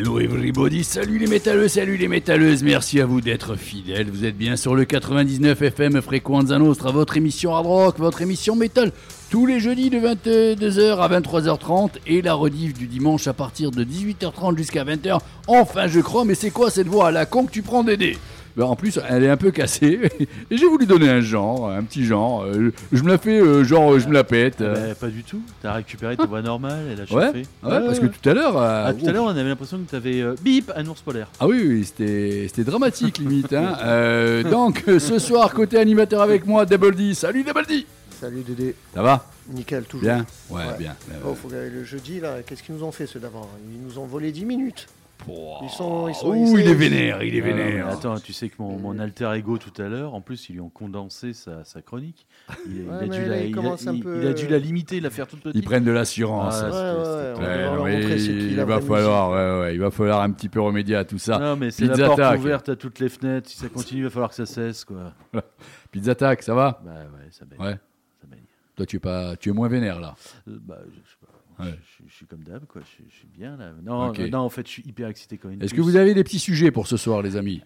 Hello 0.00 0.18
everybody, 0.18 0.82
salut 0.82 1.18
les 1.18 1.26
métalleux, 1.26 1.68
salut 1.68 1.98
les 1.98 2.08
métalleuses, 2.08 2.62
merci 2.62 3.02
à 3.02 3.04
vous 3.04 3.20
d'être 3.20 3.54
fidèles. 3.54 4.10
Vous 4.10 4.24
êtes 4.24 4.34
bien 4.34 4.56
sur 4.56 4.74
le 4.74 4.86
99 4.86 5.60
FM 5.60 6.00
Fréquenza 6.00 6.58
Nostra, 6.58 6.90
votre 6.90 7.18
émission 7.18 7.54
hard 7.54 7.66
rock, 7.66 7.98
votre 7.98 8.22
émission 8.22 8.56
métal, 8.56 8.92
tous 9.28 9.44
les 9.44 9.60
jeudis 9.60 9.90
de 9.90 9.98
22h 9.98 10.96
à 11.00 11.20
23h30 11.20 11.90
et 12.06 12.22
la 12.22 12.32
rediff 12.32 12.72
du 12.72 12.86
dimanche 12.86 13.26
à 13.26 13.34
partir 13.34 13.72
de 13.72 13.84
18h30 13.84 14.56
jusqu'à 14.56 14.86
20h. 14.86 15.18
Enfin, 15.46 15.86
je 15.86 16.00
crois, 16.00 16.24
mais 16.24 16.34
c'est 16.34 16.50
quoi 16.50 16.70
cette 16.70 16.88
voix 16.88 17.08
à 17.08 17.10
la 17.10 17.26
con 17.26 17.44
que 17.44 17.50
tu 17.50 17.60
prends 17.60 17.84
Dédé? 17.84 18.16
Ben, 18.56 18.64
en 18.64 18.76
plus, 18.76 18.98
elle 19.08 19.24
est 19.24 19.28
un 19.28 19.36
peu 19.36 19.50
cassée. 19.50 20.00
Et 20.50 20.56
j'ai 20.56 20.66
voulu 20.66 20.86
donner 20.86 21.08
un 21.08 21.20
genre, 21.20 21.70
un 21.70 21.82
petit 21.82 22.04
genre. 22.04 22.44
Euh, 22.44 22.72
Je 22.92 23.02
me 23.02 23.08
la 23.08 23.18
fais, 23.18 23.40
euh, 23.40 23.64
genre, 23.64 23.98
je 23.98 24.08
me 24.08 24.12
la 24.12 24.24
pète. 24.24 24.56
Ah 24.60 24.64
euh. 24.64 24.88
bah, 24.88 24.94
pas 24.94 25.08
du 25.08 25.22
tout. 25.22 25.40
T'as 25.62 25.72
récupéré 25.74 26.16
ta 26.16 26.26
voix 26.26 26.42
normale, 26.42 26.84
elle 26.92 27.00
a 27.00 27.14
Ouais, 27.14 27.44
parce 27.62 27.98
que 28.00 28.06
tout 28.06 28.28
à 28.28 28.34
l'heure. 28.34 28.56
euh, 28.60 28.84
Ah, 28.88 28.92
tout 28.94 29.06
à 29.06 29.12
l'heure, 29.12 29.24
on 29.24 29.28
avait 29.28 29.44
l'impression 29.44 29.78
que 29.78 29.90
t'avais 29.90 30.20
euh, 30.20 30.34
bip 30.42 30.70
un 30.74 30.86
ours 30.86 31.00
polaire. 31.02 31.28
Ah 31.38 31.46
oui, 31.46 31.62
oui, 31.66 31.84
c'était 31.84 32.46
c'était 32.48 32.64
dramatique 32.64 33.18
limite. 33.18 33.52
Hein. 33.52 33.76
Euh, 33.84 34.42
donc 34.42 34.84
ce 34.86 35.18
soir, 35.18 35.52
côté 35.52 35.78
animateur 35.78 36.20
avec 36.22 36.46
moi, 36.46 36.66
Double 36.66 36.94
D. 36.94 37.14
Salut 37.14 37.42
Double 37.44 37.66
D 37.66 37.86
Salut 38.20 38.42
Dédé, 38.46 38.74
Ça 38.94 39.02
va? 39.02 39.24
Nickel 39.48 39.84
toujours. 39.84 40.02
Bien? 40.04 40.26
Ouais, 40.50 40.58
Ouais. 40.58 40.76
bien. 40.78 40.94
Oh, 41.26 41.34
faut 41.34 41.48
que- 41.48 41.54
le 41.54 41.84
jeudi 41.84 42.20
là, 42.20 42.36
qu'est-ce 42.46 42.62
qu'ils 42.62 42.74
nous 42.74 42.84
ont 42.84 42.92
fait 42.92 43.06
ceux 43.06 43.18
d'avant 43.18 43.48
Ils 43.72 43.80
nous 43.82 43.98
ont 43.98 44.04
volé 44.06 44.30
10 44.30 44.44
minutes. 44.44 44.86
Ils 45.28 45.68
sont- 45.70 46.08
ils 46.08 46.14
sont- 46.14 46.28
Ouh, 46.28 46.58
ils 46.58 46.64
il 46.64 46.70
est 46.70 46.74
vénère, 46.74 47.22
il 47.22 47.34
est 47.36 47.40
Ah, 47.42 47.44
vénère. 47.44 47.88
attends, 47.88 48.18
tu 48.18 48.32
sais 48.32 48.48
que 48.48 48.54
mon, 48.58 48.78
mon 48.78 48.98
alter 48.98 49.30
ego 49.36 49.58
tout 49.58 49.80
à 49.82 49.86
l'heure, 49.88 50.14
en 50.14 50.20
plus, 50.20 50.48
ils 50.48 50.54
lui 50.54 50.60
ont 50.60 50.70
condensé 50.70 51.32
sa, 51.34 51.64
sa 51.64 51.82
chronique. 51.82 52.26
Il, 52.66 52.88
a 52.90 53.06
dû 53.06 53.24
la, 53.26 53.40
il 53.42 53.50
il 53.50 53.52
a- 53.52 53.54
commence 53.56 53.86
un 53.86 53.92
il- 53.94 54.02
peu- 54.02 54.20
il 54.22 54.26
a 54.26 54.32
dû 54.32 54.48
la 54.48 54.58
limiter, 54.58 54.98
la 55.00 55.10
faire 55.10 55.26
toute 55.26 55.40
petite. 55.40 55.56
Ils 55.56 55.64
prennent 55.64 55.84
de 55.84 55.90
l'assurance. 55.90 56.54
Ah, 56.62 57.34
Ouais, 57.38 57.82
ouais, 57.82 58.02
il 58.30 58.56
va 58.56 58.80
falloir, 58.80 59.30
ouais, 59.30 59.60
ouais, 59.60 59.74
il 59.74 59.80
va 59.80 59.90
falloir 59.90 60.22
un 60.22 60.30
petit 60.30 60.48
peu 60.48 60.60
remédier 60.60 60.96
à 60.96 61.04
tout 61.04 61.18
ça. 61.18 61.38
Non, 61.38 61.56
mais 61.56 61.70
c'est 61.70 61.84
la 61.84 61.92
Pizza 61.92 62.06
porte 62.06 62.20
Attack. 62.20 62.38
ouverte 62.40 62.68
à 62.70 62.76
toutes 62.76 62.98
les 62.98 63.08
fenêtres. 63.08 63.48
Si 63.48 63.56
ça 63.56 63.68
continue, 63.68 64.00
il 64.00 64.04
va 64.04 64.10
falloir 64.10 64.30
que 64.30 64.36
ça 64.36 64.46
cesse, 64.46 64.84
quoi. 64.84 65.12
Pizza 65.92 66.12
Attack, 66.12 66.42
ça 66.42 66.54
va? 66.54 66.80
Bah 66.84 66.90
ouais, 66.92 67.28
ça 67.30 67.44
baigne. 67.44 67.60
Ouais. 67.60 67.78
Ça 68.20 68.26
baigne. 68.30 68.40
Toi, 68.76 68.86
tu 68.86 68.96
es 68.96 69.00
pas, 69.00 69.36
tu 69.36 69.50
es 69.50 69.52
moins 69.52 69.68
vénère 69.68 70.00
là? 70.00 70.14
Euh, 70.48 70.56
bah, 70.62 70.78
je, 70.86 70.90
je 70.94 71.10
sais 71.10 71.16
pas. 71.19 71.19
Ouais. 71.60 71.78
Je, 72.06 72.14
suis 72.14 72.26
comme 72.26 72.42
d'hab, 72.42 72.64
quoi. 72.66 72.82
Je, 72.82 73.04
je 73.08 73.14
suis 73.16 73.28
bien, 73.28 73.56
là. 73.56 73.72
Non, 73.82 74.12
euh, 74.18 74.28
non, 74.28 74.38
en 74.38 74.48
fait, 74.48 74.66
je 74.66 74.72
suis 74.72 74.82
hyper 74.86 75.08
excité 75.08 75.38
quand 75.38 75.48
même. 75.48 75.62
Est-ce 75.62 75.74
que 75.74 75.80
vous 75.80 75.96
avez 75.96 76.14
des 76.14 76.24
petits 76.24 76.38
sujets 76.38 76.70
pour 76.70 76.86
ce 76.86 76.96
soir, 76.96 77.22
les 77.22 77.36
amis 77.36 77.62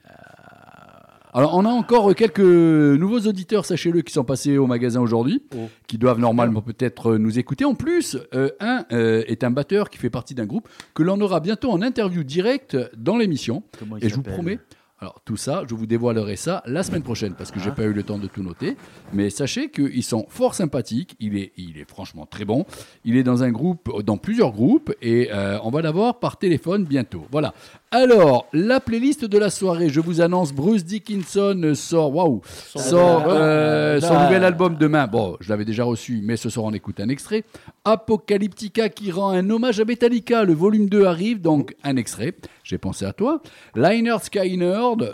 Alors, 1.33 1.57
on 1.57 1.65
a 1.65 1.69
encore 1.69 2.15
quelques 2.15 2.39
nouveaux 2.41 3.21
auditeurs, 3.21 3.65
sachez-le, 3.65 4.03
qui 4.03 4.13
sont 4.13 4.25
passés 4.25 4.57
au 4.59 4.67
magasin 4.67 5.01
aujourd'hui, 5.01 5.43
Oh. 5.57 5.69
qui 5.87 5.99
doivent 5.99 6.21
normalement 6.21 6.63
peut-être 6.63 7.17
nous 7.17 7.39
écouter. 7.39 7.65
En 7.65 7.75
plus, 7.75 8.17
euh, 8.35 8.51
un 8.61 8.85
euh, 8.93 9.25
est 9.27 9.43
un 9.45 9.51
batteur 9.51 9.91
qui 9.91 9.99
fait 9.99 10.11
partie 10.11 10.35
d'un 10.35 10.47
groupe 10.47 10.69
que 10.95 11.03
l'on 11.03 11.21
aura 11.21 11.41
bientôt 11.41 11.71
en 11.71 11.83
interview 11.83 12.23
directe 12.23 12.77
dans 12.97 13.17
l'émission. 13.17 13.63
Et 14.01 14.09
je 14.09 14.15
vous 14.15 14.23
promets, 14.23 14.59
alors 15.05 15.21
tout 15.27 15.37
ça, 15.37 15.65
je 15.69 15.75
vous 15.75 15.85
dévoilerai 15.85 16.37
ça 16.37 16.63
la 16.65 16.83
semaine 16.83 17.03
prochaine 17.03 17.35
parce 17.37 17.51
que 17.51 17.61
j'ai 17.61 17.69
Ah. 17.69 17.75
pas 17.75 17.83
eu 17.83 17.93
le 17.93 18.03
temps 18.05 18.17
de 18.19 18.27
tout 18.27 18.43
noter. 18.43 18.75
Mais 19.13 19.29
sachez 19.29 19.69
qu'ils 19.71 20.03
sont 20.03 20.25
fort 20.31 20.55
sympathiques. 20.55 21.15
Il 21.21 21.37
est, 21.37 21.53
il 21.59 21.77
est 21.79 21.87
franchement 21.87 22.25
très 22.25 22.47
bon. 22.47 22.65
Il 23.05 23.19
est 23.19 23.23
dans 23.23 23.43
un 23.43 23.51
groupe, 23.51 24.03
dans 24.03 24.17
plusieurs 24.17 24.53
groupes 24.53 24.95
et 25.03 25.29
euh, 25.31 25.59
on 25.63 25.69
va 25.71 25.83
l'avoir 25.83 26.21
par 26.21 26.39
téléphone 26.39 26.85
bientôt. 26.85 27.27
Voilà. 27.31 27.53
Alors, 27.91 28.47
la 28.55 28.81
playlist 28.81 29.25
de 29.27 29.39
la 29.39 29.51
soirée, 29.51 29.89
je 29.91 30.01
vous 30.01 30.21
annonce, 30.23 30.53
Bruce 30.53 30.85
Dickinson 30.85 31.73
sort, 31.77 32.13
waouh, 32.15 32.41
sort 32.75 33.25
euh, 33.29 34.01
son 34.01 34.15
Là. 34.15 34.25
nouvel 34.25 34.43
album 34.45 34.77
demain. 34.77 35.07
Bon, 35.07 35.37
je 35.41 35.49
l'avais 35.51 35.65
déjà 35.67 35.85
reçu, 35.85 36.21
mais 36.25 36.37
ce 36.37 36.49
soir 36.49 36.65
on 36.67 36.73
écoute 36.73 36.99
un 36.99 37.09
extrait. 37.11 37.45
Apocalyptica 37.85 38.89
qui 38.89 39.11
rend 39.13 39.31
un 39.31 39.49
hommage 39.51 39.79
à 39.81 39.85
Metallica. 39.85 40.45
Le 40.45 40.55
volume 40.55 40.89
2 40.89 41.05
arrive, 41.05 41.41
donc 41.41 41.77
un 41.85 41.97
extrait. 41.97 42.35
J'ai 42.65 42.79
pensé 42.79 43.05
à 43.05 43.13
toi. 43.13 43.41
Liner 43.77 44.17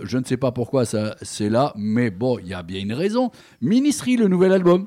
Je 0.02 0.18
ne 0.18 0.24
sais 0.24 0.36
pas 0.36 0.52
pourquoi 0.52 0.84
ça 0.84 1.16
c'est 1.22 1.48
là, 1.48 1.72
mais 1.76 2.10
bon, 2.10 2.38
il 2.38 2.48
y 2.48 2.54
a 2.54 2.62
bien 2.62 2.80
une 2.80 2.92
raison. 2.92 3.30
Ministry, 3.60 4.16
le 4.16 4.28
nouvel 4.28 4.52
album. 4.52 4.86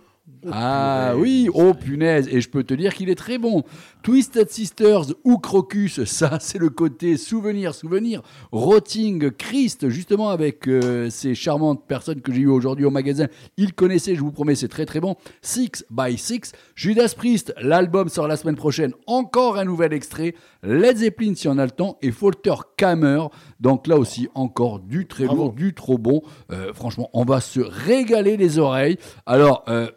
Ah 0.49 1.15
oui, 1.17 1.49
oh 1.53 1.73
punaise, 1.73 2.29
et 2.31 2.39
je 2.39 2.49
peux 2.49 2.63
te 2.63 2.73
dire 2.73 2.93
qu'il 2.93 3.09
est 3.09 3.15
très 3.15 3.37
bon. 3.37 3.63
Twisted 4.03 4.49
Sisters 4.49 5.07
ou 5.25 5.37
Crocus, 5.37 6.03
ça 6.05 6.37
c'est 6.39 6.57
le 6.57 6.69
côté 6.69 7.17
souvenir, 7.17 7.75
souvenir. 7.75 8.21
Rotting 8.53 9.31
Christ, 9.31 9.89
justement 9.89 10.29
avec 10.29 10.67
euh, 10.67 11.09
ces 11.09 11.35
charmantes 11.35 11.85
personnes 11.87 12.21
que 12.21 12.31
j'ai 12.33 12.41
eues 12.41 12.47
aujourd'hui 12.47 12.85
au 12.85 12.89
magasin, 12.89 13.27
ils 13.57 13.73
connaissaient, 13.73 14.15
je 14.15 14.21
vous 14.21 14.31
promets, 14.31 14.55
c'est 14.55 14.69
très 14.69 14.85
très 14.85 15.01
bon. 15.01 15.15
Six 15.41 15.85
by 15.89 16.17
Six, 16.17 16.53
Judas 16.75 17.13
Priest, 17.17 17.53
l'album 17.61 18.07
sort 18.07 18.27
la 18.29 18.37
semaine 18.37 18.55
prochaine, 18.55 18.93
encore 19.07 19.57
un 19.57 19.65
nouvel 19.65 19.91
extrait. 19.91 20.35
Led 20.63 20.97
Zeppelin 20.97 21.35
si 21.35 21.49
on 21.49 21.57
a 21.57 21.65
le 21.65 21.71
temps, 21.71 21.97
et 22.01 22.11
Folter 22.11 22.55
Kammer, 22.77 23.23
donc 23.59 23.87
là 23.87 23.97
aussi 23.97 24.29
encore 24.35 24.79
du 24.79 25.05
très 25.05 25.25
Bravo. 25.25 25.43
lourd, 25.43 25.53
du 25.53 25.73
trop 25.73 25.97
bon. 25.97 26.21
Euh, 26.51 26.73
franchement, 26.73 27.09
on 27.13 27.25
va 27.25 27.41
se 27.41 27.59
régaler 27.59 28.37
les 28.37 28.57
oreilles. 28.57 28.97
Alors, 29.25 29.65
euh, 29.67 29.87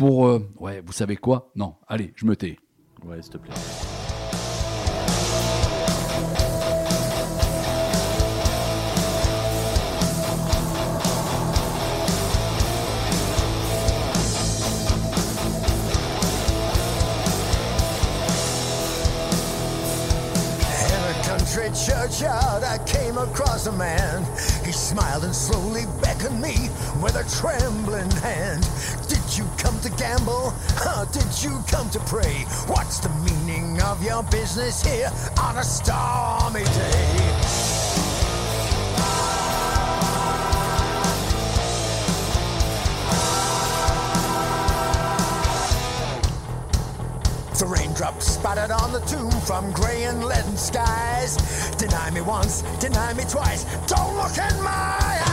pour... 0.00 0.26
euh, 0.28 0.48
ouais, 0.58 0.82
vous 0.84 0.94
savez 0.94 1.16
quoi? 1.16 1.50
Non, 1.54 1.74
allez, 1.86 2.14
je 2.16 2.24
me 2.24 2.34
tais. 2.34 2.56
Ouais, 3.04 3.20
s'il 3.20 3.32
te 3.32 3.36
plaît. 3.36 3.52
In 20.88 21.02
a 21.04 21.14
country 21.24 21.68
churchyard, 21.74 22.64
I 22.64 22.78
came 22.86 23.18
across 23.18 23.66
a 23.66 23.72
man. 23.72 24.24
He 24.64 24.72
smiled 24.72 25.24
and 25.24 25.34
slowly 25.34 25.84
beckoned 26.00 26.40
me 26.40 26.70
with 27.02 27.16
a 27.16 27.24
trembling 27.38 28.10
hand. 28.22 28.66
Did 29.08 29.19
you 29.38 29.44
come 29.58 29.78
to 29.80 29.90
gamble? 29.90 30.52
Or 30.96 31.06
did 31.12 31.42
you 31.42 31.62
come 31.68 31.88
to 31.90 32.00
pray? 32.00 32.44
What's 32.66 32.98
the 32.98 33.10
meaning 33.20 33.80
of 33.82 34.02
your 34.02 34.22
business 34.24 34.82
here 34.84 35.10
on 35.40 35.56
a 35.56 35.64
stormy 35.64 36.64
day? 36.64 37.30
The 47.58 47.66
raindrops 47.66 48.26
spattered 48.26 48.70
on 48.70 48.92
the 48.92 49.00
tomb 49.00 49.30
from 49.42 49.70
grey 49.72 50.04
and 50.04 50.24
leaden 50.24 50.56
skies. 50.56 51.36
Deny 51.76 52.10
me 52.10 52.22
once, 52.22 52.62
deny 52.80 53.12
me 53.12 53.24
twice. 53.24 53.64
Don't 53.86 54.16
look 54.16 54.36
in 54.38 54.62
my 54.62 54.96
eyes. 55.00 55.29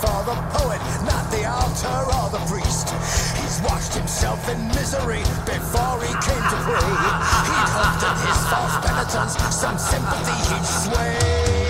Before 0.00 0.22
the 0.24 0.34
poet, 0.58 0.80
not 1.04 1.28
the 1.30 1.44
altar 1.44 1.98
or 2.18 2.30
the 2.30 2.38
priest. 2.46 2.90
He's 3.40 3.60
washed 3.62 3.94
himself 3.94 4.48
in 4.48 4.68
misery 4.68 5.22
before 5.44 5.98
he 6.02 6.12
came 6.22 6.44
to 6.52 6.58
pray. 6.66 6.90
He'd 7.48 7.70
hoped 7.74 8.00
that 8.02 8.16
his 8.26 8.40
false 8.50 8.76
penitence, 8.86 9.34
some 9.54 9.78
sympathy 9.78 10.54
he'd 10.54 10.66
sway. 10.66 11.67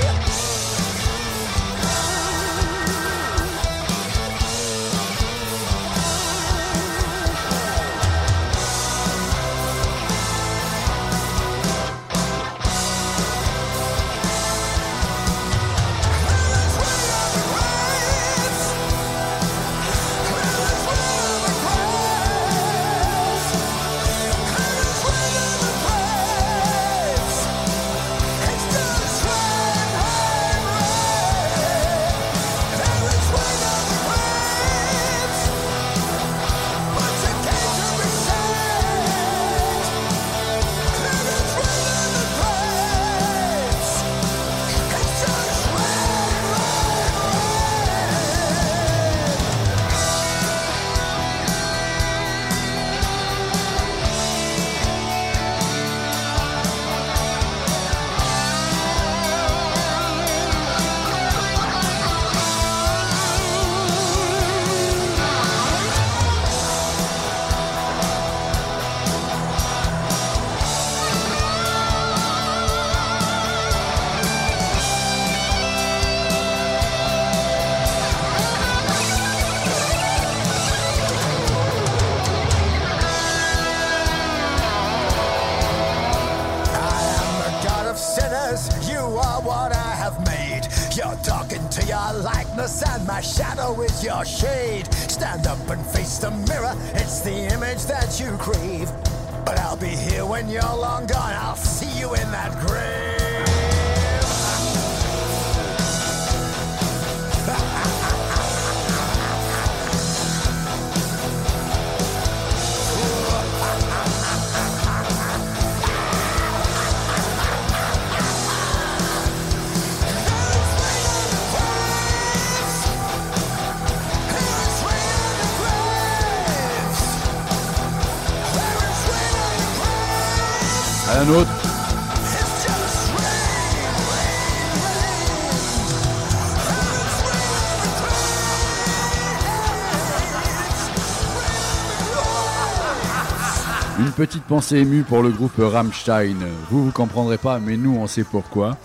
Petite 144.18 144.42
pensée 144.42 144.78
émue 144.78 145.04
pour 145.04 145.22
le 145.22 145.28
groupe 145.28 145.52
Rammstein. 145.58 146.34
Vous, 146.70 146.86
vous 146.86 146.90
comprendrez 146.90 147.38
pas, 147.38 147.60
mais 147.60 147.76
nous, 147.76 147.96
on 147.96 148.08
sait 148.08 148.24
pourquoi. 148.24 148.76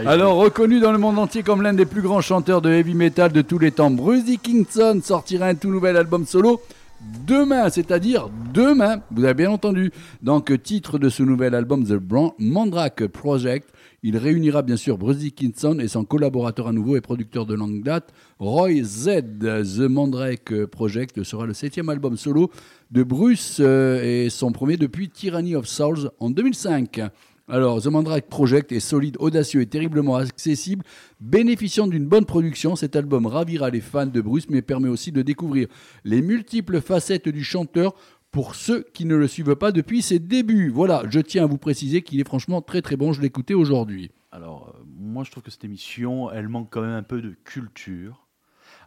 Alors, 0.06 0.34
reconnu 0.34 0.80
dans 0.80 0.90
le 0.90 0.98
monde 0.98 1.16
entier 1.20 1.44
comme 1.44 1.62
l'un 1.62 1.72
des 1.72 1.86
plus 1.86 2.02
grands 2.02 2.20
chanteurs 2.20 2.60
de 2.60 2.68
heavy 2.68 2.94
metal 2.94 3.30
de 3.30 3.42
tous 3.42 3.60
les 3.60 3.70
temps, 3.70 3.92
Bruce 3.92 4.24
Dickinson 4.24 5.00
sortira 5.04 5.46
un 5.46 5.54
tout 5.54 5.70
nouvel 5.70 5.96
album 5.96 6.26
solo 6.26 6.60
demain, 7.24 7.70
c'est-à-dire 7.70 8.28
demain, 8.52 9.00
vous 9.12 9.24
avez 9.24 9.34
bien 9.34 9.52
entendu. 9.52 9.92
Donc, 10.20 10.60
titre 10.64 10.98
de 10.98 11.08
ce 11.08 11.22
nouvel 11.22 11.54
album, 11.54 11.84
The 11.84 12.00
Mandrake 12.40 13.06
Project. 13.06 13.68
Il 14.08 14.16
réunira 14.18 14.62
bien 14.62 14.76
sûr 14.76 14.98
Bruce 14.98 15.16
Dickinson 15.16 15.80
et 15.80 15.88
son 15.88 16.04
collaborateur 16.04 16.68
à 16.68 16.72
nouveau 16.72 16.94
et 16.94 17.00
producteur 17.00 17.44
de 17.44 17.54
longue 17.54 17.82
date, 17.82 18.14
Roy 18.38 18.84
Z. 18.84 19.22
The 19.40 19.80
Mandrake 19.80 20.66
Project 20.66 21.24
sera 21.24 21.44
le 21.44 21.54
septième 21.54 21.88
album 21.88 22.16
solo 22.16 22.52
de 22.92 23.02
Bruce 23.02 23.56
euh, 23.58 24.00
et 24.04 24.30
son 24.30 24.52
premier 24.52 24.76
depuis 24.76 25.08
Tyranny 25.08 25.56
of 25.56 25.66
Souls 25.66 26.12
en 26.20 26.30
2005. 26.30 27.00
Alors, 27.48 27.80
The 27.80 27.86
Mandrake 27.86 28.28
Project 28.28 28.72
est 28.72 28.80
solide, 28.80 29.16
audacieux 29.20 29.60
et 29.60 29.66
terriblement 29.66 30.16
accessible. 30.16 30.84
Bénéficiant 31.20 31.86
d'une 31.86 32.06
bonne 32.06 32.24
production, 32.24 32.74
cet 32.74 32.96
album 32.96 33.26
ravira 33.26 33.70
les 33.70 33.80
fans 33.80 34.06
de 34.06 34.20
Bruce, 34.20 34.48
mais 34.50 34.62
permet 34.62 34.88
aussi 34.88 35.12
de 35.12 35.22
découvrir 35.22 35.68
les 36.04 36.22
multiples 36.22 36.80
facettes 36.80 37.28
du 37.28 37.44
chanteur 37.44 37.94
pour 38.36 38.54
ceux 38.54 38.82
qui 38.92 39.06
ne 39.06 39.16
le 39.16 39.28
suivent 39.28 39.56
pas 39.56 39.72
depuis 39.72 40.02
ses 40.02 40.18
débuts. 40.18 40.68
Voilà, 40.68 41.04
je 41.08 41.20
tiens 41.20 41.44
à 41.44 41.46
vous 41.46 41.56
préciser 41.56 42.02
qu'il 42.02 42.20
est 42.20 42.26
franchement 42.26 42.60
très 42.60 42.82
très 42.82 42.98
bon, 42.98 43.14
je 43.14 43.22
écouté 43.22 43.54
aujourd'hui. 43.54 44.10
Alors, 44.30 44.74
euh, 44.76 44.84
moi, 44.86 45.24
je 45.24 45.30
trouve 45.30 45.42
que 45.42 45.50
cette 45.50 45.64
émission, 45.64 46.30
elle 46.30 46.46
manque 46.46 46.68
quand 46.70 46.82
même 46.82 46.90
un 46.90 47.02
peu 47.02 47.22
de 47.22 47.34
culture. 47.44 48.26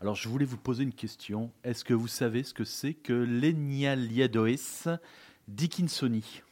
Alors, 0.02 0.14
je 0.14 0.30
voulais 0.30 0.46
vous 0.46 0.58
poser 0.58 0.84
une 0.84 0.94
question. 0.94 1.50
Est-ce 1.64 1.84
que 1.84 1.96
vous 1.96 2.08
savez 2.08 2.44
ce 2.44 2.54
que 2.54 2.64
c'est 2.64 2.94
que 2.94 3.12
l'Enialiadois 3.12 5.00
Dickinsoni 5.48 6.44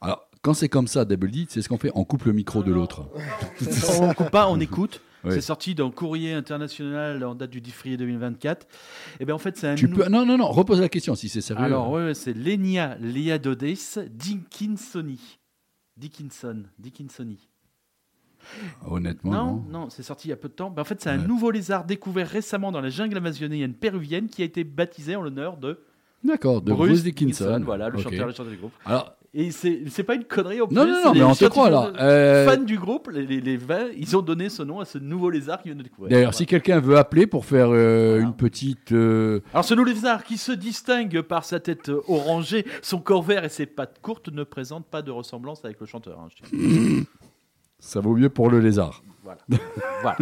Alors, 0.00 0.28
quand 0.42 0.54
c'est 0.54 0.68
comme 0.68 0.88
ça, 0.88 1.04
Double 1.04 1.30
D, 1.30 1.46
c'est 1.48 1.62
ce 1.62 1.68
qu'on 1.68 1.78
fait, 1.78 1.92
on 1.94 2.04
coupe 2.04 2.24
le 2.24 2.32
micro 2.32 2.64
de 2.64 2.72
l'autre. 2.72 3.08
On 4.00 4.08
ne 4.08 4.14
coupe 4.14 4.30
pas, 4.30 4.48
on 4.48 4.58
écoute. 4.58 5.00
Oui. 5.24 5.30
C'est 5.32 5.40
sorti 5.40 5.74
dans 5.74 5.90
Courrier 5.90 6.32
International 6.32 7.22
en 7.24 7.34
date 7.34 7.50
du 7.50 7.60
10 7.60 7.70
février 7.70 7.96
2024. 7.96 8.66
Et 9.20 9.24
bien, 9.24 9.34
en 9.34 9.38
fait, 9.38 9.56
c'est 9.56 9.68
un. 9.68 9.74
Tu 9.76 9.88
nou- 9.88 9.96
peux... 9.96 10.08
Non, 10.08 10.26
non, 10.26 10.36
non, 10.36 10.48
repose 10.50 10.80
la 10.80 10.88
question 10.88 11.14
si 11.14 11.28
c'est 11.28 11.40
sérieux. 11.40 11.64
Alors, 11.64 11.90
ouais, 11.90 12.14
c'est 12.14 12.32
Lenia 12.34 12.96
Liadodes 13.00 13.64
Dickinsoni. 14.10 15.38
Dickinson. 15.96 16.64
Dickinsoni. 16.78 17.48
Honnêtement, 18.86 19.30
Non, 19.32 19.46
non. 19.46 19.64
non, 19.82 19.90
c'est 19.90 20.02
sorti 20.02 20.26
il 20.28 20.30
y 20.30 20.34
a 20.34 20.36
peu 20.36 20.48
de 20.48 20.54
temps. 20.54 20.70
Ben, 20.70 20.82
en 20.82 20.84
fait, 20.84 21.00
c'est 21.00 21.10
un 21.10 21.20
Ouais. 21.20 21.26
nouveau 21.26 21.50
lézard 21.52 21.84
découvert 21.84 22.28
récemment 22.28 22.72
dans 22.72 22.80
la 22.80 22.90
jungle 22.90 23.16
amazonienne 23.16 23.74
péruvienne 23.74 24.26
qui 24.28 24.42
a 24.42 24.44
été 24.44 24.64
baptisé 24.64 25.14
en 25.14 25.22
l'honneur 25.22 25.56
de 25.56 25.80
D'accord, 26.24 26.62
de 26.62 26.72
Bruce, 26.72 27.02
Dickinson. 27.02 27.60
Voilà, 27.64 27.88
le 27.88 27.98
chanteur, 27.98 28.26
le 28.26 28.32
chanteur 28.32 28.50
du 28.52 28.56
groupe. 28.56 28.72
Alors, 28.84 29.14
Et 29.34 29.50
c'est 29.50 29.84
c'est 29.88 30.02
pas 30.02 30.14
une 30.14 30.24
connerie 30.24 30.60
en 30.60 30.66
plus. 30.66 30.74
non, 30.76 30.84
non, 30.84 31.04
non, 31.06 31.12
mais 31.14 31.22
on 31.22 31.34
te 31.34 31.46
croit 31.46 31.70
là. 31.70 31.78
scientifiques, 31.84 32.02
Euh, 32.02 32.46
Fans 32.46 32.62
du 32.62 32.78
groupe, 32.78 33.08
les, 33.10 33.24
les, 33.24 33.40
les 33.40 33.58
ils 33.96 34.14
ont 34.14 34.20
donné 34.20 34.50
ce 34.50 34.62
nom 34.62 34.78
à 34.80 34.84
ce 34.84 34.98
nouveau 34.98 35.30
lézard 35.30 35.62
qui 35.62 35.68
vient 35.68 35.76
de 35.76 35.82
découvrir. 35.82 36.10
D'ailleurs, 36.10 36.34
si 36.34 36.44
quelqu'un 36.44 36.80
veut 36.80 36.98
appeler 36.98 37.26
pour 37.26 37.46
faire 37.46 37.68
euh, 37.70 38.10
Voilà. 38.16 38.24
une 38.26 38.34
petite. 38.34 38.92
euh, 38.92 39.40
Alors 39.54 39.64
ce 39.64 39.72
nouveau 39.72 39.88
lézard 39.88 40.22
qui 40.24 40.36
se 40.36 40.52
distingue 40.52 41.22
par 41.22 41.46
sa 41.46 41.60
tête 41.60 41.88
euh, 41.88 42.02
orangée, 42.08 42.66
son 42.82 42.98
corps 42.98 43.22
vert 43.22 43.42
et 43.44 43.48
ses 43.48 43.64
pattes 43.64 44.00
courtes 44.02 44.28
ne 44.28 44.44
présente 44.44 44.84
pas 44.84 45.00
de 45.00 45.10
ressemblance 45.10 45.64
avec 45.64 45.80
le 45.80 45.86
chanteur. 45.86 46.20
hein, 46.20 47.02
ça 47.78 48.00
vaut 48.00 48.14
mieux 48.14 48.28
pour 48.28 48.50
le 48.50 48.60
lézard. 48.60 49.02
Voilà. 49.24 49.40
voilà. 50.02 50.18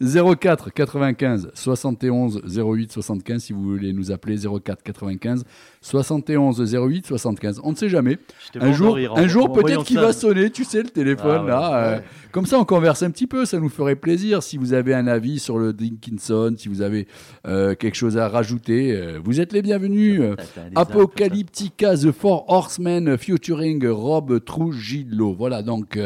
04 0.00 0.70
95 0.70 1.50
71 1.54 2.42
08 2.56 2.92
75 2.92 3.42
si 3.42 3.52
vous 3.52 3.62
voulez 3.62 3.92
nous 3.92 4.12
appeler 4.12 4.36
04 4.36 4.82
95 4.82 5.44
71 5.80 6.74
08 6.74 7.06
75 7.06 7.60
on 7.62 7.70
ne 7.72 7.76
sait 7.76 7.88
jamais. 7.88 8.18
Un 8.58 8.72
jour 8.72 8.94
rire 8.96 9.14
un 9.16 9.26
jour 9.26 9.52
peut-être 9.52 9.84
qu'il 9.84 9.98
va 9.98 10.12
sonner 10.12 10.50
tu 10.50 10.64
sais 10.64 10.82
le 10.82 10.90
téléphone 10.90 11.40
Ah 11.40 11.42
ouais. 11.42 11.48
là 11.48 11.84
euh, 11.84 12.00
comme 12.32 12.46
ça 12.46 12.58
on 12.58 12.64
converse 12.64 13.02
un 13.02 13.10
petit 13.10 13.26
peu 13.26 13.44
ça 13.44 13.58
nous 13.58 13.68
ferait 13.68 13.96
plaisir. 13.96 14.42
Si 14.42 14.56
vous 14.56 14.72
avez 14.72 14.94
un 14.94 15.06
avis 15.06 15.38
sur 15.38 15.58
le 15.58 15.72
Dickinson 15.72 16.54
si 16.58 16.68
vous 16.68 16.82
avez 16.82 17.06
euh, 17.46 17.74
quelque 17.74 17.94
chose 17.96 18.18
à 18.18 18.28
rajouter 18.28 18.94
euh, 18.94 19.18
vous 19.22 19.40
êtes 19.40 19.52
les 19.52 19.62
bienvenus. 19.62 20.20
Apocalyptica 20.74 21.96
The 21.96 22.12
Four 22.12 22.44
Horsemen 22.48 23.16
featuring 23.18 23.86
Rob 23.86 24.44
Trujillo. 24.44 25.34
Voilà, 25.34 25.62
donc 25.62 25.98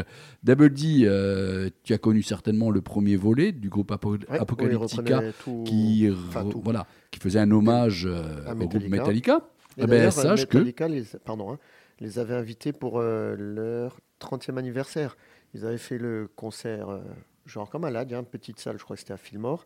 Double 0.42 0.70
D, 0.70 1.70
tu 1.84 1.92
as 1.92 1.98
connu 1.98 2.22
certainement 2.22 2.70
le 2.70 2.80
premier 2.80 3.16
volet 3.16 3.52
du 3.60 3.68
groupe 3.68 3.90
Apo- 3.92 4.16
Ouais, 4.28 4.38
Apocalyptica 4.38 5.20
tout- 5.44 5.64
qui, 5.66 6.08
enfin, 6.10 6.44
re- 6.44 6.50
tout. 6.50 6.60
voilà, 6.64 6.86
qui 7.10 7.20
faisait 7.20 7.38
un 7.38 7.50
hommage 7.50 8.06
euh, 8.06 8.44
À 8.46 8.52
au 8.52 8.56
groupe 8.56 8.74
Metallica. 8.74 8.96
Metallica. 8.98 9.40
Et 9.76 9.82
Eh 9.82 9.86
ben, 9.86 10.10
sache 10.10 10.46
que- 10.46 10.58
Metallica 10.58 10.88
les, 10.88 11.04
pardon, 11.24 11.52
hein, 11.52 11.58
les 12.00 12.18
avait 12.18 12.34
invités 12.34 12.72
pour 12.72 12.98
euh, 12.98 13.36
leur 13.38 14.00
30e 14.18 14.58
anniversaire. 14.58 15.16
Ils 15.54 15.64
avaient 15.66 15.78
fait 15.78 15.98
le 15.98 16.28
concert, 16.34 16.88
euh, 16.88 17.00
genre 17.46 17.70
comme 17.70 17.84
à 17.84 17.90
l'AD, 17.90 18.12
hein, 18.14 18.24
petite 18.24 18.58
salle, 18.58 18.78
je 18.78 18.84
crois 18.84 18.96
que 18.96 19.00
c'était 19.00 19.12
à 19.12 19.16
Fillmore. 19.18 19.64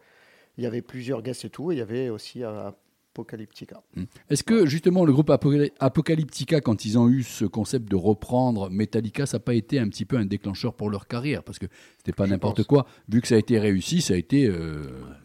Il 0.58 0.64
y 0.64 0.66
avait 0.66 0.82
plusieurs 0.82 1.22
guests 1.22 1.44
et 1.44 1.50
tout, 1.50 1.72
et 1.72 1.76
il 1.76 1.78
y 1.78 1.82
avait 1.82 2.08
aussi 2.10 2.42
euh, 2.44 2.70
Apocalyptica. 3.14 3.80
Est-ce 4.28 4.42
que 4.42 4.66
justement 4.66 5.04
le 5.04 5.12
groupe 5.12 5.30
Apocaly- 5.30 5.71
Apocalyptica, 5.78 6.61
quand 6.61 6.85
ils 6.85 6.99
ont 6.99 7.09
eu 7.09 7.23
ce 7.23 7.44
concept 7.44 7.88
de 7.88 7.94
reprendre 7.94 8.71
Metallica, 8.71 9.25
ça 9.25 9.37
n'a 9.37 9.40
pas 9.44 9.54
été 9.54 9.78
un 9.78 9.88
petit 9.88 10.04
peu 10.04 10.16
un 10.16 10.25
déclencheur 10.25 10.75
pour 10.75 10.90
leur 10.90 11.06
carrière? 11.06 11.44
Parce 11.44 11.61
que 11.61 11.66
c'était 11.99 12.11
pas 12.12 12.26
n'importe 12.26 12.64
quoi. 12.64 12.87
Vu 13.09 13.21
que 13.21 13.28
ça 13.28 13.37
a 13.37 13.38
été 13.38 13.61
réussi, 13.61 14.00
ça 14.02 14.14
a 14.14 14.16
été 14.16 14.47
euh, 14.49 14.83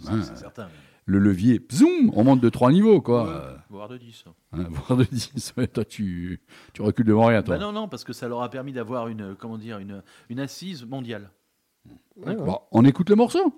hein, 0.07 0.21
certain. 0.35 0.67
le 1.05 1.17
levier. 1.17 1.65
Zoom, 1.71 2.11
on 2.13 2.23
monte 2.23 2.41
de 2.41 2.49
trois 2.49 2.71
niveaux, 2.71 3.01
quoi. 3.01 3.27
Euh, 3.27 3.55
Voire 3.71 3.89
de 3.89 3.97
10. 3.97 4.25
Hein, 4.53 4.67
voire 4.69 4.95
de 4.95 5.05
10. 5.05 5.53
Ouais, 5.57 5.65
toi, 5.65 5.83
tu, 5.83 6.41
tu 6.73 6.83
recules 6.83 7.07
devant 7.07 7.25
rien, 7.25 7.41
toi. 7.41 7.57
Bah 7.57 7.63
non, 7.65 7.71
non, 7.71 7.87
parce 7.87 8.03
que 8.03 8.13
ça 8.13 8.27
leur 8.27 8.43
a 8.43 8.51
permis 8.51 8.71
d'avoir 8.71 9.07
une, 9.07 9.35
comment 9.35 9.57
dire, 9.57 9.79
une, 9.79 10.03
une 10.29 10.39
assise 10.39 10.85
mondiale. 10.85 11.31
Ouais, 12.17 12.27
ouais. 12.27 12.35
Bon, 12.35 12.59
on 12.71 12.85
écoute 12.85 13.09
le 13.09 13.15
morceau. 13.15 13.51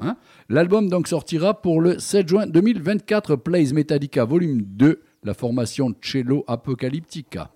Hein 0.00 0.16
L'album 0.48 0.88
donc 0.88 1.08
sortira 1.08 1.60
pour 1.60 1.80
le 1.80 1.98
7 1.98 2.28
juin 2.28 2.46
2024. 2.46 3.36
Plays 3.36 3.72
Metallica 3.72 4.24
Volume 4.24 4.62
2, 4.62 5.02
la 5.24 5.34
formation 5.34 5.94
Cello 6.00 6.44
Apocalyptica. 6.46 7.50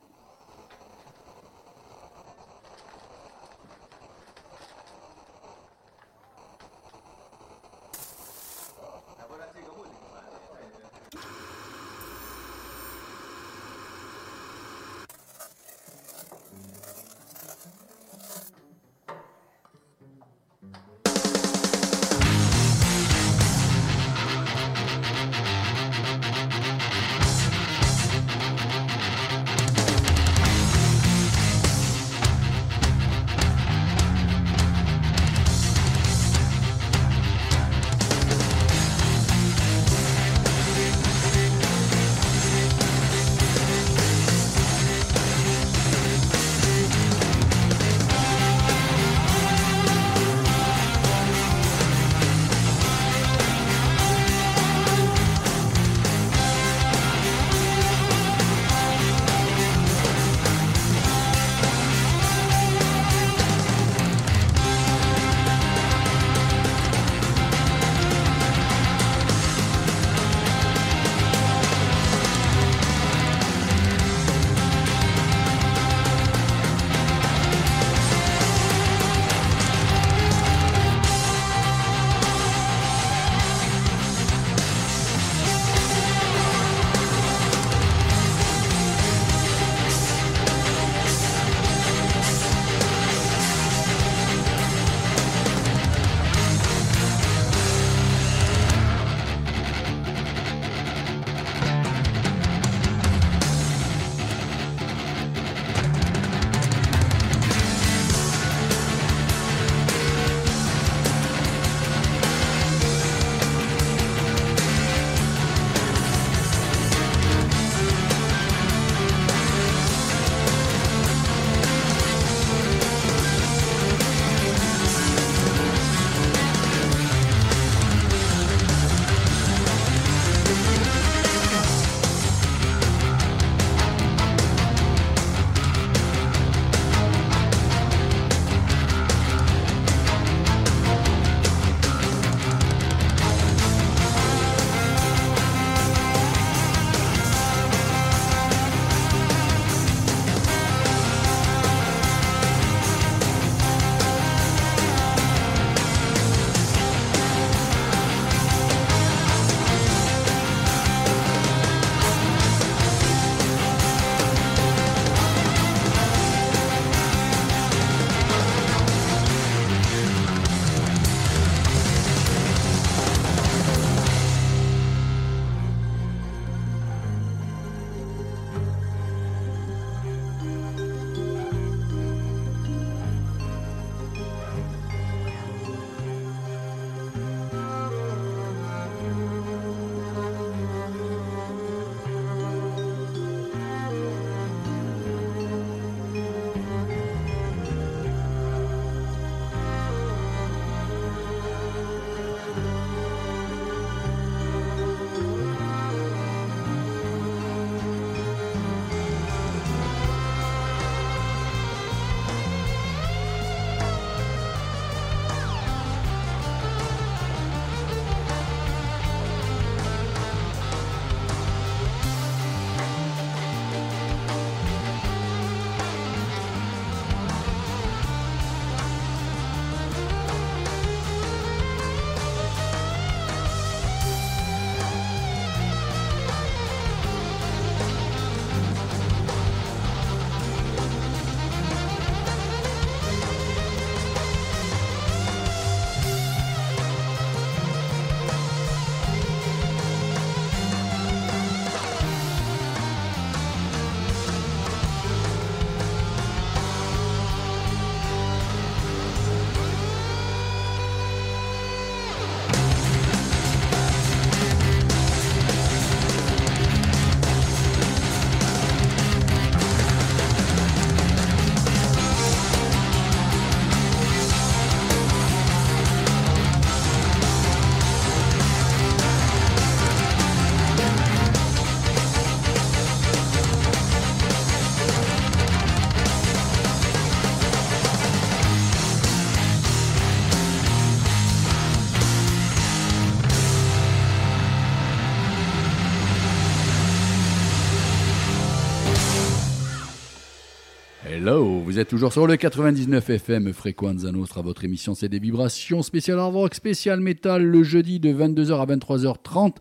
Vous 301.76 301.82
êtes 301.82 301.88
toujours 301.88 302.14
sur 302.14 302.26
le 302.26 302.38
99 302.38 303.10
FM 303.10 303.52
Frequenza 303.52 304.10
Nostra, 304.10 304.40
votre 304.40 304.64
émission 304.64 304.94
c'est 304.94 305.10
des 305.10 305.18
vibrations 305.18 305.82
spéciales 305.82 306.18
hard 306.18 306.34
rock, 306.34 306.54
spécial 306.54 307.00
métal 307.00 307.44
le 307.44 307.62
jeudi 307.64 308.00
de 308.00 308.14
22h 308.14 308.62
à 308.62 308.64
23h30 308.64 309.56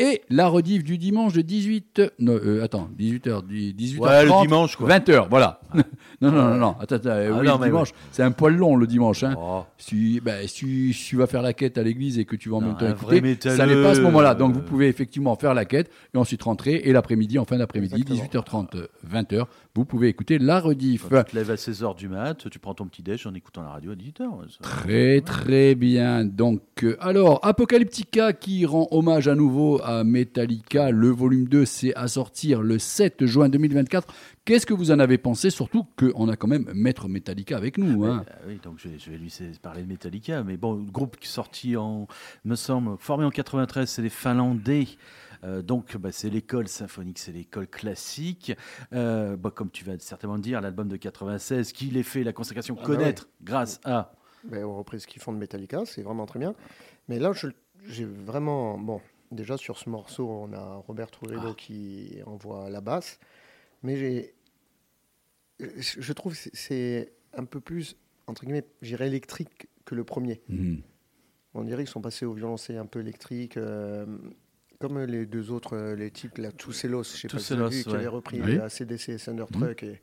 et 0.00 0.22
la 0.30 0.48
rediff 0.48 0.82
du 0.82 0.98
dimanche 0.98 1.32
de 1.32 1.42
18 1.42 2.02
non, 2.18 2.32
euh, 2.32 2.64
attends, 2.64 2.88
18h 2.98 3.42
18h30 3.46 3.98
Ouais, 3.98 4.24
le 4.24 4.42
dimanche, 4.42 4.76
quoi. 4.76 4.88
20h, 4.88 5.28
voilà. 5.28 5.60
non 6.20 6.32
non 6.32 6.48
non 6.48 6.56
non, 6.56 6.76
attends, 6.80 6.96
attends, 6.96 7.08
euh, 7.10 7.32
Ah 7.34 7.38
oui, 7.40 7.46
non, 7.46 7.58
le 7.58 7.64
dimanche, 7.66 7.90
c'est 8.10 8.22
un 8.22 8.30
poil 8.30 8.56
long 8.56 8.76
le 8.76 8.86
dimanche 8.86 9.22
hein. 9.22 9.34
Oh. 9.38 9.64
Si, 9.78 10.20
ben, 10.20 10.46
si, 10.48 10.92
si 10.92 11.04
tu 11.10 11.16
vas 11.16 11.26
faire 11.26 11.42
la 11.42 11.52
quête 11.52 11.78
à 11.78 11.82
l'église 11.82 12.18
et 12.18 12.24
que 12.24 12.36
tu 12.36 12.48
vas 12.48 12.56
en 12.56 12.60
Non, 12.60 12.68
même 12.68 12.76
temps 12.76 12.88
écouter, 12.88 13.36
ça 13.50 13.66
n'est 13.66 13.82
pas 13.82 13.90
à 13.90 13.94
ce 13.94 14.00
moment-là. 14.00 14.34
Donc 14.34 14.54
vous 14.54 14.62
pouvez 14.62 14.88
effectivement 14.88 15.36
faire 15.36 15.54
la 15.54 15.64
quête 15.64 15.90
et 16.14 16.18
ensuite 16.18 16.42
rentrer 16.42 16.74
et 16.84 16.92
l'après-midi, 16.92 17.38
en 17.38 17.44
fin 17.44 17.58
d'après-midi, 17.58 18.00
Exactement. 18.00 18.64
18h30, 18.64 18.86
20h, 19.10 19.44
vous 19.74 19.84
pouvez 19.84 20.08
écouter 20.08 20.38
la 20.38 20.60
rediff. 20.60 21.06
Quand 21.08 21.22
tu 21.24 21.32
te 21.32 21.36
lèves 21.36 21.50
à 21.50 21.54
16h 21.54 21.96
du 21.96 22.08
mat, 22.08 22.48
tu 22.50 22.58
prends 22.58 22.74
ton 22.74 22.86
petit 22.86 23.02
déj 23.02 23.26
en 23.26 23.34
écoutant 23.34 23.62
la 23.62 23.70
radio 23.70 23.92
à 23.92 23.94
18h. 23.94 24.58
Très 24.62 25.20
très 25.20 25.74
bien. 25.74 26.24
Donc, 26.24 26.62
euh, 26.82 26.96
alors, 27.00 27.38
Apocalyptica 27.44 28.32
qui 28.32 28.66
rend 28.66 28.88
hommage 28.90 29.28
à 29.28 29.34
nouveau 29.34 29.80
à 29.82 29.89
Metallica. 30.04 30.90
Le 30.90 31.08
volume 31.08 31.48
2, 31.48 31.64
c'est 31.64 31.94
à 31.94 32.08
sortir 32.08 32.62
le 32.62 32.78
7 32.78 33.26
juin 33.26 33.48
2024. 33.48 34.12
Qu'est-ce 34.44 34.66
que 34.66 34.74
vous 34.74 34.90
en 34.90 34.98
avez 34.98 35.18
pensé? 35.18 35.50
Surtout 35.50 35.86
qu'on 35.96 36.28
a 36.28 36.36
quand 36.36 36.48
même 36.48 36.70
Maître 36.74 37.08
Metallica 37.08 37.56
avec 37.56 37.78
nous. 37.78 38.04
Hein. 38.04 38.24
Ah 38.28 38.34
oui, 38.46 38.58
donc 38.62 38.78
je 38.78 38.88
vais, 38.88 38.98
je 38.98 39.10
vais 39.10 39.18
lui 39.18 39.32
parler 39.62 39.82
de 39.82 39.88
Metallica. 39.88 40.42
Mais 40.42 40.56
bon, 40.56 40.74
le 40.74 40.90
groupe 40.90 41.16
qui 41.16 41.26
est 41.26 41.30
sorti 41.30 41.76
en, 41.76 42.08
me 42.44 42.54
semble, 42.54 42.96
formé 42.98 43.24
en 43.24 43.30
93, 43.30 43.88
c'est 43.88 44.02
les 44.02 44.08
Finlandais. 44.08 44.86
Euh, 45.44 45.62
donc, 45.62 45.96
bah, 45.96 46.12
c'est 46.12 46.30
l'école 46.30 46.68
symphonique, 46.68 47.18
c'est 47.18 47.32
l'école 47.32 47.66
classique. 47.66 48.52
Euh, 48.92 49.36
bah, 49.36 49.50
comme 49.50 49.70
tu 49.70 49.84
vas 49.84 49.98
certainement 49.98 50.38
dire, 50.38 50.60
l'album 50.60 50.88
de 50.88 50.96
96, 50.96 51.72
qui 51.72 51.86
les 51.86 52.02
fait 52.02 52.24
la 52.24 52.32
consécration 52.32 52.76
Ah 52.78 52.80
bah 52.80 52.86
connaître 52.86 53.28
grâce 53.42 53.80
à. 53.84 54.12
Ben, 54.44 54.64
aux 54.64 54.74
reprises 54.74 55.06
qu'ils 55.06 55.20
font 55.20 55.32
de 55.32 55.38
Metallica, 55.38 55.82
c'est 55.84 56.02
vraiment 56.02 56.26
très 56.26 56.38
bien. 56.38 56.54
Mais 57.08 57.18
là, 57.18 57.32
j'ai 57.86 58.04
vraiment. 58.04 58.78
Bon, 58.78 59.00
déjà 59.30 59.56
sur 59.56 59.78
ce 59.78 59.88
morceau, 59.88 60.28
on 60.28 60.52
a 60.52 60.76
Robert 60.86 61.10
Trujillo 61.10 61.54
qui 61.54 62.18
envoie 62.26 62.68
la 62.70 62.80
basse. 62.80 63.18
Mais 63.82 63.96
j'ai. 63.96 64.34
Je 65.58 66.12
trouve 66.12 66.32
que 66.34 66.50
c'est- 66.52 67.12
un 67.32 67.44
peu 67.44 67.60
plus, 67.60 67.96
entre 68.26 68.42
guillemets, 68.44 68.64
j'irais 68.82 69.06
électrique 69.06 69.68
que 69.84 69.94
le 69.94 70.02
premier. 70.02 70.40
Mhm. 70.48 70.80
On 71.54 71.62
dirait 71.62 71.84
qu'ils 71.84 71.90
sont 71.92 72.00
passés 72.00 72.24
au 72.26 72.32
violoncelle 72.32 72.76
un 72.78 72.86
peu 72.86 73.00
électrique. 73.00 73.56
euh, 73.56 74.04
comme 74.80 74.98
les 75.04 75.26
deux 75.26 75.50
autres, 75.50 75.76
euh, 75.76 75.94
les 75.94 76.10
types, 76.10 76.38
là, 76.38 76.50
Tousselos, 76.52 77.02
je 77.04 77.28
sais 77.28 77.28
pas 77.28 77.38
si 77.38 77.54
vu, 77.54 77.84
qui 77.84 77.94
avaient 77.94 78.06
repris 78.08 78.40
Oui. 78.42 78.56
la 78.56 78.68
CDC 78.70 79.10
et 79.12 79.16
Thundertruck 79.16 79.82
et 79.82 80.00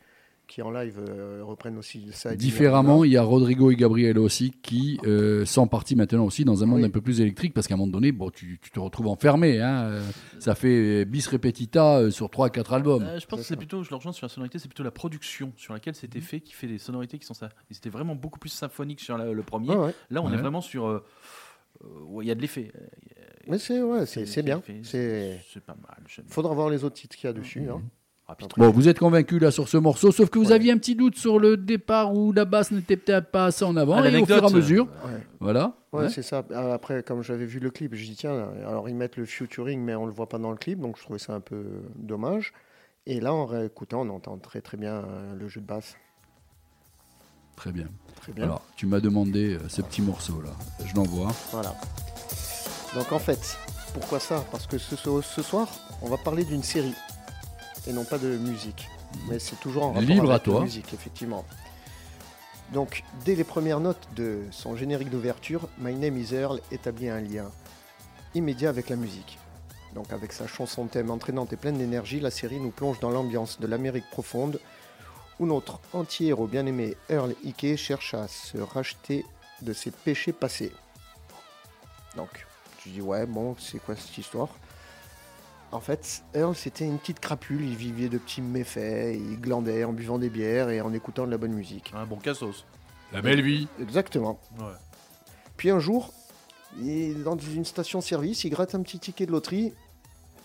qui 0.48 0.62
en 0.62 0.72
live 0.72 1.00
euh, 1.10 1.42
reprennent 1.44 1.78
aussi 1.78 2.08
ça. 2.12 2.36
Différemment, 2.36 3.04
il 3.04 3.12
y 3.12 3.18
a 3.18 3.22
Rodrigo 3.24 3.70
et 3.72 3.76
Gabriel 3.76 4.18
aussi 4.18 4.52
qui 4.52 5.00
euh, 5.06 5.46
sont 5.46 5.68
partis 5.68 5.96
maintenant 5.96 6.26
aussi 6.26 6.46
dans 6.46 6.64
un 6.64 6.66
monde 6.66 6.80
Oui. 6.80 6.86
un 6.86 6.90
peu 6.90 7.02
plus 7.02 7.22
électrique 7.22 7.54
parce 7.54 7.68
qu'à 7.68 7.74
un 7.74 7.78
moment 7.78 7.92
donné, 7.92 8.12
bon, 8.12 8.30
tu, 8.30 8.58
tu 8.62 8.72
te 8.72 8.80
retrouves 8.80 9.08
enfermé. 9.08 9.62
Hein, 9.62 9.84
euh, 9.90 10.02
ça 10.40 10.56
fait 10.56 11.06
bis 11.06 11.28
repetita 11.28 12.10
sur 12.12 12.28
3-4 12.28 12.74
albums. 12.74 13.04
Euh, 13.04 13.20
je 13.20 13.26
pense 13.28 13.42
que 13.42 13.46
C'est 13.46 13.56
plutôt, 13.58 13.84
je 13.84 13.90
le 13.90 13.96
rejoins 13.98 14.14
sur 14.14 14.26
la 14.26 14.30
sonorité, 14.30 14.58
c'est 14.60 14.68
plutôt 14.68 14.84
la 14.84 14.92
production 14.92 15.52
sur 15.58 15.74
laquelle 15.74 15.96
c'était 15.96 16.22
fait 16.22 16.40
qui 16.40 16.54
fait 16.54 16.68
des 16.68 16.78
sonorités 16.78 17.20
qui 17.20 17.26
sont 17.26 17.34
ça. 17.34 17.50
Ils 17.70 17.78
étaient 17.78 17.90
vraiment 17.90 18.16
beaucoup 18.16 18.40
plus 18.40 18.50
symphoniques 18.50 19.02
sur 19.02 19.18
la- 19.18 19.32
le 19.32 19.44
premier. 19.44 19.76
Ouais. 19.76 19.94
Là, 20.10 20.22
on 20.24 20.32
est 20.32 20.38
vraiment 20.38 20.62
sur. 20.62 21.04
où 22.08 22.22
il 22.22 22.28
y 22.28 22.32
a 22.32 22.36
de 22.36 22.42
l'effet. 22.42 22.72
Mais 23.48 23.60
c'est 23.60 23.82
ouais, 23.82 24.06
c'est 24.06 24.42
bien. 24.44 24.62
C'est 24.84 25.40
C'est 25.52 25.64
pas 25.64 25.76
mal. 25.82 25.98
faudra 26.28 26.54
voir 26.54 26.70
les 26.70 26.84
autres 26.84 26.96
titres 26.96 27.16
qu'il 27.16 27.28
y 27.28 27.30
a 27.30 27.34
dessus. 27.34 27.64
hein. 27.70 27.82
Ah, 28.30 28.36
Bon, 28.58 28.72
vous 28.72 28.90
êtes 28.90 29.00
convaincu 29.00 29.40
là 29.40 29.52
sur 29.52 29.70
ce 29.70 29.78
morceau, 29.78 30.12
sauf 30.12 30.30
que 30.30 30.38
vous 30.38 30.48
Ouais. 30.50 30.54
aviez 30.54 30.74
un 30.74 30.78
petit 30.78 30.96
doute 30.96 31.16
sur 31.16 31.40
le 31.40 31.56
départ 31.56 32.14
où 32.14 32.34
la 32.34 32.44
basse 32.44 32.72
n'était 32.72 32.98
peut-être 32.98 33.32
pas 33.32 33.46
assez 33.46 33.64
en 33.64 33.78
avant, 33.78 33.96
Ah, 34.04 34.10
et 34.10 34.18
au 34.18 34.26
fur 34.26 34.44
et 34.44 34.46
à 34.46 34.50
mesure, 34.50 34.84
Ouais. 35.06 35.22
voilà. 35.40 35.78
Ouais, 35.94 36.02
Ouais. 36.04 36.10
c'est 36.10 36.24
ça. 36.24 36.44
Après, 36.74 37.04
comme 37.04 37.24
j'avais 37.24 37.46
vu 37.46 37.60
le 37.62 37.70
clip, 37.72 37.96
je 37.96 38.04
dis 38.04 38.16
tiens, 38.18 38.50
alors 38.68 38.90
ils 38.90 38.96
mettent 38.96 39.16
le 39.16 39.24
featuring, 39.26 39.80
mais 39.82 39.96
on 39.96 40.06
le 40.06 40.12
voit 40.12 40.28
pas 40.28 40.40
dans 40.40 40.52
le 40.52 40.58
clip, 40.58 40.80
donc 40.82 40.98
je 40.98 41.04
trouvais 41.04 41.20
ça 41.20 41.36
un 41.36 41.40
peu 41.40 41.64
dommage. 41.96 42.52
Et 43.06 43.22
là, 43.22 43.34
en 43.34 43.46
réécoutant, 43.46 44.02
on 44.02 44.10
entend 44.10 44.38
très 44.38 44.60
très 44.60 44.76
bien 44.76 44.96
euh, 44.96 45.34
le 45.40 45.48
jeu 45.48 45.62
de 45.62 45.66
basse. 45.66 45.96
Très 47.56 47.72
bien. 47.72 47.88
Très 48.22 48.34
bien. 48.34 48.44
Alors, 48.44 48.62
tu 48.76 48.88
m'as 48.88 49.00
demandé 49.00 49.54
euh, 49.56 49.60
ce 49.70 49.82
petit 49.82 50.02
morceau 50.02 50.42
là, 50.42 50.52
je 50.86 50.94
l'envoie. 50.94 51.32
Voilà. 51.54 51.74
Donc 52.94 53.10
en 53.14 53.20
fait, 53.20 53.58
pourquoi 53.94 54.20
ça? 54.20 54.44
Parce 54.52 54.68
que 54.68 54.78
ce 54.78 55.42
soir, 55.42 55.70
on 56.02 56.10
va 56.10 56.18
parler 56.18 56.44
d'une 56.44 56.62
série 56.64 56.94
et 57.88 57.94
non 57.94 58.04
pas 58.04 58.18
de 58.18 58.38
musique. 58.38 58.90
Mais 59.30 59.40
c'est 59.40 59.60
toujours 59.60 59.84
en 59.84 59.88
rapport 59.94 60.02
Libre 60.02 60.32
à 60.32 60.36
avec 60.36 60.46
la 60.48 60.52
toi. 60.54 60.62
musique, 60.62 60.94
effectivement. 60.94 61.46
Donc, 62.74 63.04
dès 63.24 63.36
les 63.36 63.46
premières 63.46 63.80
notes 63.80 64.08
de 64.16 64.42
son 64.52 64.76
générique 64.76 65.10
d'ouverture, 65.10 65.70
My 65.80 65.96
Name 65.96 66.18
is 66.18 66.34
Earl 66.34 66.60
établit 66.72 67.10
un 67.10 67.22
lien 67.22 67.50
immédiat 68.36 68.70
avec 68.70 68.90
la 68.90 68.98
musique. 68.98 69.40
Donc, 69.96 70.12
avec 70.12 70.34
sa 70.34 70.48
chanson 70.48 70.86
thème 70.88 71.10
entraînante 71.10 71.54
et 71.54 71.56
pleine 71.56 71.78
d'énergie, 71.78 72.20
la 72.20 72.30
série 72.30 72.60
nous 72.60 72.72
plonge 72.72 73.00
dans 73.00 73.10
l'ambiance 73.10 73.60
de 73.60 73.68
l'Amérique 73.68 74.10
profonde, 74.12 74.60
où 75.40 75.46
notre 75.46 75.80
anti-héros 75.94 76.48
bien-aimé 76.48 76.98
Earl 77.10 77.36
Hickey 77.44 77.78
cherche 77.78 78.14
à 78.14 78.28
se 78.28 78.58
racheter 78.58 79.26
de 79.62 79.72
ses 79.72 79.92
péchés 79.92 80.34
passés. 80.34 80.74
Donc, 82.18 82.46
tu 82.80 82.90
dis, 82.90 83.02
ouais, 83.02 83.26
bon, 83.26 83.56
c'est 83.58 83.80
quoi 83.80 83.96
cette 83.96 84.18
histoire? 84.18 84.50
En 85.72 85.82
fait, 85.82 86.24
Earl, 86.34 86.56
c'était 86.56 86.86
une 86.86 86.98
petite 86.98 87.20
crapule, 87.20 87.62
il 87.62 87.76
vivait 87.76 88.08
de 88.08 88.18
petits 88.18 88.42
méfaits, 88.42 89.16
il 89.16 89.40
glandait 89.40 89.84
en 89.84 89.92
buvant 89.92 90.18
des 90.18 90.30
bières 90.30 90.70
et 90.70 90.80
en 90.80 90.94
écoutant 90.94 91.26
de 91.26 91.32
la 91.32 91.38
bonne 91.38 91.54
musique. 91.54 91.92
Un 91.94 92.06
bon 92.06 92.16
cassos. 92.16 92.66
La 93.12 93.22
belle 93.22 93.42
vie. 93.42 93.68
Exactement. 93.82 94.40
Ouais. 94.60 94.66
Puis 95.58 95.70
un 95.70 95.80
jour, 95.80 96.14
il 96.80 96.90
est 96.90 97.14
dans 97.16 97.38
une 97.38 97.66
station-service, 97.66 98.46
il 98.46 98.50
gratte 98.50 98.76
un 98.76 98.82
petit 98.82 99.00
ticket 99.00 99.26
de 99.26 99.32
loterie, 99.32 99.74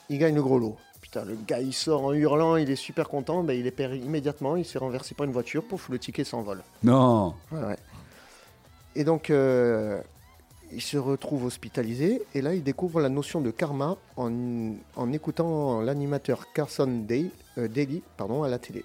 il 0.09 0.19
gagne 0.19 0.35
le 0.35 0.43
gros 0.43 0.59
lot. 0.59 0.77
Putain, 1.01 1.25
le 1.25 1.37
gars, 1.47 1.61
il 1.61 1.73
sort 1.73 2.05
en 2.05 2.13
hurlant, 2.13 2.57
il 2.57 2.71
est 2.71 2.77
super 2.77 3.09
content, 3.09 3.43
ben, 3.43 3.59
il 3.59 3.67
est 3.67 3.73
perd 3.73 3.95
immédiatement, 3.95 4.57
il 4.57 4.65
s'est 4.65 4.79
renversé 4.79 5.15
par 5.15 5.27
une 5.27 5.33
voiture, 5.33 5.63
pouf, 5.65 5.89
le 5.89 5.99
ticket 5.99 6.25
s'envole. 6.25 6.63
Non. 6.83 7.35
Ouais, 7.51 7.61
ouais. 7.61 7.79
Et 8.95 9.05
donc, 9.05 9.31
euh, 9.31 10.01
il 10.75 10.81
se 10.83 10.97
retrouve 10.97 11.45
hospitalisé, 11.45 12.23
et 12.35 12.41
là, 12.43 12.55
il 12.55 12.63
découvre 12.63 13.01
la 13.01 13.09
notion 13.09 13.41
de 13.41 13.51
karma 13.51 13.97
en, 14.17 14.73
en 14.97 15.13
écoutant 15.13 15.81
l'animateur 15.81 16.53
Carson 16.53 16.87
Day, 17.07 17.27
euh, 17.59 17.69
Daly 17.69 18.03
pardon, 18.17 18.43
à 18.43 18.49
la 18.49 18.59
télé. 18.59 18.85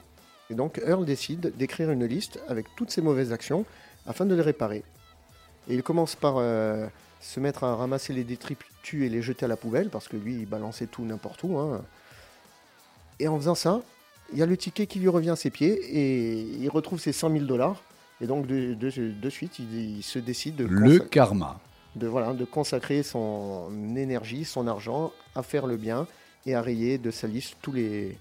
Et 0.49 0.53
donc, 0.55 0.81
Earl 0.85 1.05
décide 1.05 1.53
d'écrire 1.57 1.91
une 1.91 2.05
liste 2.05 2.39
avec 2.47 2.65
toutes 2.75 2.91
ses 2.91 3.01
mauvaises 3.01 3.31
actions 3.33 3.65
afin 4.05 4.25
de 4.25 4.33
les 4.35 4.41
réparer. 4.41 4.83
Et 5.69 5.75
il 5.75 5.83
commence 5.83 6.15
par 6.15 6.35
euh, 6.37 6.87
se 7.21 7.39
mettre 7.39 7.63
à 7.65 7.75
ramasser 7.75 8.13
les 8.13 8.23
détritus 8.23 9.03
et 9.05 9.09
les 9.09 9.21
jeter 9.21 9.45
à 9.45 9.47
la 9.49 9.57
poubelle, 9.57 9.89
parce 9.89 10.07
que 10.07 10.15
lui, 10.17 10.35
il 10.35 10.45
balançait 10.45 10.87
tout 10.87 11.03
n'importe 11.03 11.43
où. 11.43 11.57
hein. 11.57 11.81
Et 13.19 13.27
en 13.27 13.37
faisant 13.37 13.55
ça, 13.55 13.81
il 14.31 14.39
y 14.39 14.43
a 14.43 14.45
le 14.45 14.55
ticket 14.57 14.87
qui 14.87 14.99
lui 14.99 15.09
revient 15.09 15.31
à 15.31 15.35
ses 15.35 15.49
pieds, 15.49 15.73
et 15.73 16.39
il 16.41 16.69
retrouve 16.69 16.99
ses 16.99 17.11
100 17.13 17.31
000 17.31 17.45
dollars. 17.45 17.81
Et 18.21 18.27
donc, 18.27 18.47
de, 18.47 18.73
de- 18.73 19.11
de 19.11 19.29
suite, 19.29 19.59
il, 19.59 19.97
il 19.97 20.03
se 20.03 20.19
décide 20.19 20.55
de, 20.55 20.65
Le 20.65 20.99
karma. 20.99 21.59
De, 21.97 22.45
consacrer 22.45 23.03
son 23.03 23.95
énergie, 23.95 24.45
son 24.45 24.67
argent 24.67 25.11
à 25.35 25.43
faire 25.43 25.67
le 25.67 25.77
bien 25.77 26.07
et 26.45 26.55
à 26.55 26.61
rayer 26.61 26.97
de 26.97 27.11
sa 27.11 27.27
liste 27.27 27.57
tous 27.61 27.73
les, 27.73 28.17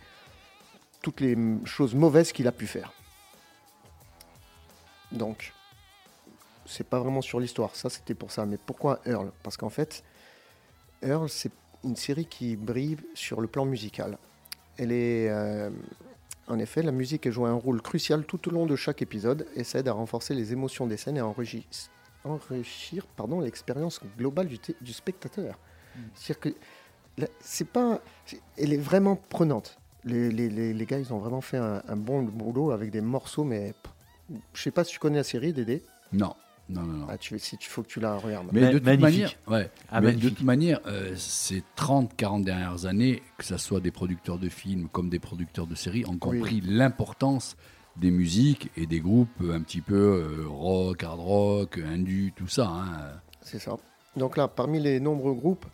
toutes 1.02 1.20
les 1.20 1.36
choses 1.64 1.94
mauvaises 1.94 2.32
qu'il 2.32 2.48
a 2.48 2.52
pu 2.52 2.66
faire. 2.66 2.92
Donc, 5.12 5.52
c'est 6.66 6.86
pas 6.86 6.98
vraiment 6.98 7.22
sur 7.22 7.38
l'histoire, 7.38 7.76
ça 7.76 7.88
c'était 7.88 8.14
pour 8.14 8.32
ça. 8.32 8.44
Mais 8.44 8.58
pourquoi 8.58 9.00
Earl? 9.06 9.30
Parce 9.42 9.56
qu'en 9.56 9.70
fait, 9.70 10.02
Earl, 11.02 11.28
c'est 11.28 11.52
une 11.84 11.96
série 11.96 12.26
qui 12.26 12.56
brille 12.56 12.96
sur 13.14 13.40
le 13.40 13.46
plan 13.46 13.64
musical. 13.64 14.18
Elle 14.76 14.92
est. 14.92 15.28
euh, 15.30 15.70
en 16.48 16.58
effet, 16.58 16.82
la 16.82 16.92
musique 16.92 17.28
joue 17.28 17.46
un 17.46 17.54
rôle 17.54 17.82
crucial 17.82 18.24
tout 18.24 18.48
au 18.48 18.52
long 18.52 18.66
de 18.66 18.76
chaque 18.76 19.02
épisode 19.02 19.46
et 19.56 19.64
ça 19.64 19.80
aide 19.80 19.88
à 19.88 19.92
renforcer 19.92 20.34
les 20.34 20.52
émotions 20.52 20.86
des 20.86 20.96
scènes 20.96 21.16
et 21.16 21.20
à 21.20 21.24
enrichir 22.30 23.06
pardon, 23.06 23.40
l'expérience 23.40 24.00
globale 24.18 24.48
du, 24.48 24.92
spectateur. 24.92 25.58
C'est-à-dire 26.14 26.40
que 26.40 26.48
la- 27.18 27.28
c'est 27.40 27.68
pas, 27.68 28.00
elle 28.58 28.72
est 28.72 28.76
vraiment 28.78 29.16
prenante. 29.16 29.78
Les, 30.04 30.30
les- 30.30 30.48
les- 30.50 30.72
les 30.74 30.86
gars, 30.86 30.98
ils 30.98 31.12
ont 31.12 31.18
vraiment 31.18 31.40
fait 31.40 31.56
un, 31.56 31.82
un 31.88 31.96
bon 31.96 32.22
boulot 32.22 32.70
avec 32.70 32.90
des 32.90 33.00
morceaux, 33.00 33.44
mais 33.44 33.74
je 34.54 34.62
sais 34.62 34.70
pas 34.70 34.84
si 34.84 34.92
tu 34.92 34.98
connais 34.98 35.16
la 35.18 35.24
série, 35.24 35.52
Dédé. 35.52 35.82
Non. 36.12 36.34
Non, 36.68 36.82
non, 36.82 36.92
non. 36.94 37.06
Ah, 37.08 37.16
tu, 37.16 37.38
si 37.38 37.56
tu 37.56 37.70
faut 37.70 37.84
que 37.84 37.86
tu 37.88 38.00
la 38.00 38.16
regardes. 38.16 38.48
Mais 38.52 38.60
Ma- 38.62 38.66
de 38.72 38.78
toute 38.78 38.84
magnifique. 38.86 39.02
manière, 39.02 39.32
ouais. 39.46 39.70
Ah, 39.88 40.00
mais 40.00 40.12
de 40.14 40.28
toute 40.28 40.42
manière, 40.42 40.80
euh, 40.86 41.14
ces 41.16 41.62
30-40 41.76 42.42
dernières 42.42 42.86
années, 42.86 43.22
que 43.38 43.44
ce 43.44 43.56
soit 43.56 43.78
des 43.78 43.92
producteurs 43.92 44.36
de 44.40 44.48
films 44.48 44.88
comme 44.88 45.08
des 45.08 45.20
producteurs 45.20 45.68
de 45.68 45.76
séries, 45.76 46.04
ont 46.08 46.18
compris 46.18 46.60
l'importance 46.62 47.56
des 47.96 48.10
musiques 48.10 48.70
et 48.76 48.86
des 48.86 49.00
groupes 49.00 49.42
un 49.50 49.60
petit 49.62 49.80
peu 49.80 49.94
euh, 50.44 50.48
rock, 50.48 51.02
hard 51.02 51.20
rock, 51.20 51.78
indu, 51.78 52.32
tout 52.36 52.48
ça. 52.48 52.68
hein. 52.68 53.20
C'est 53.42 53.58
ça. 53.58 53.76
Donc 54.16 54.36
là, 54.36 54.48
parmi 54.48 54.80
les 54.80 55.00
nombreux 55.00 55.34
groupes 55.34 55.66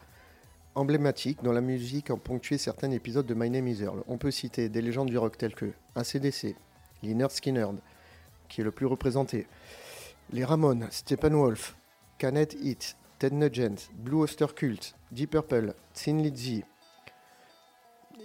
emblématiques 0.75 1.43
dont 1.43 1.53
la 1.53 1.61
musique 1.61 2.11
a 2.11 2.17
ponctué 2.17 2.59
certains 2.59 2.91
épisodes 2.91 3.27
de 3.27 3.35
My 3.35 3.51
Name 3.51 3.69
is 3.69 3.83
Earl, 3.83 4.03
on 4.09 4.19
peut 4.19 4.31
citer 4.31 4.69
des 4.69 4.81
légendes 4.83 5.11
du 5.11 5.19
rock 5.19 5.37
telles 5.37 5.55
que 5.55 5.73
ACDC, 5.95 6.57
Leonard 7.03 7.31
Skinner, 7.31 7.67
qui 8.49 8.61
est 8.61 8.65
le 8.65 8.71
plus 8.71 8.87
représenté. 8.87 9.47
Les 10.33 10.45
Ramones, 10.45 10.87
Steppenwolf, 10.91 11.77
Canet 12.19 12.55
Heat, 12.63 12.97
Ted 13.19 13.35
Nugent, 13.35 13.91
Blue 13.95 14.19
Oyster 14.23 14.47
Cult, 14.57 14.95
Deep 15.11 15.31
Purple, 15.31 15.75
Thin 15.93 16.19
Lizzy. 16.23 16.65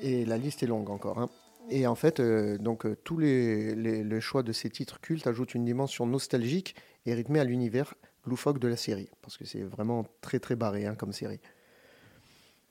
Et 0.01 0.25
la 0.25 0.37
liste 0.37 0.63
est 0.63 0.67
longue 0.67 0.89
encore. 0.89 1.19
hein. 1.19 1.29
Et 1.69 1.85
en 1.87 1.95
fait, 1.95 2.19
euh, 2.19 2.57
donc, 2.57 2.85
euh, 2.85 2.95
tous 3.03 3.17
les, 3.17 3.75
les- 3.75 4.03
les 4.03 4.21
choix 4.21 4.43
de 4.43 4.51
ces 4.53 4.69
titres 4.69 4.99
cultes 5.01 5.27
ajoutent 5.27 5.53
une 5.53 5.65
dimension 5.65 6.05
nostalgique 6.05 6.75
et 7.05 7.13
rythmée 7.13 7.39
à 7.39 7.43
l'univers 7.43 7.93
loufoque 8.25 8.59
de 8.59 8.67
la 8.67 8.77
série. 8.77 9.09
Parce 9.21 9.37
que 9.37 9.45
c'est 9.45 9.63
vraiment 9.63 10.05
très 10.21 10.39
très 10.39 10.55
barré 10.55 10.85
hein, 10.85 10.95
comme 10.95 11.13
série. 11.13 11.39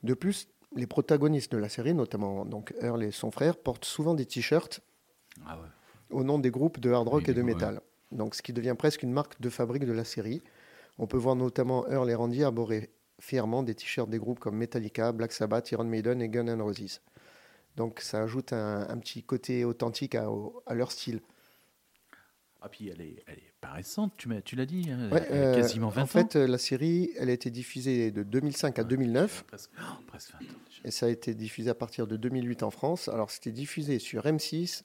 De 0.03 0.13
plus, 0.13 0.47
les 0.75 0.87
protagonistes 0.87 1.51
de 1.51 1.57
la 1.57 1.69
série, 1.69 1.93
notamment 1.93 2.45
donc 2.45 2.73
Earl 2.81 3.03
et 3.03 3.11
son 3.11 3.31
frère, 3.31 3.57
portent 3.57 3.85
souvent 3.85 4.13
des 4.13 4.25
t-shirts 4.25 4.81
Ah 5.45 5.57
ouais. 5.57 5.67
au 6.11 6.23
nom 6.23 6.39
des 6.39 6.51
groupes 6.51 6.79
de 6.79 6.91
hard 6.91 7.07
rock 7.07 7.23
Oui, 7.25 7.31
et 7.31 7.33
de 7.33 7.41
ouais. 7.41 7.53
métal. 7.53 7.81
Donc, 8.11 8.35
ce 8.35 8.41
qui 8.41 8.53
devient 8.53 8.75
presque 8.77 9.03
une 9.03 9.11
marque 9.11 9.39
de 9.41 9.49
fabrique 9.49 9.85
de 9.85 9.91
la 9.93 10.03
série. 10.03 10.41
On 10.99 11.07
peut 11.07 11.17
voir 11.17 11.35
notamment 11.35 11.87
Earl 11.87 12.09
et 12.09 12.15
Randy 12.15 12.43
arborer 12.43 12.89
fièrement 13.19 13.63
des 13.63 13.75
t-shirts 13.75 14.09
des 14.09 14.19
groupes 14.19 14.39
comme 14.39 14.57
Metallica, 14.57 15.11
Black 15.11 15.31
Sabbath, 15.31 15.71
Iron 15.71 15.83
Maiden 15.85 16.21
et 16.21 16.29
Guns 16.29 16.47
N' 16.47 16.61
Roses. 16.61 17.01
Donc, 17.77 18.01
ça 18.01 18.21
ajoute 18.23 18.51
un, 18.53 18.89
un 18.89 18.97
petit 18.97 19.23
côté 19.23 19.63
authentique 19.63 20.15
à, 20.15 20.25
leur 20.73 20.91
style. 20.91 21.21
Ah, 22.61 22.69
puis 22.69 22.89
elle 22.89 23.01
est, 23.01 23.23
elle 23.27 23.37
est 23.37 23.53
pas 23.61 23.71
récente, 23.71 24.13
tu, 24.17 24.27
l'as 24.55 24.65
dit, 24.65 24.89
hein, 24.91 25.09
Ouais, 25.11 25.25
elle 25.29 25.43
a 25.43 25.47
euh, 25.47 25.55
quasiment 25.55 25.89
20 25.89 26.01
en 26.01 26.03
ans. 26.03 26.07
fait, 26.07 26.35
euh, 26.35 26.47
la 26.47 26.57
série, 26.57 27.11
elle 27.17 27.29
a 27.29 27.33
été 27.33 27.51
diffusée 27.51 28.11
de 28.11 28.23
2005 28.23 28.79
à 28.79 28.83
2009. 28.83 29.43
Presque, 29.47 29.69
oh, 29.79 29.83
presque 30.07 30.31
20 30.31 30.37
ans 30.39 30.41
déjà. 30.67 30.81
Et 30.83 30.91
ça 30.91 31.05
a 31.05 31.09
été 31.09 31.35
diffusé 31.35 31.69
à 31.69 31.75
partir 31.75 32.07
de 32.07 32.17
2008 32.17 32.63
en 32.63 32.71
France. 32.71 33.07
Alors, 33.09 33.29
c'était 33.29 33.51
diffusé 33.51 33.99
sur 33.99 34.23
M6 34.23 34.83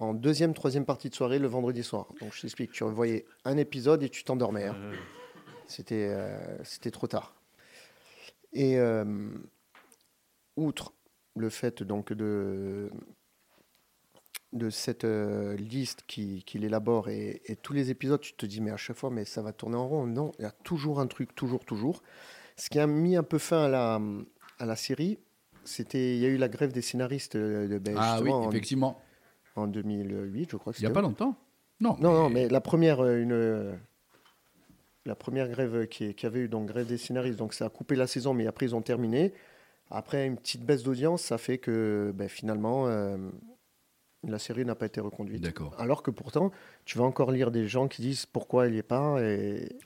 en 0.00 0.12
deuxième, 0.12 0.52
troisième 0.52 0.84
partie 0.84 1.08
de 1.08 1.14
soirée 1.14 1.38
le 1.38 1.48
vendredi 1.48 1.82
soir. 1.82 2.08
Donc, 2.20 2.34
je 2.34 2.42
t'explique, 2.42 2.72
tu 2.72 2.84
voyais 2.84 3.24
un 3.46 3.56
épisode 3.56 4.02
et 4.02 4.10
tu 4.10 4.22
t'endormais. 4.22 4.64
hein. 4.64 4.76
Euh, 4.76 4.94
C'était 5.66 6.08
euh, 6.10 6.90
trop 6.92 7.06
tard. 7.06 7.34
Et 8.52 8.78
euh, 8.78 9.30
outre 10.56 10.92
le 11.36 11.50
fait 11.50 11.82
donc 11.82 12.12
de, 12.12 12.90
de 14.52 14.70
cette 14.70 15.04
euh, 15.04 15.56
liste 15.56 16.02
qu'il 16.06 16.64
élabore 16.64 17.08
et, 17.08 17.42
et 17.46 17.56
tous 17.56 17.72
les 17.72 17.90
épisodes, 17.90 18.20
tu 18.20 18.34
te 18.34 18.46
dis 18.46 18.60
mais 18.60 18.70
à 18.70 18.76
chaque 18.76 18.96
fois 18.96 19.10
mais 19.10 19.24
ça 19.24 19.42
va 19.42 19.52
tourner 19.52 19.76
en 19.76 19.88
rond. 19.88 20.06
Non, 20.06 20.32
il 20.38 20.42
y 20.42 20.46
a 20.46 20.52
toujours 20.52 21.00
un 21.00 21.06
truc, 21.06 21.34
toujours, 21.34 21.64
toujours. 21.64 22.02
Ce 22.56 22.70
qui 22.70 22.78
a 22.78 22.86
mis 22.86 23.16
un 23.16 23.24
peu 23.24 23.38
fin 23.38 23.64
à 23.64 23.68
la, 23.68 24.00
à 24.60 24.66
la 24.66 24.76
série, 24.76 25.18
c'était 25.64 26.14
il 26.16 26.20
y 26.22 26.26
a 26.26 26.28
eu 26.28 26.36
la 26.36 26.48
grève 26.48 26.72
des 26.72 26.82
scénaristes 26.82 27.34
euh, 27.36 27.66
de 27.66 27.78
ben, 27.78 27.96
Ah 27.98 28.18
oui, 28.20 28.26
justement, 28.26 28.40
en- 28.46 28.50
effectivement. 28.50 29.02
en, 29.56 29.66
2008, 29.66 30.50
je 30.52 30.56
crois 30.56 30.72
que 30.72 30.78
Il 30.78 30.82
n'y 30.82 30.86
a 30.86 30.90
pas 30.90 31.02
longtemps. 31.02 31.36
Non. 31.80 31.96
Non, 31.98 32.12
non, 32.12 32.30
mais 32.30 32.48
la 32.48 32.60
première, 32.60 33.00
euh, 33.00 33.20
une, 33.20 33.32
euh, 33.32 33.74
la 35.04 35.16
première 35.16 35.48
grève 35.48 35.88
qui, 35.88 36.14
qui 36.14 36.26
avait 36.26 36.40
eu, 36.40 36.48
donc 36.48 36.66
grève 36.68 36.86
des 36.86 36.96
scénaristes, 36.98 37.38
donc 37.38 37.54
ça 37.54 37.66
a 37.66 37.68
coupé 37.70 37.96
la 37.96 38.06
saison, 38.06 38.34
mais 38.34 38.46
après 38.46 38.66
ils 38.66 38.74
ont 38.76 38.82
terminé. 38.82 39.32
Après 39.96 40.26
une 40.26 40.36
petite 40.36 40.64
baisse 40.64 40.82
d'audience, 40.82 41.22
ça 41.22 41.38
fait 41.38 41.58
que 41.58 42.12
ben, 42.14 42.28
finalement 42.28 42.88
euh, 42.88 43.16
la 44.26 44.38
série 44.38 44.64
n'a 44.64 44.74
pas 44.74 44.86
été 44.86 45.00
reconduite. 45.00 45.40
D'accord. 45.42 45.74
Alors 45.78 46.02
que 46.02 46.10
pourtant, 46.10 46.50
tu 46.84 46.98
vas 46.98 47.04
encore 47.04 47.30
lire 47.30 47.50
des 47.50 47.68
gens 47.68 47.86
qui 47.88 48.02
disent 48.02 48.26
pourquoi 48.26 48.66
elle 48.66 48.72
n'y 48.72 48.78
est 48.78 48.82
pas. 48.82 49.22
Et... 49.22 49.76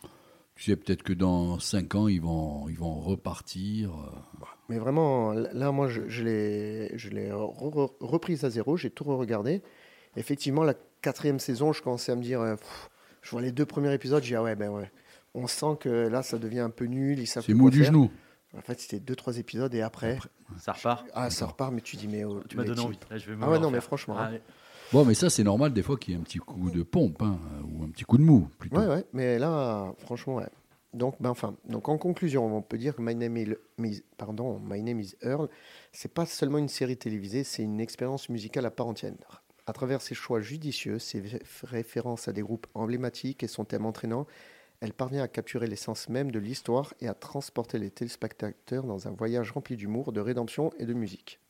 Tu 0.54 0.64
sais, 0.64 0.76
peut-être 0.76 1.02
que 1.02 1.12
dans 1.12 1.58
5 1.58 1.94
ans, 1.94 2.08
ils 2.08 2.20
vont, 2.20 2.68
ils 2.68 2.78
vont 2.78 2.94
repartir. 3.00 3.90
euh, 3.90 4.46
Mais 4.68 4.78
vraiment, 4.78 5.32
là, 5.32 5.72
moi, 5.72 5.88
je, 5.88 6.08
je 6.08 6.22
l'ai 6.24 6.88
re- 7.30 7.70
re- 7.70 7.92
reprise 8.00 8.44
à 8.44 8.50
zéro, 8.50 8.76
j'ai 8.76 8.90
tout 8.90 9.04
regardé. 9.04 9.62
Effectivement, 10.16 10.64
la 10.64 10.74
quatrième 11.02 11.38
saison, 11.38 11.72
je 11.72 11.82
commençais 11.82 12.12
à 12.12 12.16
me 12.16 12.22
dire, 12.22 12.40
euh, 12.40 12.56
pff, 12.56 12.90
je 13.22 13.30
vois 13.30 13.42
les 13.42 13.52
deux 13.52 13.66
premiers 13.66 13.92
épisodes, 13.92 14.22
je 14.22 14.28
dis, 14.28 14.34
ah 14.34 14.42
ouais, 14.42 14.56
ben 14.56 14.70
ouais. 14.70 14.90
On 15.34 15.46
sent 15.46 15.76
que 15.80 15.88
là, 16.08 16.22
ça 16.22 16.38
devient 16.38 16.60
un 16.60 16.70
peu 16.70 16.86
nul. 16.86 17.24
C'est 17.26 17.46
mou 17.54 17.70
du 17.70 17.84
genou. 17.84 18.10
En 18.56 18.62
fait, 18.62 18.80
c'était 18.80 19.00
deux, 19.00 19.14
trois 19.16 19.38
épisodes 19.38 19.72
et 19.74 19.82
après, 19.82 20.18
ça 20.58 20.72
repart. 20.72 21.04
ah, 21.14 21.30
ça 21.30 21.46
repart, 21.46 21.72
mais 21.72 21.80
tu 21.82 21.96
dis, 21.96 22.08
mais. 22.08 22.24
oh, 22.24 22.42
Tu 22.48 22.56
m'as 22.56 22.64
donné 22.64 22.80
envie. 22.80 22.98
Là, 23.10 23.18
je 23.18 23.30
vais 23.30 23.36
me 23.36 23.44
Ah 23.44 23.50
ouais, 23.50 23.58
non, 23.58 23.70
mais 23.70 23.80
franchement, 23.80 24.16
Ah, 24.18 24.30
hein. 24.32 24.38
Bon, 24.90 25.04
mais 25.04 25.12
ça, 25.14 25.28
c'est 25.28 25.44
normal 25.44 25.74
des 25.74 25.82
fois 25.82 25.98
qu'il 25.98 26.14
y 26.14 26.16
ait 26.16 26.20
un 26.20 26.22
petit 26.22 26.38
coup 26.38 26.70
de 26.70 26.82
pompe, 26.82 27.20
hein, 27.20 27.38
ou 27.70 27.84
un 27.84 27.90
petit 27.90 28.04
coup 28.04 28.16
de 28.16 28.22
mou, 28.22 28.48
plutôt. 28.58 28.78
Ouais, 28.78 28.86
ouais, 28.86 29.04
mais 29.12 29.38
là, 29.38 29.92
franchement, 29.98 30.36
ouais. 30.36 30.48
Donc, 30.94 31.16
ben, 31.20 31.28
enfin, 31.28 31.54
donc 31.68 31.90
en 31.90 31.98
conclusion, 31.98 32.56
on 32.56 32.62
peut 32.62 32.78
dire 32.78 32.96
que 32.96 33.02
My 33.02 33.14
Name 33.14 33.36
is, 33.36 34.02
pardon, 34.16 34.58
My 34.58 34.82
Name 34.82 35.00
is 35.00 35.14
Earl, 35.20 35.50
c'est 35.92 36.12
pas 36.14 36.24
seulement 36.24 36.56
une 36.56 36.68
série 36.70 36.96
télévisée, 36.96 37.44
c'est 37.44 37.62
une 37.62 37.80
expérience 37.80 38.30
musicale 38.30 38.64
à 38.64 38.70
part 38.70 38.86
entière. 38.86 39.12
À 39.66 39.74
travers 39.74 40.00
ses 40.00 40.14
choix 40.14 40.40
judicieux, 40.40 40.98
ses 40.98 41.22
références 41.62 42.26
à 42.28 42.32
des 42.32 42.40
groupes 42.40 42.66
emblématiques 42.72 43.42
et 43.42 43.48
son 43.48 43.66
thème 43.66 43.84
entraînant, 43.84 44.26
elle 44.80 44.92
parvient 44.92 45.22
à 45.22 45.28
capturer 45.28 45.66
l'essence 45.66 46.08
même 46.08 46.30
de 46.30 46.38
l'histoire 46.38 46.94
et 47.00 47.08
à 47.08 47.14
transporter 47.14 47.78
les 47.78 47.90
téléspectateurs 47.90 48.84
dans 48.84 49.08
un 49.08 49.10
voyage 49.10 49.50
rempli 49.52 49.76
d'humour, 49.76 50.12
de 50.12 50.20
rédemption 50.20 50.70
et 50.78 50.86
de 50.86 50.92
musique. 50.94 51.40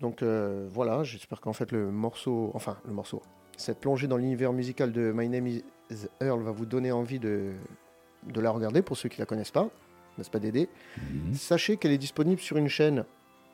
Donc 0.00 0.22
euh, 0.22 0.68
voilà, 0.70 1.02
j'espère 1.02 1.40
qu'en 1.40 1.52
fait 1.52 1.72
le 1.72 1.90
morceau, 1.90 2.50
enfin 2.54 2.78
le 2.86 2.92
morceau, 2.92 3.22
cette 3.56 3.78
plongée 3.80 4.06
dans 4.06 4.16
l'univers 4.16 4.52
musical 4.52 4.92
de 4.92 5.12
My 5.14 5.28
Name 5.28 5.46
is 5.46 5.62
Earl 6.20 6.42
va 6.42 6.50
vous 6.50 6.66
donner 6.66 6.92
envie 6.92 7.18
de, 7.18 7.52
de 8.26 8.40
la 8.40 8.50
regarder 8.50 8.80
pour 8.82 8.96
ceux 8.96 9.08
qui 9.08 9.18
la 9.18 9.26
connaissent 9.26 9.50
pas, 9.50 9.68
n'est-ce 10.16 10.30
pas 10.30 10.38
Dédé? 10.38 10.68
Mhm. 10.98 11.34
Sachez 11.34 11.76
qu'elle 11.76 11.92
est 11.92 11.98
disponible 11.98 12.40
sur 12.40 12.56
une 12.56 12.68
chaîne, 12.68 13.04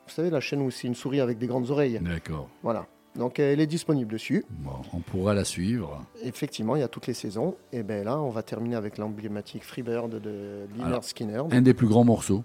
vous 0.07 0.13
savez 0.13 0.29
la 0.29 0.39
chaîne 0.39 0.61
où 0.61 0.71
c'est 0.71 0.87
une 0.87 0.95
souris 0.95 1.19
avec 1.19 1.37
des 1.37 1.47
grandes 1.47 1.69
oreilles, 1.69 1.99
D'accord. 2.01 2.49
voilà. 2.63 2.87
Donc 3.17 3.39
elle 3.39 3.59
est 3.59 3.67
disponible 3.67 4.11
dessus. 4.13 4.45
Bon, 4.49 4.71
on 4.93 4.99
pourra 4.99 5.33
la 5.33 5.43
suivre. 5.43 6.03
Effectivement, 6.23 6.75
il 6.75 6.79
y 6.79 6.83
a 6.83 6.87
toutes 6.87 7.07
les 7.07 7.13
saisons. 7.13 7.55
Et 7.71 7.83
bien 7.83 8.03
là, 8.03 8.19
on 8.19 8.29
va 8.29 8.43
terminer 8.43 8.75
avec 8.75 8.97
l'emblématique 8.97 9.63
Freebird 9.63 10.21
de 10.21 10.67
Alors, 10.83 11.03
Skinner. 11.03 11.41
Un 11.51 11.61
des 11.61 11.73
plus 11.73 11.87
grands 11.87 12.03
morceaux. 12.03 12.43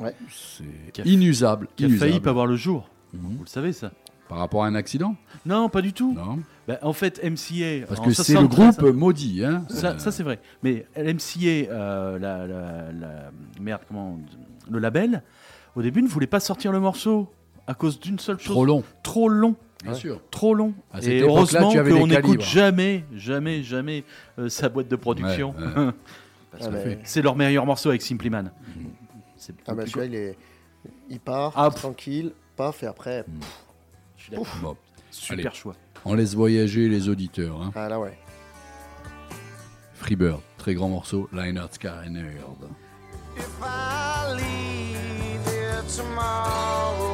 Ouais. 0.00 0.14
C'est 0.30 1.04
inusable. 1.06 1.68
Qui 1.76 1.84
a 1.84 1.88
inusable. 1.88 2.10
failli 2.10 2.20
pas 2.20 2.32
voir 2.32 2.46
le 2.46 2.56
jour. 2.56 2.88
Mhm. 3.12 3.36
Vous 3.36 3.44
le 3.44 3.48
savez, 3.48 3.72
ça 3.72 3.92
Par 4.28 4.38
rapport 4.38 4.64
à 4.64 4.66
un 4.66 4.74
accident 4.74 5.14
Non, 5.46 5.68
pas 5.68 5.82
du 5.82 5.92
tout. 5.92 6.14
Non. 6.14 6.38
Bah, 6.66 6.78
en 6.82 6.92
fait, 6.94 7.22
MCA. 7.22 7.86
Parce 7.86 8.00
que 8.00 8.10
c'est 8.12 8.32
le 8.32 8.38
73, 8.40 8.78
groupe 8.78 8.94
maudit. 8.96 9.44
Hein 9.44 9.64
Ça, 9.68 9.90
Euh, 9.92 9.98
ça, 9.98 10.10
c'est 10.10 10.22
vrai. 10.22 10.40
Mais 10.62 10.86
l'MCA, 10.96 11.70
euh, 11.70 12.18
la, 12.18 12.46
la- 12.46 12.92
la- 12.92 13.30
merde, 13.60 13.82
comment, 13.86 14.18
le 14.70 14.78
label, 14.78 15.22
au 15.76 15.82
début 15.82 16.02
ne 16.02 16.08
voulait 16.08 16.26
pas 16.26 16.40
sortir 16.40 16.72
le 16.72 16.80
morceau 16.80 17.28
à 17.66 17.74
cause 17.74 18.00
d'une 18.00 18.18
seule 18.18 18.38
chose. 18.38 18.52
trop 18.54 18.64
long, 18.64 18.82
Trop 19.02 19.28
long. 19.28 19.54
Bien 19.84 19.92
Ouais. 19.92 19.98
sûr. 19.98 20.20
Trop 20.30 20.54
long. 20.54 20.74
À 20.92 21.00
cette 21.00 21.10
Et 21.12 21.20
heureusement 21.20 21.72
qu'on 21.72 22.06
n'écoute 22.08 22.40
jamais, 22.42 23.04
jamais, 23.14 23.62
jamais 23.62 24.02
euh, 24.38 24.48
sa 24.48 24.68
boîte 24.68 24.88
de 24.88 24.96
production. 24.96 25.54
Ouais, 25.56 25.64
ouais. 25.84 25.92
Parce 26.50 26.66
Ah, 26.72 26.78
C'est 27.04 27.22
leur 27.22 27.36
meilleur 27.36 27.66
morceau 27.66 27.90
avec 27.90 28.02
Simply 28.02 28.30
Man. 28.30 28.50
C'est 29.36 29.54
Ah 29.66 29.74
bah 29.74 29.84
celui-là, 29.86 30.06
il, 30.06 30.14
est... 30.14 30.36
il 31.10 31.20
part, 31.20 31.52
Ah, 31.56 31.68
pff. 31.70 31.80
tranquille, 31.80 32.32
paf, 32.56 32.82
et 32.82 32.86
après... 32.86 33.24
Je 34.16 34.22
suis 34.22 34.30
d'accord. 34.30 34.46
Bon, 34.62 34.76
Super 35.10 35.46
Allez. 35.46 35.54
choix. 35.56 35.74
on 36.04 36.14
laisse 36.14 36.34
voyager 36.34 36.88
les 36.88 37.08
auditeurs. 37.08 37.60
Hein. 37.60 37.72
Ah 37.74 37.88
là 37.88 38.00
ouais. 38.00 38.16
Freebird, 39.94 40.40
très 40.58 40.74
grand 40.74 40.88
morceau. 40.88 41.28
Leinert 41.32 41.68
Skyner. 41.72 42.36
If 43.36 43.48
I 43.62 44.34
leave 44.36 45.44
here 45.46 45.82
tomorrow, 45.96 47.13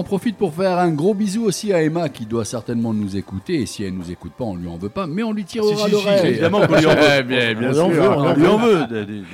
en 0.00 0.04
profite 0.04 0.36
pour 0.36 0.54
faire 0.54 0.78
un 0.78 0.90
gros 0.90 1.14
bisou 1.14 1.44
aussi 1.44 1.72
à 1.72 1.82
Emma 1.82 2.08
qui 2.08 2.26
doit 2.26 2.44
certainement 2.44 2.92
nous 2.94 3.16
écouter. 3.16 3.60
Et 3.62 3.66
si 3.66 3.84
elle 3.84 3.94
nous 3.94 4.10
écoute 4.10 4.32
pas, 4.36 4.44
on 4.44 4.56
lui 4.56 4.66
en 4.68 4.76
veut 4.78 4.88
pas, 4.88 5.06
mais 5.06 5.22
on 5.22 5.32
lui 5.32 5.44
tirera 5.44 5.68
Si, 5.68 5.76
si, 5.76 5.84
si, 5.84 5.90
l'oreille. 5.92 6.26
évidemment 6.30 6.66
qu'on 6.66 6.76
lui 6.76 6.86
en 6.86 6.94
veut. 6.94 7.22
bien, 7.26 7.54
bien 7.54 7.68
On 7.68 7.72
lui 7.72 7.80
en 7.80 7.90
sûr. 7.92 8.02
veut, 8.02 8.08
on 8.08 8.24
On 8.30 8.34
lui 8.34 8.46
en 8.46 8.58
veut. 8.58 8.86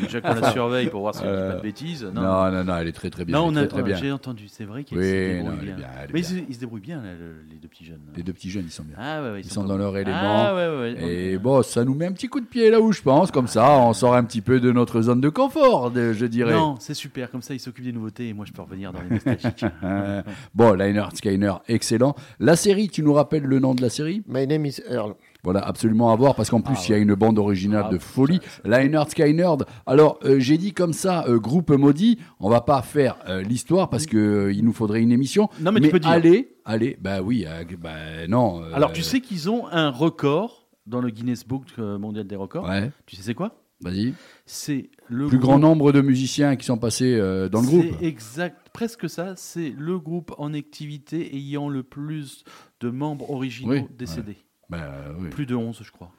Déjà 0.02 0.20
qu'on 0.20 0.34
la 0.34 0.50
surveille 0.52 0.88
pour 0.90 1.00
voir 1.00 1.14
si 1.14 1.22
elle 1.24 1.28
dit 1.30 1.34
Euh, 1.36 1.50
pas 1.52 1.56
de 1.56 1.62
bêtises. 1.62 2.04
Non, 2.14 2.20
Non, 2.22 2.50
non, 2.52 2.64
non, 2.64 2.76
elle 2.78 2.88
est 2.88 2.92
très 2.92 3.10
très 3.10 3.24
bien. 3.24 3.38
Non, 3.38 3.46
on 3.46 3.56
a, 3.56 3.60
très, 3.66 3.68
très 3.68 3.82
bien. 3.82 3.96
j'ai 3.96 4.12
entendu, 4.12 4.44
c'est 4.48 4.64
vrai 4.64 4.84
qu'ils 4.84 4.98
Oui, 4.98 5.04
se 5.04 5.38
non, 5.38 5.50
débrouillent 5.50 5.58
elle 5.62 5.68
est 5.68 5.72
bien. 5.76 5.86
Mais 6.12 6.20
bien. 6.20 6.30
ils, 6.48 6.48
se- 6.48 6.54
se 6.54 6.60
débrouillent 6.60 6.80
bien, 6.80 6.96
là, 6.96 7.08
les 7.50 7.55
petits 7.76 7.84
jeunes. 7.84 8.00
Les 8.16 8.22
deux 8.22 8.32
petits 8.32 8.50
jeunes, 8.50 8.64
ils 8.66 8.70
sont 8.72 8.82
bien. 8.84 8.96
Ah 8.98 9.22
ouais, 9.22 9.30
ouais, 9.32 9.40
Ils 9.40 9.50
sont 9.50 9.64
dans 9.64 9.76
leur 9.76 9.96
élément. 9.96 10.16
Ah 10.18 10.54
ouais, 10.54 10.66
ouais, 10.68 10.94
ouais. 11.02 11.14
Et 11.32 11.38
bon, 11.38 11.62
ça 11.62 11.84
nous 11.84 11.94
met 11.94 12.06
un 12.06 12.12
petit 12.12 12.28
coup 12.28 12.40
de 12.40 12.46
pied 12.46 12.70
là 12.70 12.80
où 12.80 12.92
je 12.92 13.02
pense, 13.02 13.30
comme 13.30 13.48
ça, 13.48 13.78
on 13.78 13.92
sort 13.92 14.14
un 14.14 14.24
petit 14.24 14.40
peu 14.40 14.60
de 14.60 14.72
notre 14.72 15.02
zone 15.02 15.20
de 15.20 15.28
confort, 15.28 15.90
de- 15.90 16.12
je 16.12 16.26
dirais. 16.26 16.54
Non, 16.54 16.76
c'est 16.78 16.94
super, 16.94 17.30
comme 17.30 17.42
ça 17.42 17.54
ils 17.54 17.60
s'occupent 17.60 17.84
des 17.84 17.92
nouveautés 17.92 18.28
et 18.28 18.32
moi 18.32 18.44
je 18.46 18.52
peux 18.52 18.62
revenir 18.62 18.92
dans 18.92 19.00
les 19.02 19.10
nostalgiques. 19.10 19.64
Bon, 20.54 20.72
Liner 20.72 21.04
Skyner, 21.14 21.52
excellent. 21.68 22.14
La 22.40 22.56
série, 22.56 22.88
tu 22.88 23.02
nous 23.02 23.12
rappelles 23.12 23.44
le 23.44 23.58
nom 23.58 23.74
de 23.74 23.82
la 23.82 23.90
série? 23.90 24.22
My 24.26 24.46
name 24.46 24.64
is 24.66 24.80
Earl. 24.88 25.14
Voilà, 25.46 25.60
absolument 25.60 26.12
à 26.12 26.16
voir 26.16 26.34
parce 26.34 26.50
qu'en 26.50 26.60
plus 26.60 26.74
Ah 26.76 26.82
il 26.88 26.90
y 26.90 26.94
a 26.94 26.98
une 26.98 27.14
bande 27.14 27.38
originale 27.38 27.84
Ah, 27.86 27.92
de 27.92 27.98
folie. 27.98 28.40
Liner 28.64 29.02
Skynerd. 29.08 29.64
Alors 29.86 30.18
euh, 30.24 30.40
j'ai 30.40 30.58
dit 30.58 30.72
comme 30.72 30.92
ça, 30.92 31.24
euh, 31.28 31.38
groupe 31.38 31.70
maudit. 31.70 32.18
On 32.40 32.50
va 32.50 32.60
pas 32.60 32.82
faire 32.82 33.16
euh, 33.28 33.42
l'histoire 33.42 33.88
parce 33.88 34.06
que 34.06 34.16
euh, 34.16 34.52
il 34.52 34.64
nous 34.64 34.72
faudrait 34.72 35.00
une 35.00 35.12
émission. 35.12 35.48
Non, 35.60 35.70
mais 35.70 35.80
tu 35.80 35.88
peux 35.90 36.00
dire. 36.00 36.10
allez, 36.10 36.56
allez, 36.64 36.98
bah 37.00 37.22
oui, 37.22 37.46
bah 37.78 38.26
non. 38.28 38.60
Alors 38.74 38.92
tu 38.92 39.02
sais 39.02 39.20
qu'ils 39.20 39.48
ont 39.48 39.68
un 39.68 39.90
record 39.90 40.68
dans 40.84 41.00
le 41.00 41.10
Guinness 41.10 41.46
Book 41.46 41.78
mondial 41.78 42.26
des 42.26 42.36
records. 42.36 42.64
Ouais, 42.68 42.90
Tu 43.06 43.14
sais 43.16 43.22
c'est 43.22 43.34
quoi? 43.34 43.62
Vas-y. 43.82 44.14
C'est 44.46 44.88
le 45.06 45.26
Plus 45.26 45.36
groupe- 45.38 45.50
grand 45.50 45.58
nombre 45.58 45.92
de 45.92 46.00
musiciens 46.00 46.56
qui 46.56 46.64
sont 46.64 46.78
passés 46.78 47.14
euh, 47.14 47.48
dans 47.50 47.60
le 47.60 47.66
groupe. 47.66 47.84
C'est 48.00 48.06
exact, 48.06 48.68
presque 48.72 49.08
ça. 49.08 49.34
C'est 49.36 49.74
le 49.76 49.98
groupe 49.98 50.32
en 50.38 50.54
activité 50.54 51.36
ayant 51.36 51.68
le 51.68 51.82
plus 51.82 52.42
de 52.80 52.88
membres 52.90 53.30
originaux 53.30 53.72
Oui, 53.74 53.84
décédés. 53.98 54.38
Bah, 54.70 54.78
oui. 55.18 55.28
Plus 55.30 55.46
de 55.46 55.54
11, 55.54 55.80
je 55.82 55.90
crois. 55.92 56.10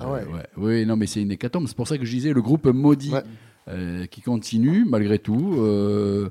Ah 0.00 0.10
ouais. 0.10 0.22
Oui, 0.56 0.84
non, 0.86 0.96
mais 0.96 1.06
c'est 1.06 1.22
une 1.22 1.30
hécatombe. 1.30 1.66
C'est 1.68 1.76
pour 1.76 1.88
ça 1.88 1.98
que 1.98 2.04
je 2.04 2.10
disais 2.10 2.32
le 2.32 2.42
groupe 2.42 2.66
maudit 2.66 3.12
Ouais. 3.12 3.22
euh, 3.68 4.06
qui 4.06 4.20
continue 4.22 4.84
malgré 4.88 5.18
tout. 5.18 5.54
euh, 5.58 6.30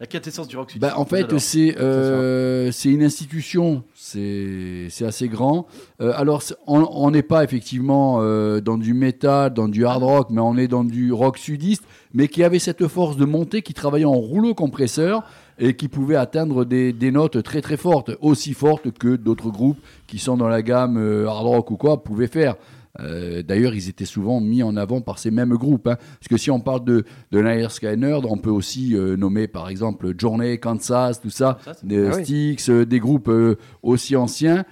La 0.00 0.06
quintessence 0.06 0.48
du 0.48 0.56
rock. 0.56 0.76
Bah, 0.80 0.94
en 0.96 1.04
fait, 1.04 1.38
c'est 1.38 1.78
euh, 1.78 2.70
c'est 2.72 2.88
une 2.90 3.02
institution, 3.04 3.84
c'est 3.94 4.88
c'est 4.90 5.04
assez 5.04 5.28
grand. 5.28 5.66
Euh, 6.00 6.12
alors, 6.16 6.42
on 6.66 7.10
n'est 7.10 7.22
pas 7.22 7.42
effectivement 7.44 8.18
euh, 8.20 8.60
dans 8.60 8.78
du 8.78 8.94
métal, 8.94 9.54
dans 9.54 9.68
du 9.68 9.84
hard 9.86 10.02
rock, 10.02 10.28
mais 10.30 10.40
on 10.40 10.56
est 10.56 10.68
dans 10.68 10.84
du 10.84 11.12
rock 11.12 11.38
sudiste, 11.38 11.84
mais 12.14 12.26
qui 12.28 12.42
avait 12.44 12.58
cette 12.58 12.86
force 12.88 13.16
de 13.16 13.24
montée, 13.24 13.62
qui 13.62 13.74
travaillait 13.74 14.04
en 14.06 14.12
rouleau 14.12 14.54
compresseur 14.54 15.22
et 15.58 15.74
qui 15.74 15.88
pouvait 15.88 16.16
atteindre 16.16 16.64
des, 16.64 16.92
des 16.92 17.10
notes 17.10 17.42
très 17.42 17.60
très 17.60 17.76
fortes, 17.76 18.10
aussi 18.20 18.54
fortes 18.54 18.90
que 18.92 19.16
d'autres 19.16 19.50
groupes 19.50 19.78
qui 20.06 20.18
sont 20.18 20.36
dans 20.36 20.48
la 20.48 20.62
gamme 20.62 20.96
euh, 20.98 21.26
hard 21.28 21.46
rock 21.46 21.70
ou 21.70 21.76
quoi 21.76 22.02
pouvaient 22.02 22.26
faire. 22.28 22.56
Euh, 23.00 23.42
D'ailleurs, 23.44 23.74
ils 23.74 23.88
étaient 23.88 24.04
souvent 24.06 24.40
mis 24.40 24.62
en 24.64 24.76
avant 24.76 25.00
par 25.00 25.20
ces 25.20 25.30
mêmes 25.30 25.54
groupes. 25.54 25.86
hein. 25.86 25.96
Parce 26.18 26.28
que 26.28 26.36
si 26.36 26.50
on 26.50 26.58
parle 26.58 26.84
de, 26.84 27.04
de 27.30 27.38
Niner 27.40 27.68
Skyner, 27.68 28.18
on 28.24 28.38
peut 28.38 28.50
aussi 28.50 28.96
euh, 28.96 29.14
nommer 29.16 29.46
par 29.46 29.68
exemple 29.68 30.14
Journey, 30.18 30.58
Kansas, 30.58 31.20
tout 31.20 31.30
ça, 31.30 31.58
Ça, 31.64 31.74
des 31.84 32.08
Ah. 32.08 32.12
Styx, 32.14 32.70
des 32.70 32.98
groupes 32.98 33.28
euh, 33.28 33.56
aussi 33.82 34.16
anciens 34.16 34.64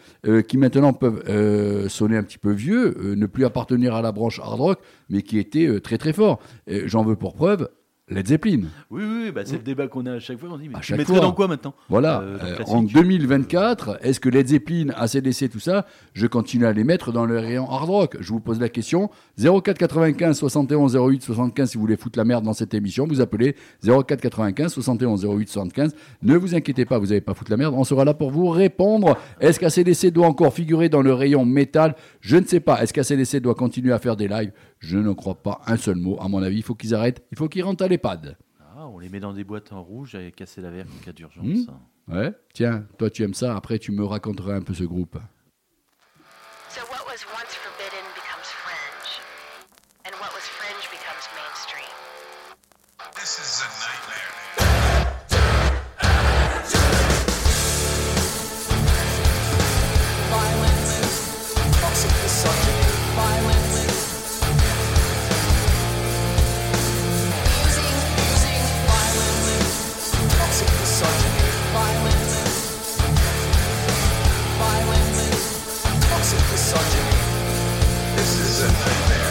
qui 0.49 0.59
maintenant 0.59 0.93
peuvent 0.93 1.23
sonner 1.89 2.17
un 2.17 2.25
petit 2.25 2.39
peu 2.39 2.51
vieux, 2.51 3.15
ne 3.17 3.27
plus 3.27 3.45
appartenir 3.45 3.95
à 3.95 4.03
la 4.03 4.11
branche 4.11 4.41
hard 4.41 4.59
rock, 4.59 4.79
mais 5.09 5.23
qui 5.23 5.39
étaient 5.39 5.81
très 5.81 5.99
très 5.99 6.13
forts. 6.13 6.41
J'en 6.87 7.05
veux 7.05 7.15
pour 7.15 7.35
preuve 7.35 7.69
Led 8.09 8.25
Zeppelin. 8.29 8.61
Oui, 8.89 9.03
oui, 9.05 9.23
oui, 9.25 9.33
bah, 9.33 9.41
c'est 9.45 9.57
le 9.57 9.65
débat 9.65 9.89
qu'on 9.89 10.07
a 10.07 10.13
à 10.13 10.19
chaque 10.21 10.39
fois. 10.39 10.49
On 10.53 10.59
dit, 10.59 10.69
mais 10.69 10.77
À 10.77 10.79
tu 10.79 10.87
chaque 10.87 10.99
mettrais 10.99 11.15
fois. 11.17 11.25
dans 11.25 11.33
quoi 11.33 11.49
maintenant? 11.49 11.75
Voilà, 11.89 12.21
Euh, 12.21 12.39
Euh, 12.61 12.63
en 12.69 12.83
2024, 12.83 13.99
est-ce 14.01 14.21
que 14.21 14.29
Led 14.29 14.47
Zeppelin, 14.47 14.91
ACDC, 14.97 15.49
tout 15.51 15.59
ça, 15.59 15.87
je 16.13 16.29
continue 16.29 16.67
à 16.67 16.73
les 16.73 16.85
mettre 16.85 17.11
dans 17.11 17.27
le 17.27 17.37
rayon 17.41 17.69
hard 17.69 17.89
rock 17.91 18.17
Je 18.21 18.29
vous 18.29 18.39
pose 18.39 18.61
la 18.61 18.69
question. 18.69 19.11
04 19.41 19.77
95 19.77 20.39
71 20.39 20.95
08 20.97 21.21
75 21.21 21.69
si 21.69 21.77
vous 21.77 21.81
voulez 21.81 21.97
foutre 21.97 22.17
la 22.17 22.25
merde 22.25 22.45
dans 22.45 22.53
cette 22.53 22.75
émission, 22.75 23.09
vous 23.09 23.21
appelez 23.21 23.57
04 23.85 24.21
95 24.21 24.73
71 24.73 25.25
08 25.27 25.49
75. 25.49 25.93
Ne 26.23 26.37
vous 26.37 26.55
inquiétez 26.55 26.85
pas, 26.85 27.01
vous 27.01 27.07
n'allez 27.07 27.21
pas 27.21 27.35
foutre 27.35 27.51
la 27.51 27.57
merde, 27.57 27.75
on 27.77 27.83
sera 27.83 28.05
là 28.05 28.15
pour 28.15 28.31
vous 28.31 28.51
répondre. 28.51 29.19
Est-ce 29.41 29.59
qu'ACDC 29.59 30.13
doit 30.13 30.29
encore 30.29 30.55
figurer 30.55 30.89
dans 30.89 31.03
le 31.03 31.13
rayon 31.13 31.45
métal? 31.45 31.97
Je 32.21 32.37
ne 32.37 32.45
sais 32.45 32.61
pas. 32.61 32.81
Est-ce 32.85 32.93
qu'ACDC 32.93 33.41
doit 33.43 33.57
continuer 33.57 33.93
à 33.93 33.99
faire 33.99 34.15
des 34.15 34.29
lives? 34.29 34.53
Je 34.87 34.99
ne 34.99 35.13
crois 35.13 35.35
pas 35.35 35.61
un 35.67 35.77
seul 35.77 35.97
mot. 35.97 36.17
À 36.21 36.29
mon 36.29 36.41
avis, 36.41 36.59
il 36.59 36.63
faut 36.63 36.77
qu'ils 36.77 36.95
arrêtent. 36.95 37.27
Il 37.33 37.37
faut 37.37 37.49
qu'ils 37.49 37.65
rentrent 37.65 37.83
à 37.85 37.89
l'EHPAD. 37.89 38.37
Ah, 38.61 38.87
On 38.87 39.01
les 39.01 39.09
met 39.09 39.19
dans 39.19 39.33
des 39.33 39.43
boîtes 39.43 39.73
en 39.73 39.83
rouge 39.83 40.15
et 40.15 40.31
casser 40.31 40.61
la 40.61 40.71
verre 40.71 40.87
en 40.87 41.05
cas 41.05 41.11
d'urgence. 41.13 41.45
Hmm. 41.45 42.15
Ouais. 42.15 42.33
Tiens, 42.55 42.87
toi 42.97 43.11
tu 43.11 43.25
aimes 43.25 43.35
ça. 43.35 43.57
Après, 43.57 43.81
tu 43.81 43.91
me 43.91 44.05
raconteras 44.05 44.55
un 44.55 44.63
peu 44.63 44.75
ce 44.75 44.85
groupe. 44.85 45.19
So 46.69 46.83
what 46.89 47.05
was 47.05 47.25
once 47.35 47.59
This 78.27 78.41
is 78.41 78.63
a 78.65 78.73
nightmare. 78.73 79.26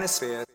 atmosphere 0.00 0.49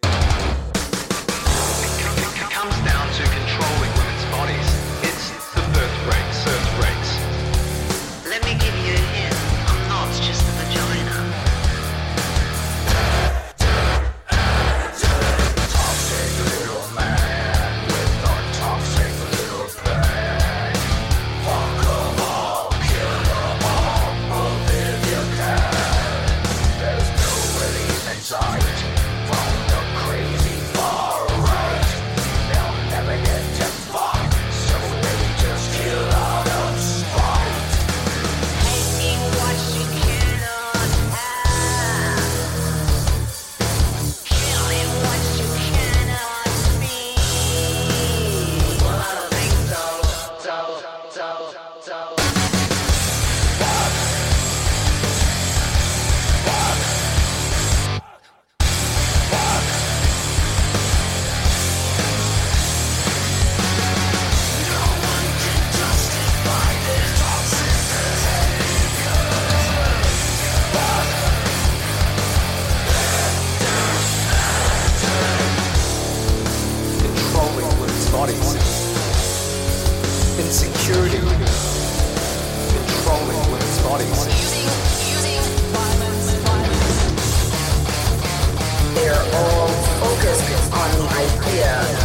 clear. 91.42 92.05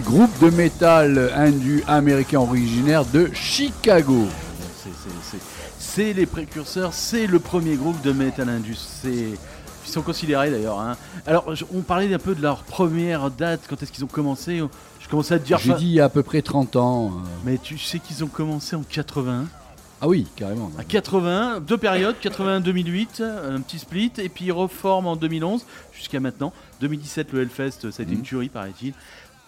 Groupe 0.00 0.30
de 0.40 0.50
métal 0.50 1.30
indu 1.34 1.82
américain 1.86 2.40
originaire 2.40 3.04
de 3.04 3.30
Chicago. 3.34 4.26
C'est- 5.78 6.12
les 6.14 6.26
précurseurs, 6.26 6.92
c'est 6.94 7.26
le 7.26 7.38
premier 7.38 7.76
groupe 7.76 8.00
de 8.02 8.12
Metal 8.12 8.48
Indus. 8.48 8.76
C'est- 9.02 9.34
Ils 9.84 9.90
sont 9.90 10.02
considérés 10.02 10.48
d'ailleurs. 10.50 10.78
hein. 10.80 10.96
Alors, 11.26 11.52
on 11.74 11.80
parlait 11.80 12.12
un 12.14 12.18
peu 12.18 12.36
de 12.36 12.40
leur 12.40 12.62
première 12.62 13.30
date, 13.32 13.62
quand 13.68 13.82
est-ce 13.82 13.90
qu'ils 13.90 14.04
ont 14.04 14.08
commencé? 14.08 14.62
Je 15.00 15.08
commençais 15.08 15.34
à 15.34 15.38
te 15.40 15.44
dire. 15.44 15.58
J'ai 15.58 15.74
dit 15.74 15.86
il 15.86 15.92
y 15.94 16.00
a 16.00 16.04
à 16.04 16.08
peu 16.08 16.22
près 16.22 16.40
30 16.40 16.76
ans. 16.76 17.06
euh. 17.08 17.28
Mais 17.44 17.58
tu 17.58 17.76
sais 17.78 17.98
qu'ils 17.98 18.22
ont 18.22 18.28
commencé 18.28 18.76
en 18.76 18.82
81. 18.88 19.46
Ah 20.00 20.08
oui, 20.08 20.26
carrément. 20.36 20.70
À 20.78 20.84
80, 20.84 21.60
deux 21.60 21.76
périodes, 21.76 22.14
81-2008, 22.20 23.20
un 23.22 23.60
petit 23.60 23.78
split, 23.80 24.12
et 24.18 24.28
puis 24.28 24.46
ils 24.46 24.52
reforment 24.52 25.06
en 25.08 25.16
2011 25.16 25.64
jusqu'à 25.92 26.20
maintenant. 26.20 26.52
2017, 26.80 27.32
le 27.32 27.42
Hellfest, 27.42 27.90
ça 27.90 28.00
a 28.00 28.02
été 28.02 28.12
une 28.14 28.22
tuerie, 28.22 28.48
paraît-il. 28.48 28.94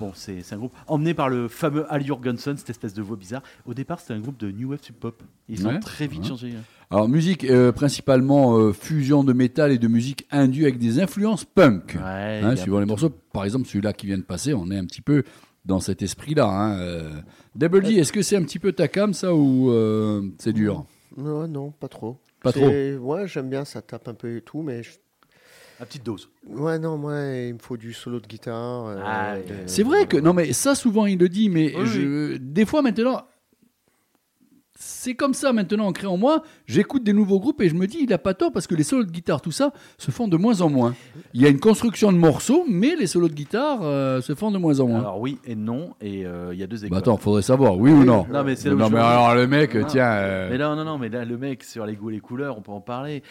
Bon, 0.04 0.12
c'est 0.14 0.42
un 0.52 0.56
groupe 0.58 0.74
emmené 0.86 1.14
par 1.14 1.30
le 1.30 1.48
fameux 1.48 1.86
Al 1.90 2.04
Jurgensen, 2.04 2.56
cette 2.58 2.68
espèce 2.68 2.92
de 2.92 3.00
voix 3.00 3.16
bizarre. 3.16 3.42
Au 3.64 3.72
départ, 3.72 4.00
c'était 4.00 4.12
un 4.12 4.20
groupe 4.20 4.38
de 4.38 4.50
New 4.50 4.68
Wave 4.70 4.80
Sub 4.82 4.96
Pop. 4.96 5.22
Ils 5.48 5.66
ont 5.66 5.78
très 5.80 6.06
vite 6.06 6.22
ouais. 6.24 6.28
changé. 6.28 6.48
hein. 6.50 6.62
Alors 6.90 7.08
musique 7.08 7.44
euh, 7.44 7.72
principalement 7.72 8.58
euh, 8.58 8.72
fusion 8.74 9.24
de 9.24 9.32
métal 9.32 9.72
et 9.72 9.78
de 9.78 9.88
musique 9.88 10.26
indue 10.30 10.64
avec 10.64 10.78
des 10.78 11.00
influences 11.00 11.44
punk. 11.46 11.96
Ouais, 11.98 12.40
Hein, 12.44 12.54
suivant 12.56 12.80
les 12.80 12.86
morceaux, 12.86 13.08
par 13.32 13.44
exemple 13.46 13.66
celui-là 13.66 13.94
qui 13.94 14.04
vient 14.06 14.18
de 14.18 14.22
passer, 14.22 14.52
on 14.52 14.70
est 14.70 14.76
un 14.76 14.84
petit 14.84 15.00
peu 15.00 15.22
dans 15.64 15.80
cet 15.80 16.02
esprit-là. 16.02 16.46
Hein. 16.46 16.78
euh. 16.78 17.10
Double 17.56 17.82
D, 17.82 17.94
est-ce 17.94 18.12
que 18.12 18.20
c'est 18.20 18.36
un 18.36 18.42
petit 18.42 18.58
peu 18.58 18.72
ta 18.72 18.88
cam 18.88 19.14
ça 19.14 19.34
ou 19.34 19.70
euh, 19.70 20.20
c'est 20.38 20.52
dur? 20.52 20.84
Non, 21.16 21.48
non, 21.48 21.70
pas 21.70 21.88
trop. 21.88 22.18
Pas 22.42 22.52
C'est- 22.52 22.96
Ouais, 22.98 23.26
j'aime 23.26 23.48
bien, 23.48 23.64
ça 23.64 23.80
tape 23.80 24.06
un 24.08 24.14
peu 24.14 24.36
et 24.36 24.42
tout, 24.42 24.60
mais. 24.60 24.82
je- 24.82 24.90
À 25.80 25.86
petite 25.86 26.04
dose. 26.04 26.28
Ouais, 26.46 26.78
non, 26.78 26.96
moi, 26.98 27.14
il 27.20 27.54
me 27.54 27.58
faut 27.58 27.76
du 27.76 27.92
solo 27.92 28.20
de 28.20 28.26
guitare. 28.26 28.86
euh, 28.86 29.00
Ah, 29.04 29.36
de- 29.38 29.66
C'est 29.66 29.82
vrai 29.82 30.06
que 30.06 30.16
non 30.16 30.32
mais 30.32 30.52
ça 30.52 30.74
souvent 30.74 31.06
il 31.06 31.18
le 31.18 31.28
dit, 31.28 31.48
mais 31.48 31.74
Oui, 31.76 31.86
je, 31.86 32.36
des 32.36 32.64
fois 32.64 32.80
maintenant 32.82 33.22
c'est 34.76 35.14
comme 35.14 35.34
ça 35.34 35.52
maintenant 35.52 35.86
ancré 35.86 36.06
en 36.08 36.16
moi. 36.16 36.42
J'écoute 36.66 37.04
des 37.04 37.12
nouveaux 37.12 37.38
groupes 37.38 37.60
et 37.62 37.68
je 37.68 37.74
me 37.76 37.86
dis, 37.86 37.98
il 38.02 38.12
a 38.12 38.18
pas 38.18 38.34
tort 38.34 38.50
parce 38.52 38.66
que 38.66 38.74
les 38.74 38.82
solos 38.82 39.04
de 39.04 39.10
guitare, 39.12 39.40
tout 39.40 39.52
ça, 39.52 39.72
se 39.98 40.10
font 40.10 40.26
de 40.26 40.36
moins 40.36 40.60
en 40.62 40.68
moins. 40.68 40.94
Il 41.32 41.40
y 41.40 41.46
a 41.46 41.48
une 41.48 41.60
construction 41.60 42.10
de 42.12 42.18
morceaux, 42.18 42.64
mais 42.68 42.96
les 42.96 43.06
solos 43.06 43.28
de 43.28 43.34
guitare 43.34 43.80
euh, 43.82 44.20
se 44.20 44.34
font 44.34 44.50
de 44.50 44.58
moins 44.58 44.80
en 44.80 44.88
moins. 44.88 44.98
Alors 45.00 45.20
oui 45.20 45.38
et 45.44 45.54
non, 45.54 45.94
et 46.00 46.26
euh, 46.26 46.52
il 46.52 46.58
y 46.58 46.62
a 46.64 46.66
deux 46.66 46.78
écoles. 46.84 46.90
Bah 46.90 46.98
attends, 46.98 47.16
faudrait 47.16 47.42
savoir, 47.42 47.78
oui, 47.78 47.92
ou 47.92 48.02
non? 48.04 48.26
Non, 48.30 48.42
mais 48.42 48.56
c'est 48.56 48.68
Non, 48.70 48.90
mais 48.90 48.98
alors 48.98 49.34
le 49.36 49.46
mec, 49.46 49.76
Non. 49.76 49.86
tiens. 49.86 50.10
euh, 50.10 50.48
Mais 50.50 50.58
là, 50.58 50.74
non, 50.74 50.84
non, 50.84 50.98
mais 50.98 51.08
là, 51.08 51.24
le 51.24 51.38
mec, 51.38 51.62
sur 51.62 51.86
les 51.86 51.94
goûts 51.94 52.10
et 52.10 52.14
les 52.14 52.20
couleurs, 52.20 52.58
on 52.58 52.60
peut 52.62 52.72
en 52.72 52.80
parler. 52.80 53.22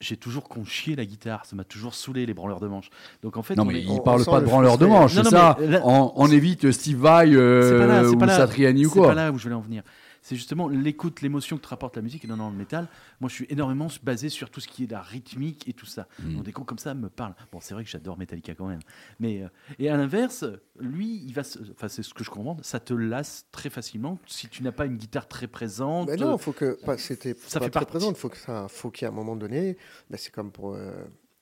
J'ai 0.00 0.16
toujours 0.16 0.48
conchié 0.48 0.94
la 0.94 1.04
guitare, 1.04 1.44
ça 1.44 1.56
m'a 1.56 1.64
toujours 1.64 1.92
saoulé 1.92 2.24
les 2.24 2.32
branleurs 2.32 2.60
de 2.60 2.68
manches. 2.68 2.88
Donc 3.22 3.36
en 3.36 3.42
fait, 3.42 3.56
Non, 3.56 3.64
on 3.64 3.66
mais 3.66 3.80
est- 3.80 3.82
il 3.82 3.90
on- 3.90 3.98
parle 3.98 4.20
on 4.20 4.30
pas 4.30 4.36
de 4.38 4.44
le 4.44 4.46
branleur 4.46 4.78
de 4.78 4.86
manche, 4.86 5.12
c'est 5.14 5.24
ça 5.24 5.56
là- 5.60 5.80
on, 5.84 6.30
évite 6.30 6.70
Steve 6.70 6.98
Vai 6.98 7.34
euh, 7.34 7.84
là, 7.84 8.04
ou. 8.08 8.28
Satriani 8.28 8.86
ou 8.86 8.90
C'est 8.90 8.94
pas 9.00 9.04
quoi. 9.06 9.14
là 9.14 9.32
où 9.32 9.38
je 9.38 9.42
voulais 9.42 9.56
en 9.56 9.60
venir. 9.60 9.82
C'est 10.28 10.36
justement 10.36 10.68
l'écoute, 10.68 11.22
l'émotion 11.22 11.56
que 11.56 11.62
te 11.62 11.68
rapporte 11.68 11.96
la 11.96 12.02
musique 12.02 12.22
et 12.22 12.28
non, 12.28 12.36
non, 12.36 12.50
le 12.50 12.56
métal. 12.56 12.86
Moi, 13.20 13.30
je 13.30 13.34
suis 13.34 13.46
énormément 13.48 13.86
basé 14.02 14.28
sur 14.28 14.50
tout 14.50 14.60
ce 14.60 14.68
qui 14.68 14.84
est 14.84 14.90
la 14.90 15.00
rythmique 15.00 15.66
et 15.66 15.72
tout 15.72 15.86
ça. 15.86 16.06
Mm. 16.22 16.34
Donc, 16.34 16.42
des 16.44 16.52
coups 16.52 16.66
comme 16.68 16.78
ça 16.78 16.92
me 16.92 17.08
parlent. 17.08 17.34
Bon, 17.50 17.60
c'est 17.62 17.72
vrai 17.72 17.82
que 17.82 17.88
j'adore 17.88 18.18
Metallica 18.18 18.54
quand 18.54 18.66
même. 18.66 18.80
Mais, 19.20 19.42
euh, 19.42 19.48
et 19.78 19.88
à 19.88 19.96
l'inverse, 19.96 20.44
lui, 20.78 21.22
il 21.24 21.32
va 21.32 21.44
se- 21.44 21.58
enfin, 21.72 21.88
c'est 21.88 22.02
ce 22.02 22.12
que 22.12 22.24
je 22.24 22.28
comprends, 22.30 22.58
ça 22.60 22.78
te 22.78 22.92
lasse 22.92 23.46
très 23.52 23.70
facilement 23.70 24.18
si 24.26 24.48
tu 24.48 24.62
n'as 24.62 24.70
pas 24.72 24.84
une 24.84 24.98
guitare 24.98 25.28
très 25.28 25.46
présente. 25.46 26.08
Mais 26.10 26.16
non, 26.16 26.36
faut 26.36 26.52
que 26.52 26.78
pas, 26.84 26.98
c'était 26.98 27.34
Ça 27.46 27.58
pas 27.58 27.64
fait 27.64 27.70
très 27.70 27.80
partie. 27.80 27.86
présent. 27.92 28.12
Faut 28.12 28.28
que 28.28 28.36
ça, 28.36 28.66
faut 28.68 28.90
qu'il 28.90 29.06
y 29.06 29.08
ait 29.08 29.12
un 29.12 29.16
moment 29.16 29.34
donné. 29.34 29.78
ben, 30.10 30.18
c'est 30.20 30.30
comme 30.30 30.50
pour 30.52 30.74
euh, 30.74 30.92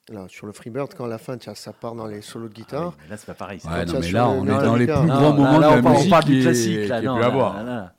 là 0.09 0.25
sur 0.29 0.47
le 0.47 0.53
Freebird 0.53 0.93
quand 0.95 1.03
à 1.03 1.09
la 1.09 1.17
fin, 1.17 1.37
tiens, 1.37 1.55
ça 1.55 1.73
part 1.73 1.93
dans 1.93 2.07
les 2.07 2.21
solos 2.21 2.47
de 2.47 2.53
Ah 2.55 2.59
guitare. 2.59 2.97
mais 3.03 3.09
là, 3.09 3.17
c'est 3.17 3.25
pas 3.25 3.33
pareil. 3.33 3.59
Ouais, 3.65 3.83
non, 3.85 3.99
mais 3.99 4.11
là, 4.11 4.29
on 4.29 4.45
est 4.45 4.47
dans 4.47 4.75
les 4.77 4.85
plus 4.87 4.95
grands 4.95 5.33
moments 5.33 5.51
de 5.51 5.57
on 5.57 5.59
la 5.59 5.81
parle- 5.81 5.85
on 5.87 5.97
musique 5.97 6.09
parle 6.09 6.23
du 6.23 6.41
classique, 6.41 6.87
là, 6.87 7.01
non, 7.01 7.15
pu 7.15 7.19
là, 7.21 7.25
avoir. 7.27 7.63
là, 7.65 7.93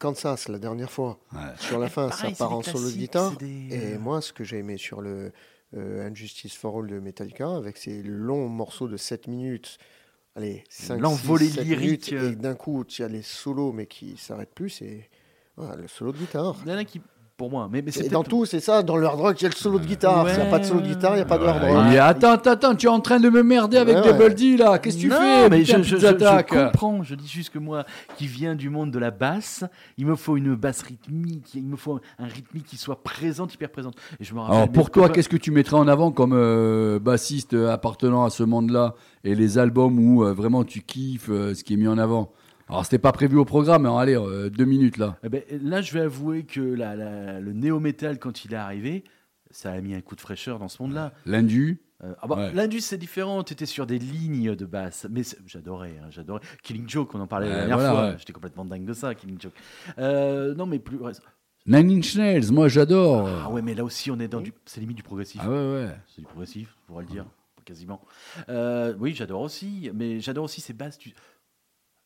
là. 0.00 0.08
Quand 0.10 0.16
ça, 0.16 0.36
c'est 0.36 0.50
la 0.52 0.58
dernière 0.58 0.90
fois. 0.90 1.18
Ouais. 1.32 1.38
Sur 1.58 1.78
la 1.78 1.88
fin, 1.88 2.08
pareil, 2.08 2.34
ça 2.34 2.44
part 2.44 2.52
en 2.56 2.62
solo 2.62 2.90
de 2.90 2.96
guitare. 2.96 3.36
des- 3.36 3.68
Et 3.94 3.98
moi, 3.98 4.20
ce 4.20 4.32
que 4.32 4.44
j'ai 4.44 4.58
aimé 4.58 4.76
sur 4.76 5.00
le 5.00 5.32
euh, 5.76 6.06
Injustice 6.08 6.54
for 6.56 6.78
All 6.78 6.88
de 6.88 6.98
Metallica, 6.98 7.48
avec 7.56 7.76
ces 7.76 8.02
longs 8.02 8.48
morceaux 8.48 8.88
de 8.88 8.96
7 8.96 9.28
minutes, 9.28 9.78
allez, 10.34 10.64
5 10.68 10.98
L'envolée 10.98 11.46
6, 11.46 11.52
7 11.54 11.64
lyrique, 11.64 12.10
minutes, 12.10 12.12
euh. 12.12 12.32
et 12.32 12.34
d'un 12.36 12.54
coup, 12.56 12.84
tu 12.84 13.04
as 13.04 13.08
les 13.08 13.22
solos, 13.22 13.72
mais 13.72 13.86
qui 13.86 14.16
s'arrêtent 14.16 14.54
plus, 14.54 14.70
c'est 14.70 15.08
voilà, 15.56 15.76
le 15.76 15.86
solo 15.86 16.10
de 16.12 16.18
guitare. 16.18 16.56
Il 16.64 16.70
y 16.70 16.74
en 16.74 16.78
a 16.78 16.84
qui, 16.84 17.00
pour 17.40 17.50
moi, 17.50 17.70
mais, 17.72 17.80
mais 17.80 17.90
c'est 17.90 18.10
dans 18.10 18.22
tout, 18.22 18.44
c'est 18.44 18.60
ça, 18.60 18.82
dans 18.82 18.98
le 18.98 19.06
hard 19.06 19.18
rock, 19.18 19.40
il 19.40 19.44
y 19.44 19.46
a 19.46 19.48
le 19.48 19.54
solo 19.54 19.78
de 19.78 19.86
guitare. 19.86 20.26
Ouais. 20.26 20.34
S'il 20.34 20.42
n'y 20.42 20.46
a 20.48 20.50
pas 20.50 20.58
de 20.58 20.64
solo 20.66 20.82
de 20.82 20.88
guitare, 20.88 21.12
il 21.12 21.16
n'y 21.16 21.22
a 21.22 21.24
pas 21.24 21.38
de 21.38 21.44
hard 21.46 21.62
rock. 21.62 21.84
Il 21.88 21.94
est- 21.94 21.98
Attends, 21.98 22.32
attends, 22.32 22.74
tu 22.74 22.84
es 22.84 22.88
en 22.90 23.00
train 23.00 23.18
de 23.18 23.30
me 23.30 23.42
merder 23.42 23.78
avec 23.78 23.96
Ouais, 23.96 24.12
Double 24.12 24.24
ouais. 24.24 24.34
D 24.34 24.56
là. 24.58 24.78
Qu'est-ce 24.78 24.96
que 24.98 25.00
tu 25.00 25.08
fais 25.10 25.48
mais 25.48 25.60
putain, 25.62 25.78
je, 25.82 25.96
je- 25.96 26.06
je- 26.06 26.42
comprends. 26.66 27.02
Je 27.02 27.14
dis 27.14 27.26
juste 27.26 27.48
que 27.48 27.58
moi, 27.58 27.86
qui 28.18 28.26
viens 28.26 28.54
du 28.54 28.68
monde 28.68 28.90
de 28.90 28.98
la 28.98 29.10
basse, 29.10 29.64
il 29.96 30.04
me 30.04 30.16
faut 30.16 30.36
une 30.36 30.54
basse 30.54 30.82
rythmique, 30.82 31.54
il 31.54 31.64
me 31.64 31.76
faut 31.76 31.98
un 32.18 32.26
rythmique 32.26 32.66
qui 32.66 32.76
soit 32.76 33.02
présente, 33.02 33.54
hyper 33.54 33.70
présente. 33.70 33.94
Et 34.20 34.24
je 34.24 34.34
me 34.34 34.40
rappelle. 34.40 34.56
Alors 34.56 34.68
pour 34.68 34.90
toi, 34.90 35.08
qu'est-ce 35.08 35.30
que 35.30 35.38
tu 35.38 35.50
mettrais 35.50 35.76
en 35.78 35.88
avant 35.88 36.12
comme 36.12 36.34
euh, 36.34 36.98
bassiste 36.98 37.54
appartenant 37.54 38.26
à 38.26 38.28
ce 38.28 38.42
monde-là 38.42 38.94
et 39.24 39.34
les 39.34 39.56
albums 39.56 39.98
où 39.98 40.24
euh, 40.24 40.34
vraiment 40.34 40.62
tu 40.64 40.82
kiffes 40.82 41.30
euh, 41.30 41.54
ce 41.54 41.64
qui 41.64 41.72
est 41.72 41.78
mis 41.78 41.88
en 41.88 41.96
avant? 41.96 42.32
Alors 42.70 42.84
c'était 42.84 42.98
pas 42.98 43.12
prévu 43.12 43.36
au 43.36 43.44
programme, 43.44 43.82
mais 43.82 43.88
allez, 43.90 44.16
euh, 44.16 44.48
deux 44.48 44.64
minutes 44.64 44.96
là. 44.96 45.18
Eh 45.24 45.28
ben, 45.28 45.42
là, 45.62 45.82
je 45.82 45.92
vais 45.92 46.00
avouer 46.00 46.44
que 46.44 46.60
la- 46.60 46.94
la- 46.94 47.40
le 47.40 47.52
néo-metal, 47.52 48.18
quand 48.18 48.44
il 48.44 48.52
est 48.52 48.56
arrivé, 48.56 49.04
ça 49.50 49.72
a 49.72 49.80
mis 49.80 49.94
un 49.94 50.00
coup 50.00 50.14
de 50.14 50.20
fraîcheur 50.20 50.58
dans 50.58 50.68
ce 50.68 50.80
monde-là. 50.82 51.12
L'Indu, 51.26 51.82
Euh, 52.02 52.14
ah 52.22 52.26
bah, 52.26 52.36
Ouais. 52.36 52.52
L'Indus, 52.54 52.80
c'est 52.80 52.96
différent. 52.96 53.42
Tu 53.44 53.52
étais 53.52 53.66
sur 53.66 53.84
des 53.86 53.98
lignes 53.98 54.56
de 54.56 54.64
basse. 54.64 55.06
Mais 55.10 55.20
j'adorais, 55.44 55.98
hein, 56.02 56.06
j'adorais. 56.08 56.40
Killing 56.62 56.88
Joke, 56.88 57.14
on 57.14 57.20
en 57.20 57.26
parlait 57.26 57.46
la 57.50 57.56
dernière 57.56 57.76
voilà, 57.76 57.90
fois. 57.92 58.08
ouais. 58.12 58.14
J'étais 58.18 58.32
complètement 58.32 58.64
dingue 58.64 58.86
de 58.86 58.94
ça, 58.94 59.14
Killing 59.14 59.38
Joke. 59.38 59.52
Euh, 59.98 60.54
non, 60.54 60.64
mais 60.64 60.78
plus. 60.78 60.98
Nine 61.66 61.90
Inch 61.98 62.16
Nails, 62.16 62.50
moi 62.52 62.68
j'adore. 62.68 63.28
Ah 63.44 63.50
ouais, 63.50 63.60
mais 63.60 63.74
là 63.74 63.84
aussi, 63.84 64.10
on 64.10 64.18
est 64.18 64.28
dans 64.28 64.40
du. 64.40 64.50
C'est 64.64 64.80
limite 64.80 64.96
du 64.96 65.02
progressif. 65.02 65.42
Ah 65.44 65.50
ouais, 65.50 65.54
ouais. 65.74 65.88
C'est 66.06 66.22
du 66.22 66.26
progressif, 66.26 66.74
je 66.80 66.86
pourrais 66.86 67.04
le 67.04 67.10
dire, 67.10 67.26
quasiment. 67.66 68.00
Euh, 68.48 68.94
oui, 68.98 69.12
j'adore 69.14 69.42
aussi, 69.42 69.90
mais 69.94 70.20
j'adore 70.20 70.44
aussi 70.44 70.62
ces 70.62 70.72
basses. 70.72 70.98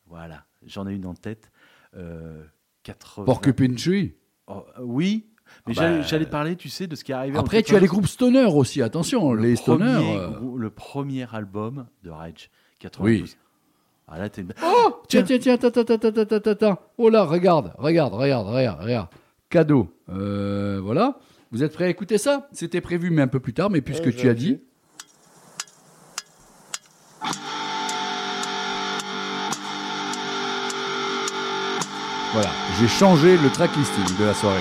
Voilà, 0.07 0.45
j'en 0.65 0.87
ai 0.87 0.93
une 0.93 1.05
en 1.05 1.13
tête. 1.15 1.51
Euh, 1.97 2.43
80... 2.83 3.25
Porcupine 3.25 3.75
Tree. 3.75 4.15
Oh, 4.47 4.63
euh, 4.77 4.81
oui, 4.83 5.25
mais 5.67 5.73
Ah 5.77 5.81
j'allais 5.81 5.97
bah, 5.97 6.01
j'allais 6.03 6.25
parler, 6.25 6.55
tu 6.55 6.69
sais, 6.69 6.87
de 6.87 6.95
ce 6.95 7.03
qui 7.03 7.11
est 7.11 7.15
arrivé. 7.15 7.37
Après, 7.37 7.63
tu 7.63 7.75
as 7.75 7.79
les 7.79 7.87
90. 7.87 7.89
groupes 7.89 8.07
stoner 8.07 8.45
aussi, 8.45 8.81
attention, 8.81 9.33
Le 9.33 9.41
les 9.41 9.55
premier 9.55 9.57
stoners. 9.57 10.17
euh, 10.17 10.29
Le 10.57 10.69
premier 10.69 11.25
album 11.33 11.87
de 12.03 12.09
Rage, 12.11 12.49
92. 12.79 13.21
Oui. 13.21 13.35
Ah 14.07 14.19
là, 14.19 14.29
t'es 14.29 14.45
Oh 14.63 15.01
Tiens, 15.07 15.23
tiens, 15.23 15.39
tiens, 15.39 15.55
attends, 15.55 15.67
attends, 15.69 15.81
attends, 15.95 16.07
attends, 16.09 16.35
attends, 16.35 16.51
attends. 16.51 16.79
Oh 16.99 17.09
là, 17.09 17.23
regarde, 17.23 17.73
regarde, 17.79 18.13
regarde, 18.13 18.47
regarde, 18.47 18.81
regarde. 18.83 19.07
Cadeau. 19.49 19.89
Euh, 20.09 20.79
voilà. 20.83 21.17
Vous 21.51 21.63
êtes 21.63 21.73
prêts 21.73 21.85
à 21.85 21.89
écouter 21.89 22.17
ça? 22.19 22.47
C'était 22.51 22.81
prévu, 22.81 23.09
mais 23.09 23.23
un 23.23 23.27
peu 23.27 23.39
plus 23.39 23.53
tard, 23.53 23.69
mais 23.71 23.81
puisque 23.81 24.05
Ouais, 24.05 24.13
tu 24.13 24.29
as 24.29 24.33
dit. 24.35 24.59
Voilà, 32.35 32.49
j'ai 32.77 32.89
changé 32.89 33.37
le 33.37 33.49
track 33.49 33.73
listing 33.77 34.17
de 34.17 34.25
la 34.25 34.33
soirée. 34.33 34.59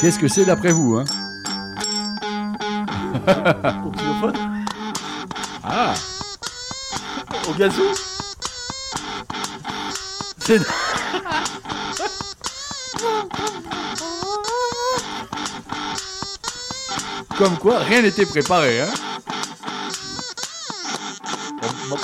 Qu'est-ce 0.00 0.16
que 0.16 0.28
c'est 0.28 0.44
d'après 0.44 0.70
vous 0.70 0.94
hein? 0.94 1.04
Au 3.84 3.90
xylophone 3.90 4.34
Ah 5.64 5.92
Au 7.48 7.52
gazou 7.54 7.82
C'est. 10.38 10.60
Comme 17.36 17.58
quoi, 17.58 17.80
rien 17.80 18.02
n'était 18.02 18.24
préparé. 18.24 18.82
Hein? 18.82 19.09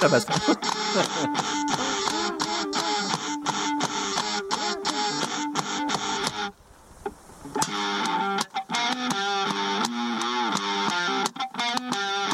Ça 0.00 0.08
passe. 0.08 0.26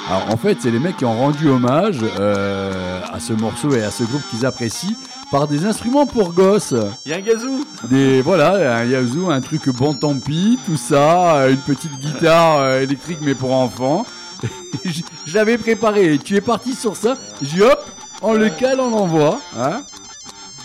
Alors 0.09 0.31
en 0.31 0.37
fait, 0.37 0.59
c'est 0.61 0.71
les 0.71 0.79
mecs 0.79 0.99
qui 0.99 1.05
ont 1.07 1.17
rendu 1.17 1.49
hommage 1.49 2.01
euh, 2.21 3.01
à 3.11 3.19
ce 3.19 3.33
morceau 3.33 3.75
et 3.75 3.83
à 3.83 3.91
ce 3.91 4.05
groupe 4.05 4.23
qu'ils 4.31 4.45
apprécient 4.45 4.95
par 5.31 5.49
des 5.49 5.65
instruments 5.65 6.05
pour 6.05 6.35
gosses. 6.35 6.75
Il 7.07 7.13
y 7.13 7.15
a 7.15 7.17
un 7.17 7.21
gazou 7.21 7.65
Des 7.89 8.21
voilà, 8.21 8.77
un 8.77 8.85
yazoo, 8.85 9.31
un 9.31 9.41
truc 9.41 9.71
bon 9.71 9.95
tant 9.95 10.19
pis, 10.19 10.59
tout 10.67 10.77
ça, 10.77 11.49
une 11.49 11.57
petite 11.57 11.99
guitare 11.99 12.59
euh, 12.59 12.83
électrique 12.83 13.21
mais 13.23 13.35
pour 13.35 13.55
enfants. 13.55 14.05
l'avais 15.35 15.59
préparé. 15.59 16.19
Tu 16.19 16.37
es 16.37 16.41
parti 16.41 16.75
sur 16.75 16.97
ça. 16.97 17.15
J'ai 17.43 17.57
dit, 17.57 17.63
hop, 17.63 17.85
on 18.23 18.35
le 18.35 18.49
cale, 18.51 18.81
on 18.81 18.91
l'envoie. 18.91 19.41
Hein 19.59 19.83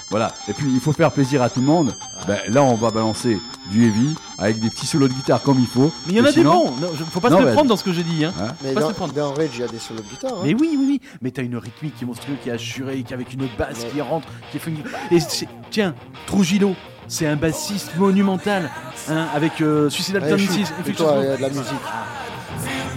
voilà. 0.10 0.32
Et 0.48 0.54
puis 0.54 0.68
il 0.74 0.80
faut 0.80 0.94
faire 0.94 1.12
plaisir 1.12 1.42
à 1.42 1.50
tout 1.50 1.60
le 1.60 1.66
monde. 1.66 1.94
Ben, 2.28 2.38
là, 2.48 2.64
on 2.64 2.76
va 2.76 2.92
balancer 2.92 3.38
du 3.72 3.86
heavy 3.86 4.16
avec 4.38 4.60
des 4.60 4.70
petits 4.70 4.86
solos 4.88 5.10
de 5.10 5.14
guitare 5.14 5.42
comme 5.42 5.60
il 5.60 5.68
faut. 5.68 5.92
Mais 6.06 6.14
il 6.14 6.18
y 6.18 6.22
en 6.22 6.26
a 6.26 6.32
sinon- 6.32 6.64
des 6.64 6.70
bons 6.70 6.76
Non, 6.88 6.94
Faut 7.12 7.20
pas 7.20 7.30
Non, 7.30 7.38
se 7.38 7.42
le 7.42 7.48
mais- 7.50 7.54
prendre 7.54 7.70
dans 7.70 7.76
ce 7.78 7.84
que 7.84 7.92
je 7.92 8.02
dis. 8.02 8.24
Hein. 8.24 8.34
Hein 8.40 8.48
Mais 8.64 8.74
Pas 8.74 8.82
dans, 8.82 8.90
se 8.90 8.94
prendre. 8.94 9.14
dans 9.14 9.34
Rage, 9.34 9.50
il 9.56 9.60
y 9.60 9.64
a 9.64 9.68
des 9.68 9.80
solos 9.80 10.00
de 10.02 10.08
guitare. 10.10 10.32
hein. 10.36 10.42
Mais 10.44 10.54
oui, 10.54 10.70
oui, 10.78 10.86
oui. 10.88 11.02
Mais 11.22 11.32
t'as 11.32 11.44
une 11.44 11.58
rythmique 11.58 11.96
qui 11.98 12.04
est 12.06 12.08
monstrueuse, 12.08 12.38
qui 12.42 12.50
est 12.50 12.54
assurée, 12.54 13.04
qui 13.04 13.14
avec 13.14 13.34
une 13.34 13.48
basse 13.58 13.80
Ouais. 13.84 13.90
qui 13.94 14.02
rentre, 14.02 14.28
qui 14.52 14.58
est 14.58 14.60
funky. 14.62 14.82
Et 15.12 15.20
c'est- 15.20 15.48
tiens, 15.72 15.94
Trujillo, 16.26 16.74
c'est 17.10 17.28
un 17.28 17.36
bassiste 17.36 17.96
monumental, 17.98 18.70
hein, 19.10 19.28
avec 19.36 19.60
euh, 19.62 19.90
Suicidal 19.90 20.24
Allez, 20.24 20.32
Tendencies. 20.38 20.66
chou, 20.66 20.74
Infectious 20.80 20.84
fais-toi, 20.86 21.08
Growth. 21.12 21.24
il 21.24 21.28
y 21.28 21.32
a 21.34 21.38
de 21.38 21.42
la 21.42 21.50
musique. 21.50 21.64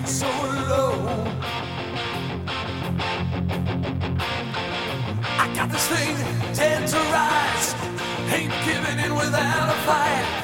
So 0.07 0.26
low. 0.26 0.92
I 5.38 5.53
got 5.55 5.70
this 5.70 5.86
thing 5.88 6.16
dead 6.55 6.86
to 6.88 6.96
rise. 6.96 7.74
Ain't 8.32 8.53
giving 8.64 9.05
in 9.05 9.14
without 9.14 9.68
a 9.68 9.78
fight. 9.86 10.39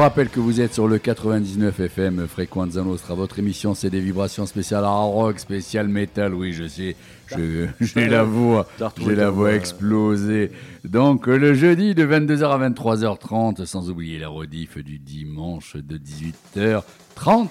Rappelle 0.00 0.28
que 0.28 0.40
vous 0.40 0.60
êtes 0.60 0.72
sur 0.74 0.88
le 0.88 0.98
99 0.98 1.78
FM 1.80 2.26
Frequenza 2.26 2.82
Nostra. 2.82 3.14
Votre 3.14 3.38
émission, 3.38 3.74
c'est 3.74 3.90
des 3.90 4.00
vibrations 4.00 4.46
spéciales 4.46 4.84
hard 4.84 5.12
rock, 5.12 5.38
spécial 5.38 5.88
metal. 5.88 6.34
Oui, 6.34 6.52
je 6.52 6.66
sais, 6.68 6.96
je- 7.26 7.66
j'ai 7.80 8.08
la 8.08 8.22
voix, 8.24 8.66
j'ai 8.98 9.14
la 9.14 9.30
voix. 9.30 9.52
explosée. 9.52 10.52
Donc, 10.84 11.26
le 11.26 11.54
jeudi 11.54 11.94
de 11.94 12.04
22h 12.06 12.44
à 12.50 12.68
23h30, 12.70 13.64
sans 13.66 13.90
oublier 13.90 14.18
la 14.18 14.28
rediff 14.28 14.78
du 14.78 14.98
dimanche 14.98 15.76
de 15.76 15.98
18h30 15.98 17.48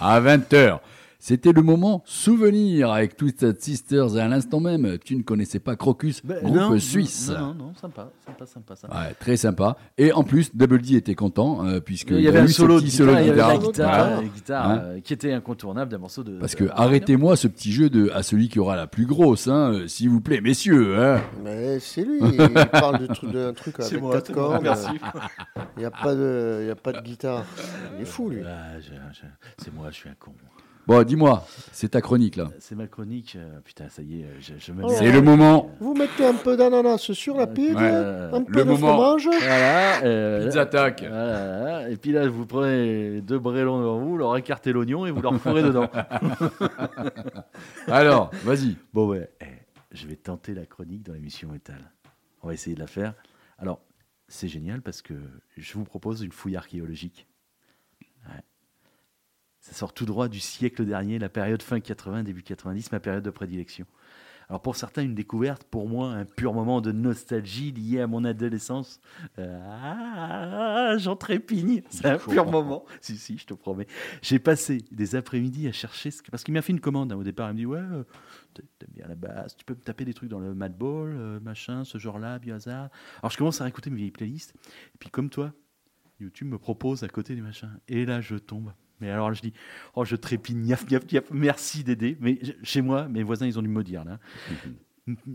à 0.00 0.20
20h. 0.20 0.78
C'était 1.26 1.52
le 1.52 1.62
moment 1.62 2.02
souvenir 2.04 2.90
avec 2.92 3.16
Twisted 3.16 3.58
Sisters 3.58 4.14
et 4.14 4.20
à 4.20 4.28
l'instant 4.28 4.60
même, 4.60 4.98
tu 5.02 5.16
ne 5.16 5.22
connaissais 5.22 5.58
pas 5.58 5.74
Crocus, 5.74 6.20
Ben, 6.22 6.42
groupe 6.42 6.54
non, 6.54 6.78
suisse. 6.78 7.30
Non, 7.30 7.38
non, 7.46 7.54
non, 7.54 7.74
sympa, 7.80 8.10
sympa, 8.26 8.44
sympa. 8.44 8.76
sympa. 8.76 8.94
Ouais, 8.94 9.14
très 9.18 9.38
sympa. 9.38 9.78
Et 9.96 10.12
en 10.12 10.22
plus, 10.22 10.54
Double 10.54 10.82
D 10.82 10.96
était 10.96 11.14
content 11.14 11.64
euh, 11.64 11.80
puisque 11.80 12.10
Il 12.10 12.20
y 12.20 12.28
avait 12.28 12.40
un 12.40 12.46
solo 12.46 12.78
de 12.78 12.84
petit 12.84 12.98
guitare, 12.98 13.20
il 13.22 13.26
y 13.26 13.30
avait 13.30 13.40
la 13.40 13.56
guitare. 13.56 14.18
euh, 14.18 14.22
guitare, 14.22 14.68
Hein 14.70 14.80
euh, 14.84 15.00
qui 15.00 15.14
était 15.14 15.32
incontournable 15.32 15.90
d'un 15.90 15.96
morceau 15.96 16.22
de. 16.24 16.38
Parce 16.38 16.54
que 16.54 16.64
arrêtez-moi 16.70 17.36
ce 17.36 17.48
petit 17.48 17.72
jeu 17.72 17.88
de 17.88 18.10
à 18.10 18.22
celui 18.22 18.50
qui 18.50 18.58
aura 18.60 18.76
la 18.76 18.86
plus 18.86 19.06
grosse, 19.06 19.48
hein, 19.48 19.72
euh, 19.72 19.88
s'il 19.88 20.10
vous 20.10 20.20
plaît, 20.20 20.42
messieurs. 20.42 20.98
Hein. 20.98 21.22
Mais 21.42 21.80
c'est 21.80 22.04
lui, 22.04 22.18
il 22.20 22.66
parle 22.70 22.98
de 22.98 23.06
truc- 23.06 23.32
d'un 23.32 23.54
truc 23.54 23.76
C'est 23.78 23.84
avec 23.92 24.00
moi, 24.02 24.12
quatre 24.12 24.30
cordes. 24.30 24.62
merci. 24.62 24.88
Il 25.78 25.80
n'y 25.80 25.86
a, 25.86 25.90
pas 25.90 26.14
de- 26.14 26.58
il 26.60 26.66
y 26.66 26.70
a 26.70 26.76
pas 26.76 26.92
de 26.92 27.00
guitare. 27.00 27.44
Il 27.96 28.02
est 28.02 28.04
fou, 28.04 28.28
lui. 28.28 28.42
Ah, 28.46 28.74
c'est 29.56 29.72
moi, 29.72 29.86
je 29.90 29.94
suis 29.96 30.10
un 30.10 30.14
con. 30.20 30.32
Bon, 30.86 31.02
dis-moi, 31.02 31.46
c'est 31.72 31.88
ta 31.90 32.00
chronique 32.02 32.36
là. 32.36 32.50
C'est 32.58 32.74
ma 32.74 32.86
chronique. 32.86 33.36
euh, 33.36 33.58
putain, 33.64 33.88
ça 33.88 34.02
y 34.02 34.20
est, 34.20 34.24
euh, 34.24 34.28
je, 34.40 34.52
je 34.58 34.72
me. 34.72 34.84
Oh. 34.84 34.88
C'est 34.90 35.10
le 35.10 35.22
moment. 35.22 35.70
Vous 35.80 35.94
mettez 35.94 36.26
un 36.26 36.34
peu 36.34 36.56
d'ananas 36.58 36.98
sur 37.12 37.36
la 37.38 37.46
Ouais. 37.46 37.74
un 37.76 38.42
peu 38.42 38.52
Le 38.52 38.58
de 38.58 38.62
moment. 38.64 38.92
fromage. 38.94 39.24
Voilà. 39.26 40.02
euh, 40.04 40.44
Pizza 40.44 40.64
voilà, 40.98 41.88
Et 41.90 41.96
puis 41.96 42.12
là, 42.12 42.28
vous 42.28 42.44
prenez 42.44 43.20
deux 43.22 43.38
brélons 43.38 43.78
devant 43.80 43.98
vous, 43.98 44.18
leur 44.18 44.36
écartez 44.36 44.72
l'oignon 44.72 45.06
et 45.06 45.10
vous 45.10 45.22
leur 45.22 45.34
fourrez 45.40 45.62
dedans. 45.64 45.88
Alors, 47.88 48.30
vas-y. 48.44 48.76
Bon, 48.92 49.08
ouais, 49.08 49.30
eh, 49.40 49.44
je 49.92 50.06
vais 50.06 50.16
tenter 50.16 50.54
la 50.54 50.66
chronique 50.66 51.02
dans 51.02 51.12
l'émission 51.14 51.50
métal. 51.50 51.80
On 52.42 52.48
va 52.48 52.54
essayer 52.54 52.74
de 52.74 52.80
la 52.80 52.86
faire. 52.86 53.14
Alors, 53.58 53.80
c'est 54.28 54.48
génial 54.48 54.82
parce 54.82 55.02
que 55.02 55.14
je 55.56 55.74
vous 55.74 55.84
propose 55.84 56.22
une 56.22 56.32
fouille 56.32 56.56
archéologique. 56.56 57.26
Ça 59.64 59.72
sort 59.72 59.94
tout 59.94 60.04
droit 60.04 60.28
du 60.28 60.40
siècle 60.40 60.84
dernier, 60.84 61.18
la 61.18 61.30
période 61.30 61.62
fin 61.62 61.80
80, 61.80 62.22
début 62.22 62.42
90, 62.42 62.92
ma 62.92 63.00
période 63.00 63.24
de 63.24 63.30
prédilection. 63.30 63.86
Alors 64.50 64.60
pour 64.60 64.76
certains, 64.76 65.00
une 65.02 65.14
découverte, 65.14 65.64
pour 65.64 65.88
moi, 65.88 66.10
un 66.12 66.26
pur 66.26 66.52
moment 66.52 66.82
de 66.82 66.92
nostalgie 66.92 67.72
lié 67.72 68.00
à 68.02 68.06
mon 68.06 68.24
adolescence. 68.26 69.00
Euh, 69.38 69.58
ah, 69.66 70.98
j'en 70.98 71.16
trépigne, 71.16 71.80
c'est 71.88 72.04
un 72.04 72.18
pur 72.18 72.44
moment. 72.44 72.84
Si, 73.00 73.16
si, 73.16 73.38
je 73.38 73.46
te 73.46 73.54
promets. 73.54 73.86
J'ai 74.20 74.38
passé 74.38 74.82
des 74.90 75.14
après-midi 75.16 75.66
à 75.66 75.72
chercher, 75.72 76.10
ce 76.10 76.20
que... 76.22 76.30
parce 76.30 76.44
qu'il 76.44 76.52
m'a 76.52 76.60
fait 76.60 76.74
une 76.74 76.80
commande 76.80 77.10
hein, 77.12 77.16
au 77.16 77.24
départ. 77.24 77.48
Il 77.48 77.54
me 77.54 77.58
dit, 77.60 77.64
ouais, 77.64 77.78
euh, 77.78 78.04
t'a- 78.52 78.62
t'aimes 78.78 78.90
bien 78.92 79.06
la 79.08 79.14
basse, 79.14 79.56
tu 79.56 79.64
peux 79.64 79.72
me 79.72 79.80
taper 79.80 80.04
des 80.04 80.12
trucs 80.12 80.28
dans 80.28 80.40
le 80.40 80.54
Madball, 80.54 81.16
euh, 81.16 81.40
machin, 81.40 81.84
ce 81.84 81.96
genre-là, 81.96 82.38
Biohazard. 82.38 82.90
Alors 83.22 83.30
je 83.30 83.38
commence 83.38 83.62
à 83.62 83.64
réécouter 83.64 83.88
mes 83.88 83.96
vieilles 83.96 84.10
playlists, 84.10 84.52
et 84.94 84.98
puis 84.98 85.08
comme 85.08 85.30
toi, 85.30 85.54
YouTube 86.20 86.48
me 86.48 86.58
propose 86.58 87.02
à 87.02 87.08
côté 87.08 87.34
du 87.34 87.40
machin. 87.40 87.70
Et 87.88 88.04
là, 88.04 88.20
je 88.20 88.36
tombe. 88.36 88.74
Mais 89.04 89.10
alors, 89.10 89.32
je 89.34 89.42
dis, 89.42 89.52
oh, 89.94 90.04
je 90.04 90.16
trépigne, 90.16 90.62
niaf, 90.62 90.88
niaf, 90.90 91.04
niaf, 91.12 91.24
merci 91.30 91.84
d'aider. 91.84 92.16
Mais 92.20 92.38
chez 92.62 92.80
moi, 92.80 93.06
mes 93.06 93.22
voisins, 93.22 93.46
ils 93.46 93.58
ont 93.58 93.62
dû 93.62 93.68
me 93.68 93.74
maudire, 93.74 94.04
là. 94.04 94.18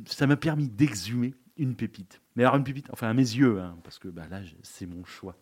Ça 0.08 0.26
m'a 0.26 0.36
permis 0.36 0.68
d'exhumer 0.68 1.36
une 1.56 1.76
pépite. 1.76 2.20
Mais 2.36 2.44
alors, 2.44 2.56
une 2.56 2.64
pépite, 2.64 2.88
enfin, 2.92 3.10
à 3.10 3.14
mes 3.14 3.22
yeux, 3.22 3.60
hein, 3.60 3.78
parce 3.84 4.00
que 4.00 4.08
bah, 4.08 4.24
là, 4.30 4.42
c'est 4.64 4.88
mon 4.88 5.06
choix. 5.06 5.36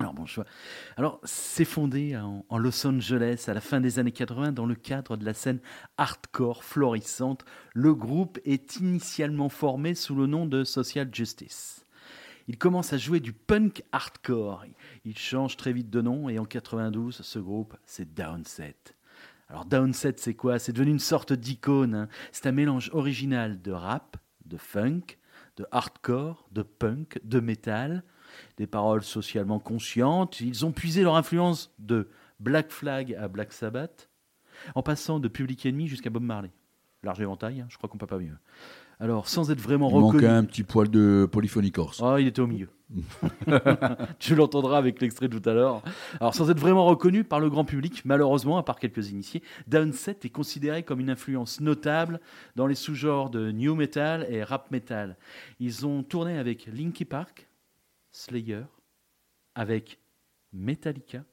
Alors, 0.00 0.14
mon 0.14 0.26
choix. 0.26 0.44
Alors, 0.96 1.20
c'est 1.22 1.64
fondé 1.64 2.16
en, 2.16 2.44
en 2.48 2.58
Los 2.58 2.84
Angeles 2.84 3.44
à 3.46 3.54
la 3.54 3.60
fin 3.60 3.80
des 3.80 4.00
années 4.00 4.10
80 4.10 4.50
dans 4.50 4.66
le 4.66 4.74
cadre 4.74 5.16
de 5.16 5.24
la 5.24 5.34
scène 5.34 5.60
hardcore 5.98 6.64
florissante. 6.64 7.44
Le 7.74 7.94
groupe 7.94 8.40
est 8.44 8.76
initialement 8.76 9.48
formé 9.48 9.94
sous 9.94 10.16
le 10.16 10.26
nom 10.26 10.46
de 10.46 10.64
Social 10.64 11.08
Justice. 11.12 11.81
Il 12.52 12.58
commence 12.58 12.92
à 12.92 12.98
jouer 12.98 13.20
du 13.20 13.32
punk 13.32 13.82
hardcore. 13.92 14.66
Il 15.06 15.16
change 15.16 15.56
très 15.56 15.72
vite 15.72 15.88
de 15.88 16.02
nom 16.02 16.28
et 16.28 16.38
en 16.38 16.44
92, 16.44 17.22
ce 17.22 17.38
groupe, 17.38 17.74
c'est 17.86 18.12
Downset. 18.12 18.76
Alors 19.48 19.64
Downset, 19.64 20.16
c'est 20.18 20.34
quoi? 20.34 20.58
C'est 20.58 20.74
devenu 20.74 20.90
une 20.90 20.98
sorte 20.98 21.32
d'icône. 21.32 21.94
hein. 21.94 22.08
C'est 22.30 22.46
un 22.46 22.52
mélange 22.52 22.90
original 22.92 23.62
de 23.62 23.72
rap, 23.72 24.18
de 24.44 24.58
funk, 24.58 25.16
de 25.56 25.64
hardcore, 25.70 26.46
de 26.52 26.60
punk, 26.60 27.18
de 27.24 27.40
métal, 27.40 28.04
des 28.58 28.66
paroles 28.66 29.02
socialement 29.02 29.58
conscientes. 29.58 30.42
Ils 30.42 30.66
ont 30.66 30.72
puisé 30.72 31.02
leur 31.04 31.16
influence 31.16 31.72
de 31.78 32.10
Black 32.38 32.70
Flag 32.70 33.14
à 33.14 33.28
Black 33.28 33.54
Sabbath, 33.54 34.10
en 34.74 34.82
passant 34.82 35.20
de 35.20 35.28
Public 35.28 35.64
Enemy 35.64 35.88
jusqu'à 35.88 36.10
Bob 36.10 36.22
Marley. 36.22 36.50
Large 37.02 37.22
éventail, 37.22 37.62
hein, 37.62 37.66
je 37.70 37.78
crois 37.78 37.88
qu'on 37.88 37.96
peut 37.96 38.06
pas 38.06 38.18
mieux. 38.18 38.36
Alors, 39.02 39.26
sans 39.26 39.50
être 39.50 39.58
vraiment 39.58 39.90
Il 39.90 39.96
reconnu. 39.96 40.26
un 40.28 40.44
petit 40.44 40.62
poil 40.62 40.88
de 40.88 41.28
polyphonie 41.30 41.72
corse. 41.72 42.00
Oh, 42.00 42.18
il 42.18 42.28
était 42.28 42.40
au 42.40 42.46
milieu. 42.46 42.68
tu 44.20 44.36
l'entendras 44.36 44.78
avec 44.78 45.00
l'extrait 45.00 45.28
tout 45.28 45.42
à 45.44 45.52
l'heure. 45.54 45.82
Alors, 46.20 46.36
sans 46.36 46.48
être 46.52 46.60
vraiment 46.60 46.84
reconnu 46.84 47.24
par 47.24 47.40
le 47.40 47.50
grand 47.50 47.64
public, 47.64 48.04
malheureusement, 48.04 48.58
à 48.58 48.62
part 48.62 48.78
quelques 48.78 49.10
initiés, 49.10 49.42
Downset 49.66 50.18
est 50.22 50.28
considéré 50.30 50.84
comme 50.84 51.00
une 51.00 51.10
influence 51.10 51.60
notable 51.60 52.20
dans 52.54 52.68
les 52.68 52.76
sous-genres 52.76 53.28
de 53.28 53.50
new 53.50 53.74
metal 53.74 54.24
et 54.30 54.44
rap 54.44 54.70
metal. 54.70 55.16
Ils 55.58 55.84
ont 55.84 56.04
tourné 56.04 56.38
avec 56.38 56.66
Linky 56.66 57.04
Park, 57.04 57.48
Slayer, 58.12 58.62
avec 59.56 59.98
Metallica, 60.52 61.24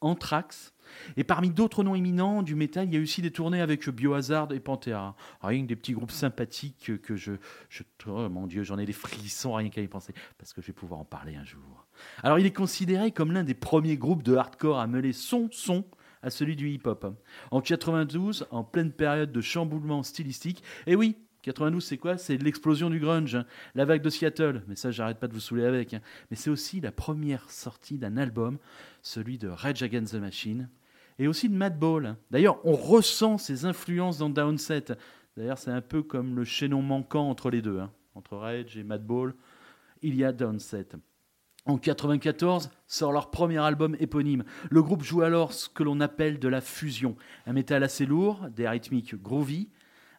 Anthrax, 0.00 0.72
et 1.16 1.24
parmi 1.24 1.50
d'autres 1.50 1.84
noms 1.84 1.94
éminents 1.94 2.42
du 2.42 2.54
métal, 2.54 2.86
il 2.88 2.94
y 2.94 2.98
a 2.98 3.00
aussi 3.00 3.22
des 3.22 3.30
tournées 3.30 3.60
avec 3.60 3.88
Biohazard 3.88 4.52
et 4.52 4.60
Pantera. 4.60 5.16
Rien 5.42 5.62
que 5.62 5.66
des 5.68 5.76
petits 5.76 5.92
groupes 5.92 6.10
sympathiques 6.10 6.92
que 7.02 7.16
je... 7.16 7.32
oh, 8.06 8.28
mon 8.28 8.46
Dieu, 8.46 8.62
j'en 8.62 8.78
ai 8.78 8.86
des 8.86 8.92
frissons 8.92 9.54
rien 9.54 9.68
qu'à 9.68 9.80
y 9.80 9.88
penser, 9.88 10.14
parce 10.38 10.52
que 10.52 10.60
je 10.60 10.68
vais 10.68 10.72
pouvoir 10.72 11.00
en 11.00 11.04
parler 11.04 11.36
un 11.36 11.44
jour. 11.44 11.86
Alors 12.22 12.38
il 12.38 12.46
est 12.46 12.52
considéré 12.52 13.10
comme 13.12 13.32
l'un 13.32 13.44
des 13.44 13.54
premiers 13.54 13.96
groupes 13.96 14.22
de 14.22 14.34
hardcore 14.34 14.78
à 14.78 14.86
mêler 14.86 15.12
son 15.12 15.48
son 15.50 15.84
à 16.22 16.30
celui 16.30 16.56
du 16.56 16.68
hip-hop. 16.70 17.06
En 17.50 17.60
92, 17.60 18.46
en 18.50 18.64
pleine 18.64 18.92
période 18.92 19.32
de 19.32 19.40
chamboulement 19.40 20.02
stylistique, 20.02 20.62
et 20.86 20.94
oui, 20.94 21.16
92, 21.42 21.82
c'est 21.82 21.96
quoi? 21.96 22.18
C'est 22.18 22.36
l'explosion 22.36 22.90
du 22.90 23.00
grunge, 23.00 23.34
hein. 23.34 23.46
la 23.74 23.86
vague 23.86 24.02
de 24.02 24.10
Seattle. 24.10 24.62
Mais 24.68 24.76
ça, 24.76 24.90
j'arrête 24.90 25.18
pas 25.18 25.28
de 25.28 25.32
vous 25.32 25.40
saouler 25.40 25.64
avec. 25.64 25.94
hein. 25.94 26.00
Mais 26.30 26.36
c'est 26.36 26.50
aussi 26.50 26.80
la 26.80 26.92
première 26.92 27.48
sortie 27.48 27.96
d'un 27.96 28.18
album, 28.18 28.58
celui 29.02 29.38
de 29.38 29.48
Rage 29.48 29.82
Against 29.82 30.12
the 30.12 30.20
Machine, 30.20 30.68
et 31.20 31.28
aussi 31.28 31.48
de 31.50 31.54
Madball. 31.54 32.06
hein. 32.06 32.16
D'ailleurs, 32.30 32.58
on 32.64 32.72
ressent 32.72 33.36
ses 33.36 33.66
influences 33.66 34.18
dans 34.18 34.30
Downset. 34.30 34.86
D'ailleurs, 35.36 35.58
c'est 35.58 35.70
un 35.70 35.82
peu 35.82 36.02
comme 36.02 36.34
le 36.34 36.44
chaînon 36.44 36.80
manquant 36.80 37.28
entre 37.28 37.50
les 37.50 37.60
deux. 37.60 37.78
hein. 37.78 37.92
Entre 38.14 38.36
Rage 38.36 38.76
et 38.76 38.82
Madball, 38.82 39.34
il 40.02 40.16
y 40.16 40.24
a 40.24 40.32
Downset. 40.32 40.88
En 41.66 41.76
94 41.76 42.70
sort 42.86 43.12
leur 43.12 43.30
premier 43.30 43.58
album 43.58 43.94
éponyme. 44.00 44.44
Le 44.70 44.82
groupe 44.82 45.02
joue 45.02 45.20
alors 45.20 45.52
ce 45.52 45.68
que 45.68 45.82
l'on 45.82 46.00
appelle 46.00 46.38
de 46.38 46.48
la 46.48 46.62
fusion, 46.62 47.16
un 47.46 47.52
métal 47.52 47.84
assez 47.84 48.06
lourd, 48.06 48.48
des 48.50 48.66
rythmiques 48.66 49.14
groovy, 49.14 49.68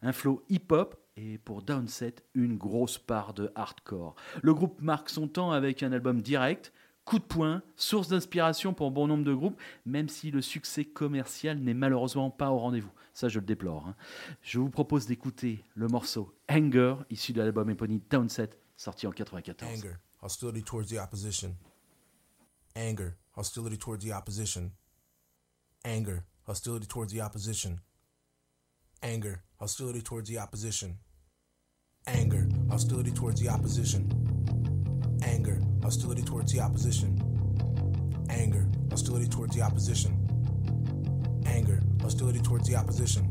un 0.03 0.11
flow 0.11 0.43
hip-hop 0.49 0.95
et 1.17 1.39
pour 1.39 1.63
Downset 1.63 2.15
une 2.35 2.57
grosse 2.57 2.99
part 2.99 3.33
de 3.33 3.51
hardcore. 3.55 4.15
Le 4.43 4.53
groupe 4.53 4.81
marque 4.81 5.09
son 5.09 5.27
temps 5.27 5.51
avec 5.51 5.81
un 5.81 5.91
album 5.91 6.21
direct, 6.21 6.71
coup 7.05 7.19
de 7.19 7.23
poing, 7.23 7.61
source 7.75 8.07
d'inspiration 8.09 8.73
pour 8.73 8.91
bon 8.91 9.07
nombre 9.07 9.23
de 9.23 9.33
groupes, 9.33 9.59
même 9.85 10.07
si 10.09 10.31
le 10.31 10.41
succès 10.41 10.85
commercial 10.85 11.59
n'est 11.59 11.73
malheureusement 11.73 12.29
pas 12.29 12.51
au 12.51 12.57
rendez-vous. 12.59 12.91
Ça, 13.13 13.27
je 13.27 13.39
le 13.39 13.45
déplore. 13.45 13.87
hein. 13.87 13.95
Je 14.41 14.59
vous 14.59 14.69
propose 14.69 15.05
d'écouter 15.07 15.65
le 15.75 15.87
morceau 15.87 16.33
Anger, 16.49 16.95
issu 17.09 17.33
de 17.33 17.41
l'album 17.41 17.69
éponyme 17.69 18.01
Downset, 18.09 18.51
sorti 18.77 19.07
en 19.07 19.11
94. 19.11 19.69
Anger, 19.69 19.95
hostility 20.21 20.63
towards 20.63 20.87
the 20.89 20.97
opposition. 20.97 21.55
Anger, 22.75 23.17
hostility 23.35 23.77
towards 23.77 24.05
the 24.05 24.11
opposition. 24.13 24.71
Anger, 25.83 26.23
hostility 26.47 26.87
towards 26.87 27.11
the 27.11 27.19
opposition. 27.21 27.79
Anger, 29.03 29.41
hostility 29.59 30.01
towards 30.01 30.29
the 30.29 30.37
opposition. 30.37 30.97
Anger, 32.07 32.47
hostility 32.69 33.11
towards 33.11 33.41
the 33.41 33.49
opposition. 33.49 34.07
Anger, 35.23 35.59
hostility 35.81 36.21
towards 36.21 36.51
the 36.51 36.59
opposition. 36.59 37.09
Anger, 38.29 38.65
hostility 38.89 39.27
towards 39.27 39.55
the 39.55 39.61
opposition. 39.61 40.17
Anger, 41.45 41.81
hostility 42.01 42.39
towards 42.39 42.69
the 42.69 42.75
opposition. 42.75 43.25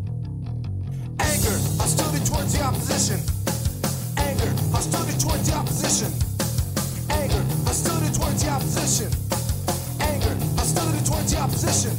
Anger, 1.21 1.57
hostility 1.79 2.25
towards 2.25 2.53
the 2.53 2.63
opposition. 2.63 3.21
Anger, 4.19 4.51
hostility 4.73 5.19
towards 5.19 5.49
the 5.49 5.55
opposition. 5.57 6.13
Anger, 7.11 7.43
hostility 7.65 8.13
towards 8.13 8.43
the 8.43 8.51
opposition. 8.51 9.11
Anger, 10.03 10.35
hostility 10.57 11.05
towards 11.05 11.33
the 11.33 11.39
opposition. 11.39 11.97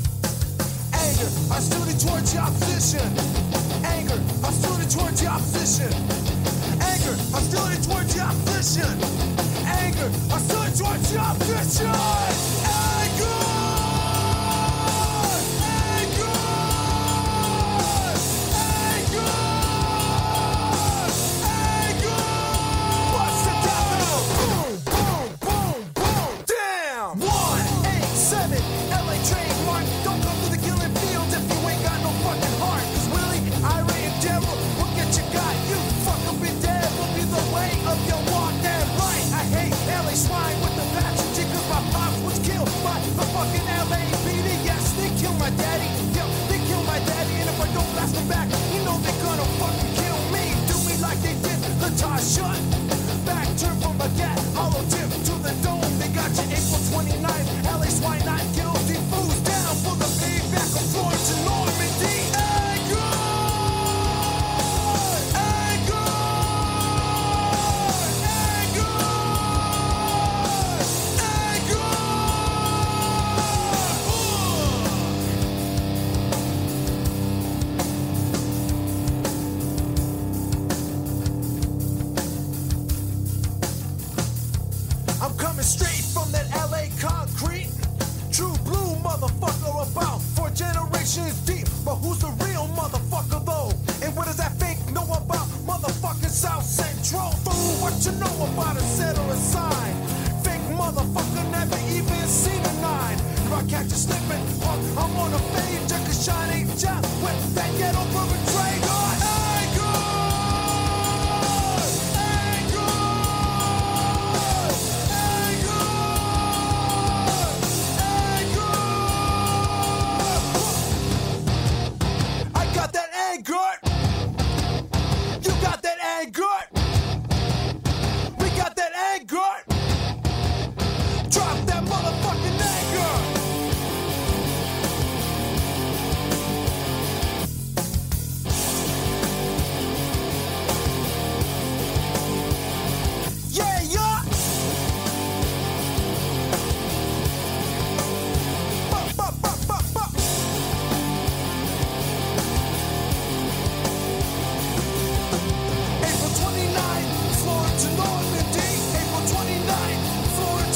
Anger, 0.94 1.30
hostility 1.50 1.98
towards 1.98 2.34
the 2.34 2.40
opposition. 2.40 3.08
Anger, 3.86 4.20
hostility 4.44 4.88
towards 4.90 5.22
the 5.22 5.28
opposition. 5.28 5.94
Anger, 6.82 7.16
hostility 7.32 7.82
towards 7.82 8.14
the 8.14 8.22
opposition. 8.22 9.31
I 10.04 10.08
search 10.08 10.82
what's 10.82 11.14
your 11.14 11.34
future 11.46 11.92
I 11.94 13.10
good. 13.20 13.61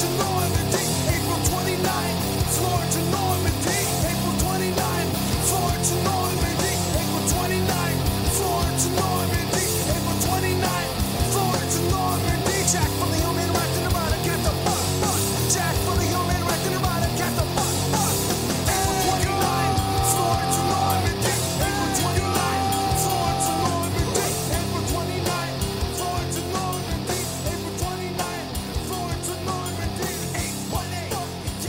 Listen, 0.05 0.17
boy. 0.19 0.44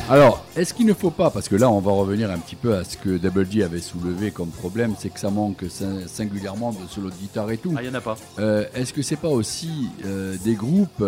Alors, 0.09 0.44
est-ce 0.57 0.72
qu'il 0.72 0.86
ne 0.86 0.94
faut 0.94 1.11
pas, 1.11 1.30
parce 1.30 1.48
que 1.48 1.57
là 1.57 1.68
on 1.68 1.80
va 1.80 1.90
revenir 1.90 2.30
un 2.30 2.38
petit 2.38 2.54
peu 2.54 2.76
à 2.76 2.84
ce 2.84 2.96
que 2.96 3.16
Double 3.18 3.50
G 3.50 3.64
avait 3.64 3.80
soulevé 3.80 4.30
comme 4.30 4.50
problème, 4.50 4.94
c'est 4.96 5.09
que 5.11 5.18
ça 5.18 5.30
manque 5.30 5.64
sin- 5.68 6.07
singulièrement 6.07 6.70
de 6.72 6.86
solo 6.88 7.11
de 7.11 7.14
guitare 7.16 7.50
et 7.50 7.59
tout. 7.59 7.74
Ah, 7.76 7.82
il 7.82 7.86
y 7.88 7.90
en 7.90 7.94
a 7.94 8.00
pas. 8.00 8.16
Euh, 8.38 8.64
est-ce 8.74 8.92
que 8.92 9.02
c'est 9.02 9.16
pas 9.16 9.28
aussi 9.28 9.88
euh, 10.04 10.36
des 10.44 10.54
groupes 10.54 11.04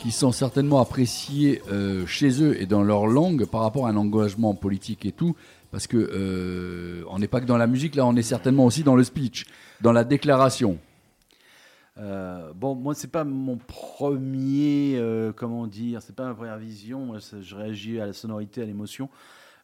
qui 0.00 0.10
sont 0.12 0.32
certainement 0.32 0.80
appréciés 0.82 1.62
euh, 1.72 2.04
chez 2.06 2.42
eux 2.42 2.60
et 2.60 2.66
dans 2.66 2.82
leur 2.82 3.06
langue 3.06 3.46
par 3.46 3.62
rapport 3.62 3.86
à 3.86 3.90
un 3.90 3.96
engagement 3.96 4.54
politique 4.54 5.06
et 5.06 5.12
tout? 5.12 5.34
Parce 5.72 5.86
que 5.86 5.96
euh, 5.96 7.04
on 7.10 7.18
n'est 7.18 7.28
pas 7.28 7.40
que 7.40 7.46
dans 7.46 7.56
la 7.56 7.66
musique, 7.66 7.94
là 7.96 8.04
on 8.04 8.16
est 8.16 8.22
certainement 8.22 8.66
aussi 8.66 8.82
dans 8.82 8.96
le 8.96 9.04
speech, 9.04 9.46
dans 9.80 9.92
la 9.92 10.04
déclaration. 10.04 10.76
Euh, 11.98 12.52
bon, 12.54 12.74
moi, 12.74 12.94
c'est 12.94 13.10
pas 13.10 13.24
mon 13.24 13.56
premier, 13.56 14.96
euh, 14.98 15.32
comment 15.32 15.66
dire, 15.66 16.02
c'est 16.02 16.14
pas 16.14 16.26
ma 16.26 16.34
première 16.34 16.58
vision. 16.58 17.00
Moi, 17.06 17.18
je 17.40 17.54
réagis 17.54 18.00
à 18.00 18.06
la 18.06 18.12
sonorité, 18.12 18.62
à 18.62 18.64
l'émotion. 18.66 19.08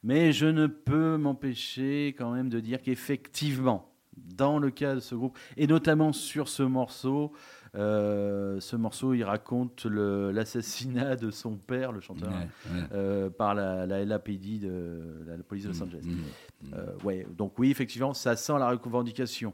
Mais 0.03 0.33
je 0.33 0.47
ne 0.47 0.66
peux 0.66 1.16
m'empêcher 1.16 2.14
quand 2.18 2.33
même 2.33 2.49
de 2.49 2.59
dire 2.61 2.83
qu'effectivement, 2.83 3.89
dans 4.16 4.59
le 4.59 4.70
cas 4.70 4.95
de 4.97 5.01
ce 5.01 5.14
groupe, 5.14 5.39
et 5.57 5.66
notamment 5.66 6.12
sur 6.12 6.49
ce 6.49 6.62
morceau, 6.62 7.33
euh, 7.74 8.59
ce 8.61 8.76
morceau, 8.76 9.14
il 9.14 9.22
raconte 9.24 9.87
l'assassinat 9.87 11.16
de 11.16 11.30
son 11.30 11.57
père, 11.57 11.93
le 11.93 12.01
chanteur, 12.01 12.30
Ouais, 12.30 12.49
ouais. 12.74 12.87
euh, 12.93 13.30
par 13.30 13.55
la, 13.55 13.87
la 13.87 14.05
LAPD, 14.05 14.59
de 14.59 15.24
la, 15.26 15.37
la 15.37 15.43
police 15.43 15.64
de 15.64 15.68
Los 15.70 15.83
Angeles. 15.83 16.03
mmh, 16.05 16.66
Euh, 16.74 16.87
ouais, 17.05 17.26
donc 17.37 17.59
oui, 17.59 17.70
effectivement, 17.70 18.12
ça 18.14 18.37
sent 18.37 18.59
la 18.59 18.70
revendication. 18.70 19.53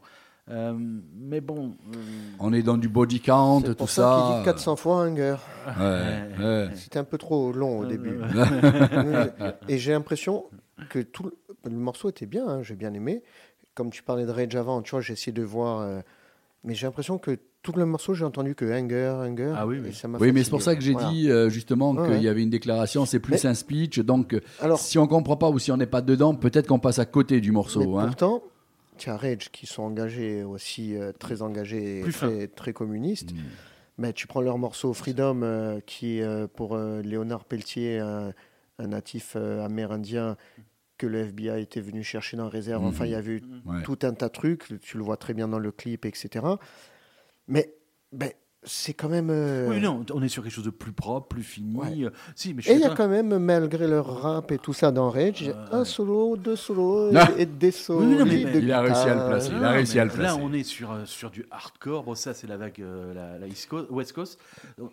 Euh, 0.51 0.73
mais 1.15 1.41
bon. 1.41 1.75
euh, 1.95 1.99
On 2.39 2.53
est 2.53 2.63
dans 2.63 2.77
du 2.79 2.89
body 2.89 3.21
count, 3.21 3.61
C'est 3.61 3.69
tout 3.69 3.75
pour 3.75 3.91
ça 3.91 4.03
qu'il 4.27 4.35
ça. 4.35 4.39
dit 4.41 4.45
400 4.47 4.77
fois 4.77 5.03
Hunger. 5.05 5.37
Ouais, 5.79 6.23
ouais. 6.39 6.69
C'était 6.75 6.99
un 6.99 7.05
peu 7.05 7.19
trop 7.19 7.53
long 7.53 7.81
au 7.81 7.85
début. 7.87 8.19
ouais. 8.23 9.33
Et 9.69 9.79
j'ai 9.79 9.93
l'impression 9.93 10.45
que 10.89 11.01
tout 11.01 11.25
le, 11.25 11.33
le 11.65 11.77
morceau 11.77 12.09
était 12.09 12.27
bien, 12.27 12.47
hein, 12.49 12.63
j'ai 12.63 12.75
bien 12.77 12.93
aimé. 12.95 13.23
Comme 13.75 13.91
tu 13.91 14.03
parlais 14.03 14.25
de 14.27 14.31
Rage 14.31 14.57
avant, 14.57 14.83
tu 14.83 14.93
vois, 14.93 15.01
j'ai 15.01 15.13
essayé 15.13 15.33
de 15.33 15.43
voir. 15.43 15.81
euh, 15.81 16.01
mais 16.65 16.75
j'ai 16.75 16.87
l'impression 16.87 17.19
que 17.19 17.39
tout 17.63 17.73
le 17.73 17.85
morceau, 17.85 18.15
j'ai 18.15 18.25
entendu 18.25 18.55
que 18.55 18.65
Hunger, 18.65 19.15
Hunger. 19.21 19.53
Ah 19.57 19.67
oui, 19.67 19.79
oui. 19.83 19.89
et 19.91 19.93
ça 19.93 20.09
m'a 20.09 20.19
Oui, 20.19 20.33
mais 20.33 20.43
c'est 20.45 20.51
pour 20.51 20.63
ça 20.63 20.75
que 20.75 20.81
j'ai 20.81 20.93
Voilà. 20.93 21.11
dit 21.11 21.31
euh, 21.31 21.49
justement 21.51 21.91
Ouais, 21.93 22.03
qu'il 22.05 22.17
ouais. 22.17 22.23
y 22.23 22.29
avait 22.29 22.43
une 22.43 22.51
déclaration, 22.51 23.05
c'est 23.05 23.21
plus 23.21 23.45
Mais- 23.45 23.51
un 23.51 23.55
speech. 23.55 23.99
Donc, 24.01 24.33
euh, 24.35 24.41
Alors- 24.61 24.79
si 24.79 24.99
on 24.99 25.07
comprend 25.07 25.37
pas 25.37 25.51
ou 25.51 25.59
si 25.59 25.71
on 25.73 25.77
n'est 25.77 25.87
pas 25.87 26.01
dedans, 26.01 26.35
peut-être 26.35 26.67
qu'on 26.69 26.79
passe 26.79 26.99
à 26.99 27.05
côté 27.05 27.41
du 27.41 27.53
morceau. 27.53 27.97
Mais 27.97 28.03
hein. 28.03 28.07
pourtant, 28.07 28.43
Rage 29.07 29.51
qui 29.51 29.67
sont 29.67 29.83
engagés 29.83 30.43
aussi, 30.43 30.97
euh, 30.97 31.13
très 31.13 31.43
engagés 31.43 32.01
et 32.01 32.11
très, 32.11 32.49
très 32.49 32.73
communistes. 32.73 33.33
Mm. 33.33 33.39
Mais 33.99 34.13
tu 34.13 34.27
prends 34.27 34.41
leur 34.41 34.59
morceau 34.59 34.93
Freedom, 34.95 35.43
euh, 35.43 35.81
qui 35.85 36.19
est 36.19 36.23
euh, 36.23 36.47
pour 36.47 36.77
Léonard 36.77 37.45
Pelletier, 37.45 37.99
un, 37.99 38.33
un 38.79 38.87
natif 38.87 39.35
amérindien 39.37 40.37
que 40.99 41.07
le 41.07 41.21
FBI 41.21 41.61
était 41.63 41.81
venu 41.81 42.03
chercher 42.03 42.37
dans 42.37 42.45
la 42.45 42.51
réserve. 42.51 42.85
Enfin, 42.85 43.07
il 43.07 43.13
y 43.13 43.15
avait 43.15 43.35
eu 43.37 43.43
Ouais. 43.67 43.83
tout 43.83 43.99
un 44.03 44.13
tas 44.13 44.29
de 44.29 44.33
trucs. 44.33 44.81
Tu 44.81 44.97
le 44.99 45.05
vois 45.05 45.17
très 45.17 45.33
bien 45.35 45.47
dans 45.49 45.59
le 45.59 45.71
clip, 45.73 46.05
etc. 46.05 46.45
Mais 47.47 47.73
ben, 48.13 48.31
c'est 48.65 48.93
quand 48.93 49.09
même. 49.09 49.29
euh, 49.31 49.69
Oui, 49.71 49.81
non, 49.81 50.05
on 50.13 50.23
est 50.23 50.29
sur 50.29 50.43
quelque 50.43 50.53
chose 50.53 50.65
de 50.65 50.71
plus 50.71 50.93
propre, 50.93 51.29
plus 51.29 51.43
fini. 51.43 51.77
Ouais. 51.77 52.05
Euh, 52.05 52.11
Si, 52.35 52.53
mais 52.55 52.63
je 52.63 52.71
Et 52.71 52.75
il 52.75 52.81
y 52.81 52.85
a 52.85 52.91
quand 52.91 53.09
même, 53.09 53.39
malgré 53.39 53.87
leur 53.87 54.21
rap 54.23 54.51
et 54.53 54.59
tout 54.59 54.73
ça 54.73 54.91
dans 54.91 55.11
Rage, 55.11 55.51
un 55.73 55.85
solo, 55.85 56.37
deux 56.37 56.57
solos 56.57 57.11
Ah. 57.15 57.29
et 57.39 57.47
des 57.47 57.71
solos. 57.71 58.01
Oui, 58.01 58.17
non, 58.17 58.25
mais- 58.27 58.45
de 58.45 58.59
Il 58.61 58.73
a 58.73 58.81
réussi 58.81 59.09
à 59.09 59.15
le 59.15 59.29
placer. 59.29 59.49
Il 59.53 59.57
a 59.57 59.61
Non, 59.61 59.71
réussi 59.71 59.95
mais 59.95 60.01
à 60.01 60.05
le 60.07 60.23
Là, 60.23 60.37
on 60.37 60.53
est 60.53 60.65
sur, 60.65 60.91
euh, 60.93 61.05
sur 61.05 61.31
du 61.31 61.47
hardcore. 61.51 62.03
Bon, 62.03 62.15
ça, 62.15 62.35
c'est 62.35 62.47
la 62.49 62.57
vague, 62.57 62.81
euh, 62.81 63.15
la, 63.15 63.39
la 63.39 63.47
East 63.47 63.69
Coast, 63.69 63.87
West 63.91 64.13
Coast. 64.13 64.39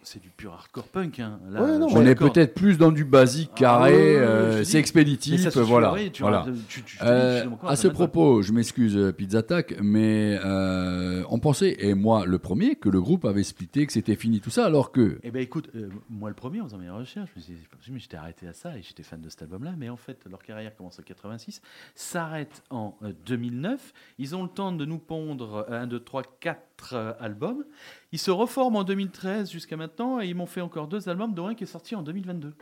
C'est 0.04 0.22
du 0.22 0.30
pur 0.30 0.54
hardcore 0.54 0.86
punk. 0.86 1.20
Hein. 1.20 1.40
Là, 1.50 1.64
Ouais, 1.64 1.78
non, 1.78 1.88
je 1.90 1.98
On 1.98 2.06
est 2.06 2.16
peut-être 2.16 2.54
plus 2.54 2.78
dans 2.78 2.92
du 2.92 3.04
basique, 3.04 3.50
Ah, 3.56 3.60
carré, 3.60 3.94
euh, 4.18 4.64
c'est 4.64 4.78
expéditif, 4.78 5.50
ça 5.50 5.62
voilà. 5.64 5.94
tu 6.14 6.22
voilà. 6.22 6.42
vois, 6.44 6.54
tu- 6.70 6.84
tu- 6.84 6.98
Euh, 7.02 7.44
à 7.68 7.76
ce 7.76 7.88
propos, 7.88 8.42
je 8.44 8.52
m'excuse 8.54 8.96
euh, 8.96 9.12
Pizza 9.12 9.42
Tac, 9.42 9.76
mais 9.82 10.38
euh, 10.46 11.24
on 11.30 11.40
pensait, 11.40 11.76
et 11.80 11.94
moi 11.96 12.26
le 12.26 12.38
premier, 12.38 12.76
que 12.76 12.90
le 12.90 13.02
groupe 13.02 13.26
avait 13.26 13.44
splitté, 13.56 13.86
que 13.86 13.94
c'était 13.94 14.16
fini 14.18 14.42
tout 14.42 14.50
ça, 14.50 14.66
alors 14.66 14.92
que 14.92 15.18
Eh 15.24 15.32
ben 15.32 15.42
écoute, 15.42 15.70
euh, 15.76 15.90
moi 16.10 16.28
le 16.30 16.36
premier 16.36 16.60
en 16.60 16.66
faisant 16.66 16.78
mes 16.78 16.90
recherches, 16.90 17.30
je 17.34 17.40
me 17.40 17.44
suis 17.44 17.54
dit, 17.54 17.92
mais 17.92 18.00
j'étais 18.00 18.18
arrêté 18.18 18.48
à 18.48 18.54
ça 18.54 18.78
et 18.78 18.82
j'étais 18.82 19.04
fan 19.04 19.22
de 19.22 19.30
cet 19.30 19.44
album-là. 19.44 19.76
Mais 19.78 19.88
en 19.90 19.96
fait, 19.96 20.26
leur 20.30 20.44
carrière 20.44 20.76
commence 20.76 21.00
en 21.00 21.04
86, 21.04 21.62
s'arrête 21.96 22.64
en 22.70 22.98
euh, 23.04 23.14
2009. 23.26 23.94
Ils 24.18 24.36
ont 24.36 24.44
le 24.44 24.50
temps 24.50 24.74
de 24.74 24.84
nous 24.86 25.00
pondre 25.00 25.66
1, 25.70 25.88
2, 25.88 26.00
3, 26.02 26.24
4 26.42 27.16
albums. 27.20 27.64
Ils 28.12 28.20
se 28.20 28.32
reforment 28.32 28.76
en 28.76 28.84
2013 28.84 29.50
jusqu'à 29.50 29.78
maintenant 29.78 30.20
et 30.20 30.28
ils 30.28 30.36
m'ont 30.36 30.46
fait 30.46 30.62
encore 30.62 30.88
deux 30.88 31.08
albums, 31.08 31.34
dont 31.34 31.48
un 31.48 31.56
qui 31.56 31.64
est 31.64 31.68
sorti 31.68 31.96
en 31.96 32.04
2022. 32.04 32.54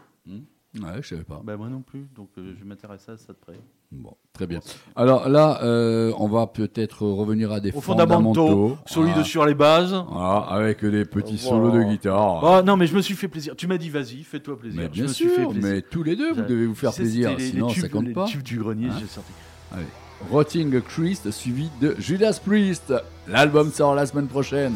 Ouais, 0.82 1.02
je 1.02 1.08
savais 1.10 1.24
pas. 1.24 1.42
Bah, 1.44 1.56
moi 1.58 1.70
non 1.70 1.82
plus, 1.82 2.08
donc 2.16 2.30
euh, 2.38 2.56
je 2.60 2.64
m'intéresse 2.66 3.08
à 3.10 3.18
ça 3.18 3.34
de 3.34 3.38
près. 3.38 3.60
Bon, 3.96 4.16
très 4.34 4.48
bien. 4.48 4.60
Alors 4.96 5.30
là, 5.30 5.60
euh, 5.64 6.12
on 6.18 6.28
va 6.28 6.48
peut-être 6.48 7.06
revenir 7.06 7.52
à 7.52 7.60
des 7.60 7.72
Aux 7.72 7.80
fondamentaux, 7.82 8.78
solides 8.86 9.12
Voilà. 9.12 9.24
sur 9.24 9.46
les 9.46 9.54
bases. 9.54 10.04
Voilà, 10.10 10.38
avec 10.50 10.84
des 10.84 11.06
petits 11.06 11.38
Voilà. 11.44 11.66
solos 11.66 11.72
de 11.78 11.84
guitare. 11.84 12.42
Oh, 12.44 12.62
non, 12.66 12.76
mais 12.76 12.88
je 12.88 12.96
me 12.96 13.02
suis 13.02 13.14
fait 13.16 13.28
plaisir. 13.28 13.56
Tu 13.56 13.68
m'as 13.68 13.78
dit, 13.78 13.90
vas-y, 13.90 14.24
fais-toi 14.24 14.58
plaisir. 14.58 14.80
mais 14.82 14.88
Je 14.88 14.92
bien 14.92 15.04
me 15.04 15.08
suis 15.08 15.28
fait 15.28 15.36
sûr, 15.42 15.50
plaisir. 15.52 15.70
mais 15.72 15.82
tous 15.82 16.04
les 16.04 16.16
deux, 16.16 16.34
vous 16.34 16.42
devez 16.42 16.66
vous 16.66 16.76
faire 16.76 16.92
plaisir, 16.94 17.30
c'était 17.30 17.40
les- 17.42 17.46
les 17.46 17.52
sinon 17.52 17.70
ça 17.70 17.76
tubes- 17.82 17.92
compte 17.92 18.06
les 18.08 18.14
pas. 18.14 18.26
tubes 18.26 18.44
du 18.44 18.58
grenier, 18.60 18.88
Hein 18.90 18.96
j'ai 19.00 19.08
sorti. 19.08 19.32
Allez. 19.72 19.86
Rotting 20.32 20.82
Christ 20.82 21.30
suivi 21.32 21.70
de 21.82 21.96
Judas 22.00 22.40
Priest. 22.44 22.94
L'album 23.28 23.72
sort 23.72 23.94
la 23.94 24.06
semaine 24.06 24.28
prochaine. 24.28 24.74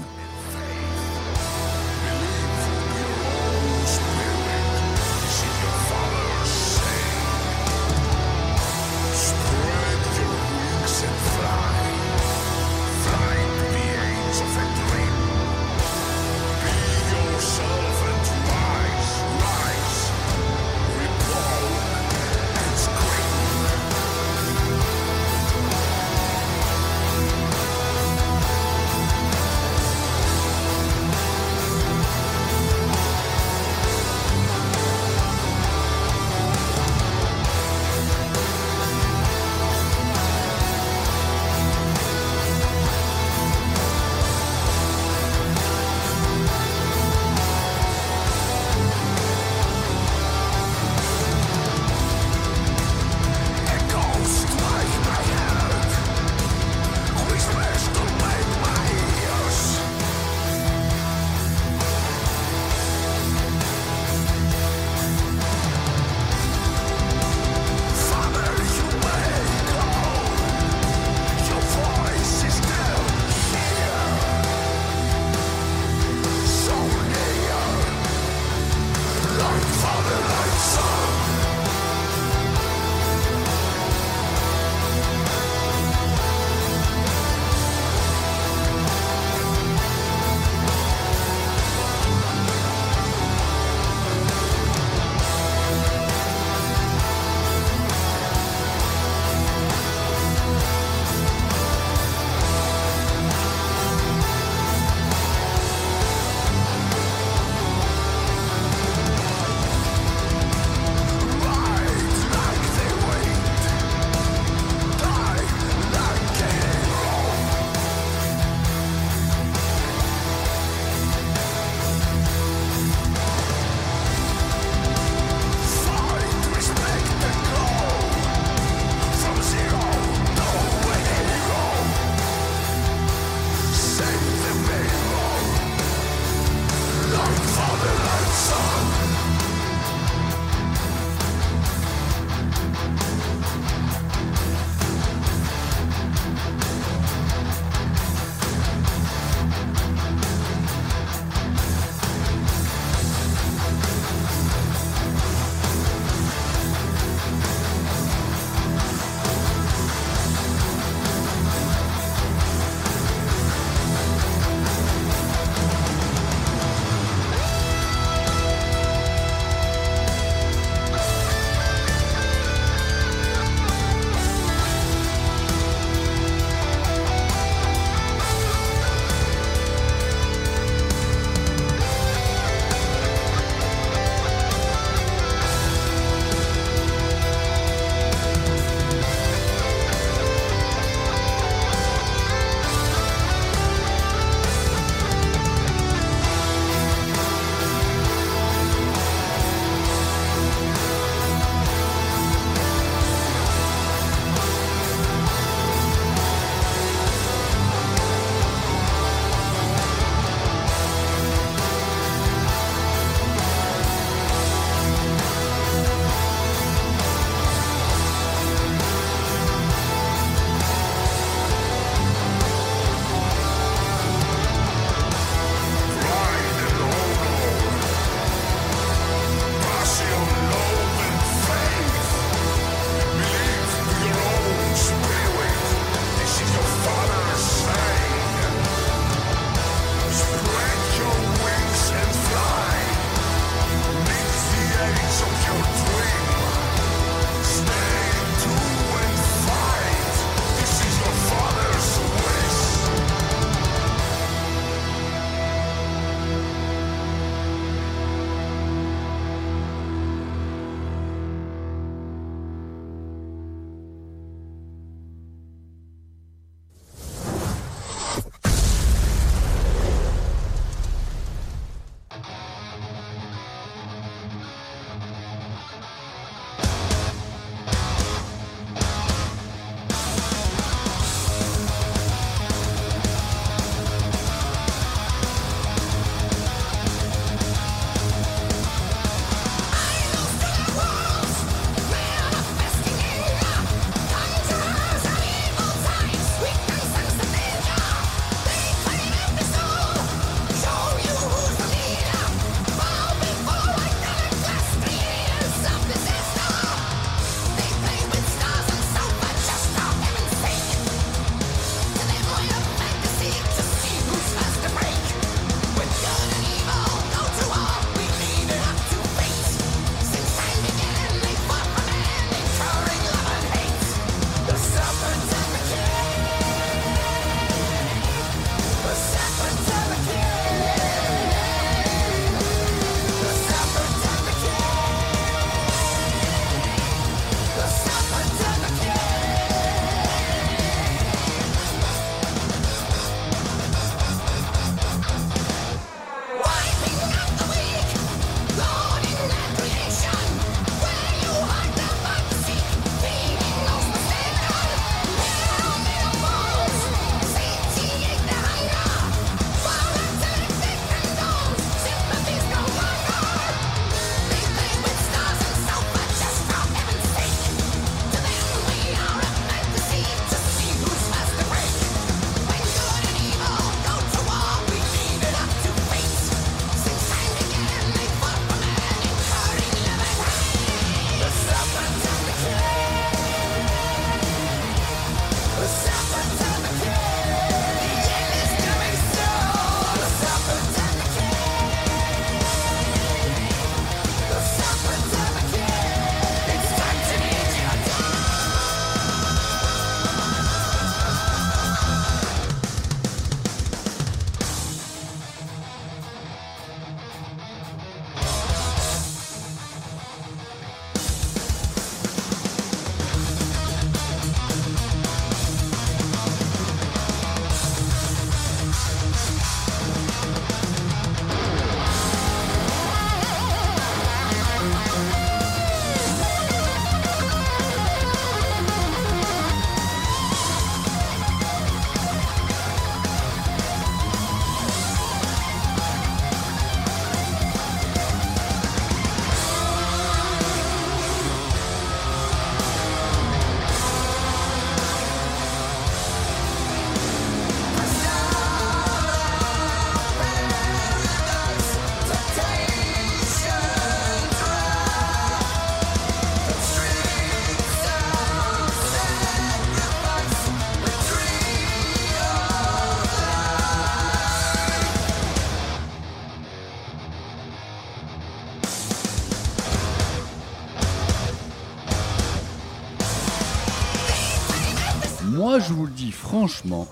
Franchement, 476.37 476.87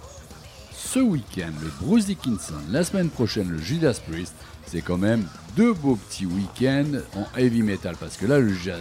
ce 0.75 0.99
week-end, 0.99 1.51
le 1.61 1.69
Bruce 1.81 2.05
Dickinson, 2.07 2.55
la 2.71 2.83
semaine 2.83 3.09
prochaine, 3.09 3.49
le 3.49 3.59
Judas 3.59 3.99
Priest, 4.09 4.33
c'est 4.65 4.81
quand 4.81 4.97
même 4.97 5.27
deux 5.55 5.73
beaux 5.73 5.95
petits 5.97 6.25
week-ends 6.25 6.99
en 7.15 7.27
heavy 7.39 7.61
metal. 7.61 7.95
Parce 7.99 8.17
que 8.17 8.25
là, 8.25 8.39
le, 8.39 8.51
Ju- 8.53 8.71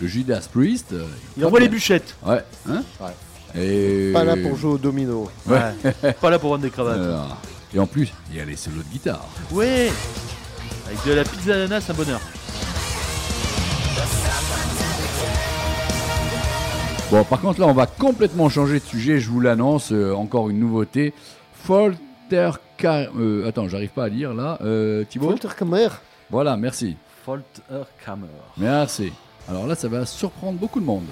le 0.00 0.06
Judas 0.06 0.46
Priest. 0.52 0.92
euh, 0.92 1.04
Il 1.36 1.44
envoie 1.44 1.58
les 1.60 1.68
bûchettes. 1.68 2.14
Ouais. 2.24 2.44
Hein 2.68 2.82
Et... 3.56 4.10
Pas 4.12 4.22
là 4.24 4.36
pour 4.36 4.56
jouer 4.56 4.72
au 4.74 4.78
domino. 4.78 5.28
Ouais. 5.46 6.12
Pas 6.20 6.30
là 6.30 6.38
pour 6.38 6.50
vendre 6.50 6.62
des 6.62 6.70
cravates. 6.70 6.98
Alors, 7.00 7.36
Et 7.74 7.78
en 7.80 7.86
plus, 7.86 8.08
il 8.30 8.36
y 8.36 8.40
a 8.40 8.44
les 8.44 8.56
solos 8.56 8.78
de 8.82 8.92
guitare. 8.92 9.26
Ouais 9.50 9.90
Avec 10.86 11.04
de 11.04 11.12
la 11.14 11.24
pizza 11.24 11.54
ananas, 11.54 11.84
un 11.88 11.94
bonheur. 11.94 12.20
Bon, 17.12 17.24
par 17.24 17.42
contre, 17.42 17.60
là, 17.60 17.66
on 17.66 17.74
va 17.74 17.84
complètement 17.84 18.48
changer 18.48 18.80
de 18.80 18.84
sujet, 18.84 19.20
je 19.20 19.28
vous 19.28 19.38
l'annonce. 19.38 19.92
euh, 19.92 20.14
encore 20.14 20.48
une 20.48 20.58
nouveauté. 20.58 21.12
Folter. 21.52 22.52
Euh, 22.84 23.46
attends, 23.46 23.68
j'arrive 23.68 23.90
pas 23.90 24.04
à 24.04 24.08
lire 24.08 24.32
là. 24.32 24.56
Euh, 24.62 25.04
Thibaut 25.04 25.28
Folterkammer. 25.28 25.88
Voilà, 26.30 26.56
merci. 26.56 26.96
Folterkammer. 27.26 28.28
Merci. 28.56 29.12
Alors 29.46 29.66
là, 29.66 29.74
ça 29.74 29.88
va 29.88 30.06
surprendre 30.06 30.58
beaucoup 30.58 30.80
de 30.80 30.86
monde. 30.86 31.04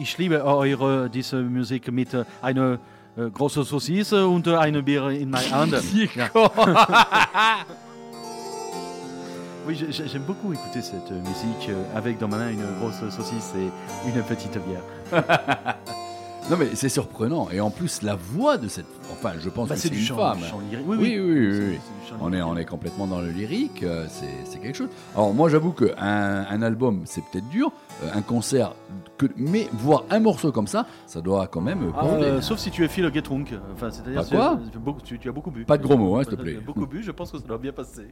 Ich, 0.00 0.16
liebe 0.18 0.44
eure 0.44 1.08
diese 1.10 1.42
Musik 1.42 1.90
mit 1.92 2.14
äh, 2.14 2.24
einer 2.42 2.78
äh, 3.16 3.30
großen 3.30 3.64
Saucisse 3.64 4.26
und 4.26 4.46
äh, 4.46 4.56
einer 4.56 4.82
Bier 4.82 5.08
in 5.10 5.30
meiner 5.30 5.50
Hand. 5.50 5.74
Oui, 9.66 9.74
j'ai- 9.76 9.90
j'ai- 9.92 10.06
j'aime 10.06 10.24
beaucoup 10.26 10.52
écouter 10.52 10.82
cette 10.82 11.10
euh, 11.10 11.20
musique 11.20 11.70
euh, 11.70 11.96
avec 11.96 12.18
dans 12.18 12.28
ma 12.28 12.36
main 12.36 12.50
une 12.50 12.62
grosse 12.80 13.00
saucisse 13.08 13.54
et 13.56 13.70
une 14.06 14.22
petite 14.22 14.58
bière. 14.66 14.82
Non 16.50 16.58
mais 16.58 16.74
c'est 16.74 16.90
surprenant 16.90 17.48
et 17.50 17.60
en 17.60 17.70
plus 17.70 18.02
la 18.02 18.16
voix 18.16 18.58
de 18.58 18.68
cette, 18.68 18.84
enfin 19.10 19.32
je 19.40 19.48
pense 19.48 19.68
Bah, 19.70 19.76
que 19.76 19.80
c'est 19.80 19.88
une 19.88 19.94
chant- 19.96 20.16
femme. 20.16 20.40
chant 20.40 20.60
lyrique. 20.70 20.84
Oui 20.86 20.98
Oui, 21.00 21.18
oui 21.18 21.78
On 22.20 22.32
est 22.34 22.42
on 22.42 22.54
est 22.58 22.66
complètement 22.66 23.06
dans 23.06 23.20
le 23.22 23.30
lyrique, 23.30 23.82
euh, 23.82 24.04
c'est 24.10 24.28
c'est 24.44 24.58
quelque 24.58 24.76
chose. 24.76 24.90
Alors 25.14 25.32
moi 25.32 25.48
j'avoue 25.48 25.72
que 25.72 25.92
un, 25.96 26.44
un 26.50 26.60
album 26.62 27.02
c'est 27.06 27.22
peut-être 27.24 27.48
dur, 27.48 27.72
euh, 28.02 28.08
un 28.14 28.20
concert, 28.20 28.74
que, 29.16 29.24
mais 29.38 29.68
voir 29.72 30.04
un 30.10 30.20
morceau 30.20 30.52
comme 30.52 30.66
ça, 30.66 30.86
ça 31.06 31.22
doit 31.22 31.46
quand 31.46 31.62
même 31.62 31.90
Ah, 31.96 32.04
euh, 32.08 32.40
sauf 32.42 32.58
si 32.58 32.70
tu 32.70 32.84
es 32.84 32.88
Phil 32.88 33.10
Getrunk. 33.14 33.54
Enfin, 33.72 33.90
c'est-à-dire 33.90 34.20
Bah, 34.20 34.26
quoi 34.30 34.58
tu, 34.70 34.78
beaucoup- 34.78 35.00
tu- 35.00 35.18
tu 35.18 35.28
as 35.30 35.32
beaucoup 35.32 35.50
bu. 35.50 35.64
Pas 35.64 35.78
de 35.78 35.82
gros 35.82 35.96
mots, 35.96 36.16
hein, 36.16 36.24
s'il 36.24 36.36
te 36.36 36.42
plaît. 36.42 36.60
Beaucoup 36.64 36.86
bu, 36.86 37.02
je 37.02 37.10
pense 37.10 37.30
que 37.30 37.38
ça 37.38 37.46
doit 37.46 37.56
bien 37.58 37.72
passer. 37.72 38.08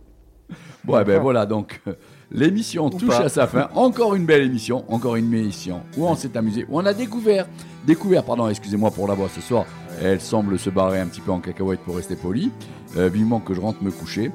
Ouais, 0.89 1.05
ben 1.05 1.21
voilà, 1.23 1.45
donc 1.45 1.81
euh, 1.87 1.95
l'émission 2.33 2.87
Ou 2.87 2.91
touche 2.91 3.09
pas. 3.09 3.25
à 3.25 3.29
sa 3.29 3.47
fin. 3.47 3.69
Encore 3.75 4.15
une 4.15 4.25
belle 4.27 4.43
émission, 4.43 4.85
encore 4.89 5.17
une 5.17 5.33
émission 5.33 5.83
où 5.97 6.07
on 6.07 6.15
s'est 6.17 6.37
amusé, 6.37 6.67
où 6.69 6.79
on 6.79 6.87
a 6.87 6.95
découvert, 6.95 7.47
découvert, 7.87 8.25
pardon, 8.25 8.49
excusez-moi 8.49 8.91
pour 8.91 9.07
la 9.07 9.15
voix 9.15 9.29
ce 9.35 9.41
soir, 9.41 9.65
Elle 10.03 10.21
semble 10.21 10.59
se 10.59 10.71
barrer 10.71 11.01
un 11.01 11.07
petit 11.07 11.21
peu 11.21 11.31
en 11.31 11.41
cacahuète 11.41 11.81
pour 11.81 11.97
rester 11.97 12.17
polie. 12.17 12.51
Euh, 12.97 13.09
vivement 13.09 13.41
que 13.41 13.55
je 13.55 13.61
rentre 13.61 13.83
me 13.83 13.91
coucher. 13.91 14.31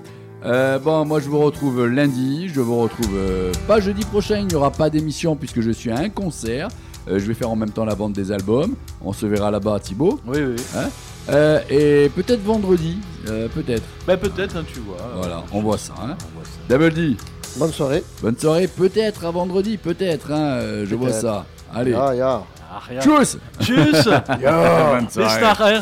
Euh, 0.46 0.80
bon, 0.80 1.06
moi 1.06 1.20
je 1.20 1.30
vous 1.30 1.40
retrouve 1.40 1.86
lundi. 1.88 2.50
Je 2.50 2.62
vous 2.62 2.78
retrouve 2.80 3.16
euh, 3.16 3.52
pas 3.68 3.80
jeudi 3.80 4.04
prochain. 4.06 4.38
Il 4.38 4.48
n'y 4.48 4.56
aura 4.56 4.72
pas 4.72 4.90
d'émission 4.90 5.36
puisque 5.36 5.62
je 5.62 5.72
suis 5.72 5.92
à 5.92 5.98
un 5.98 6.10
concert. 6.10 6.70
Euh, 7.08 7.20
je 7.20 7.26
vais 7.26 7.34
faire 7.34 7.50
en 7.50 7.56
même 7.56 7.72
temps 7.72 7.86
la 7.86 7.96
vente 7.96 8.14
des 8.14 8.32
albums. 8.32 8.76
On 9.04 9.14
se 9.14 9.26
verra 9.26 9.52
là-bas 9.52 9.76
à 9.76 9.80
Thibaut. 9.80 10.20
Oui, 10.28 10.40
oui. 10.42 10.56
Hein 10.76 10.90
et 11.70 12.10
peut-être 12.16 12.42
vendredi. 12.42 13.00
peut-être. 13.26 13.84
Bah, 14.08 14.16
peut-être, 14.16 14.56
hein, 14.56 14.64
tu 14.72 14.80
vois. 14.80 14.96
Voilà, 15.18 15.44
on 15.52 15.62
voit 15.62 15.78
ça. 15.78 15.94
Hein. 16.02 16.16
On 16.22 16.38
voit 16.38 16.46
ça. 16.46 16.60
Double 16.70 16.94
D. 16.94 17.18
Bonne 17.58 17.74
soirée. 17.74 18.04
Bonne 18.22 18.38
soirée. 18.38 18.68
Peut-être 18.68 19.26
à 19.26 19.32
vendredi. 19.32 19.78
Peut-être. 19.78 20.32
Hein. 20.32 20.60
euh, 20.60 20.86
je 20.88 20.96
vois 20.96 21.12
ça. 21.12 21.46
Allez. 21.74 21.94
Ah. 21.94 22.44
Tchuss 23.02 23.38
Tchuss 23.60 24.06
Bonne 24.28 25.10
soirée. 25.10 25.82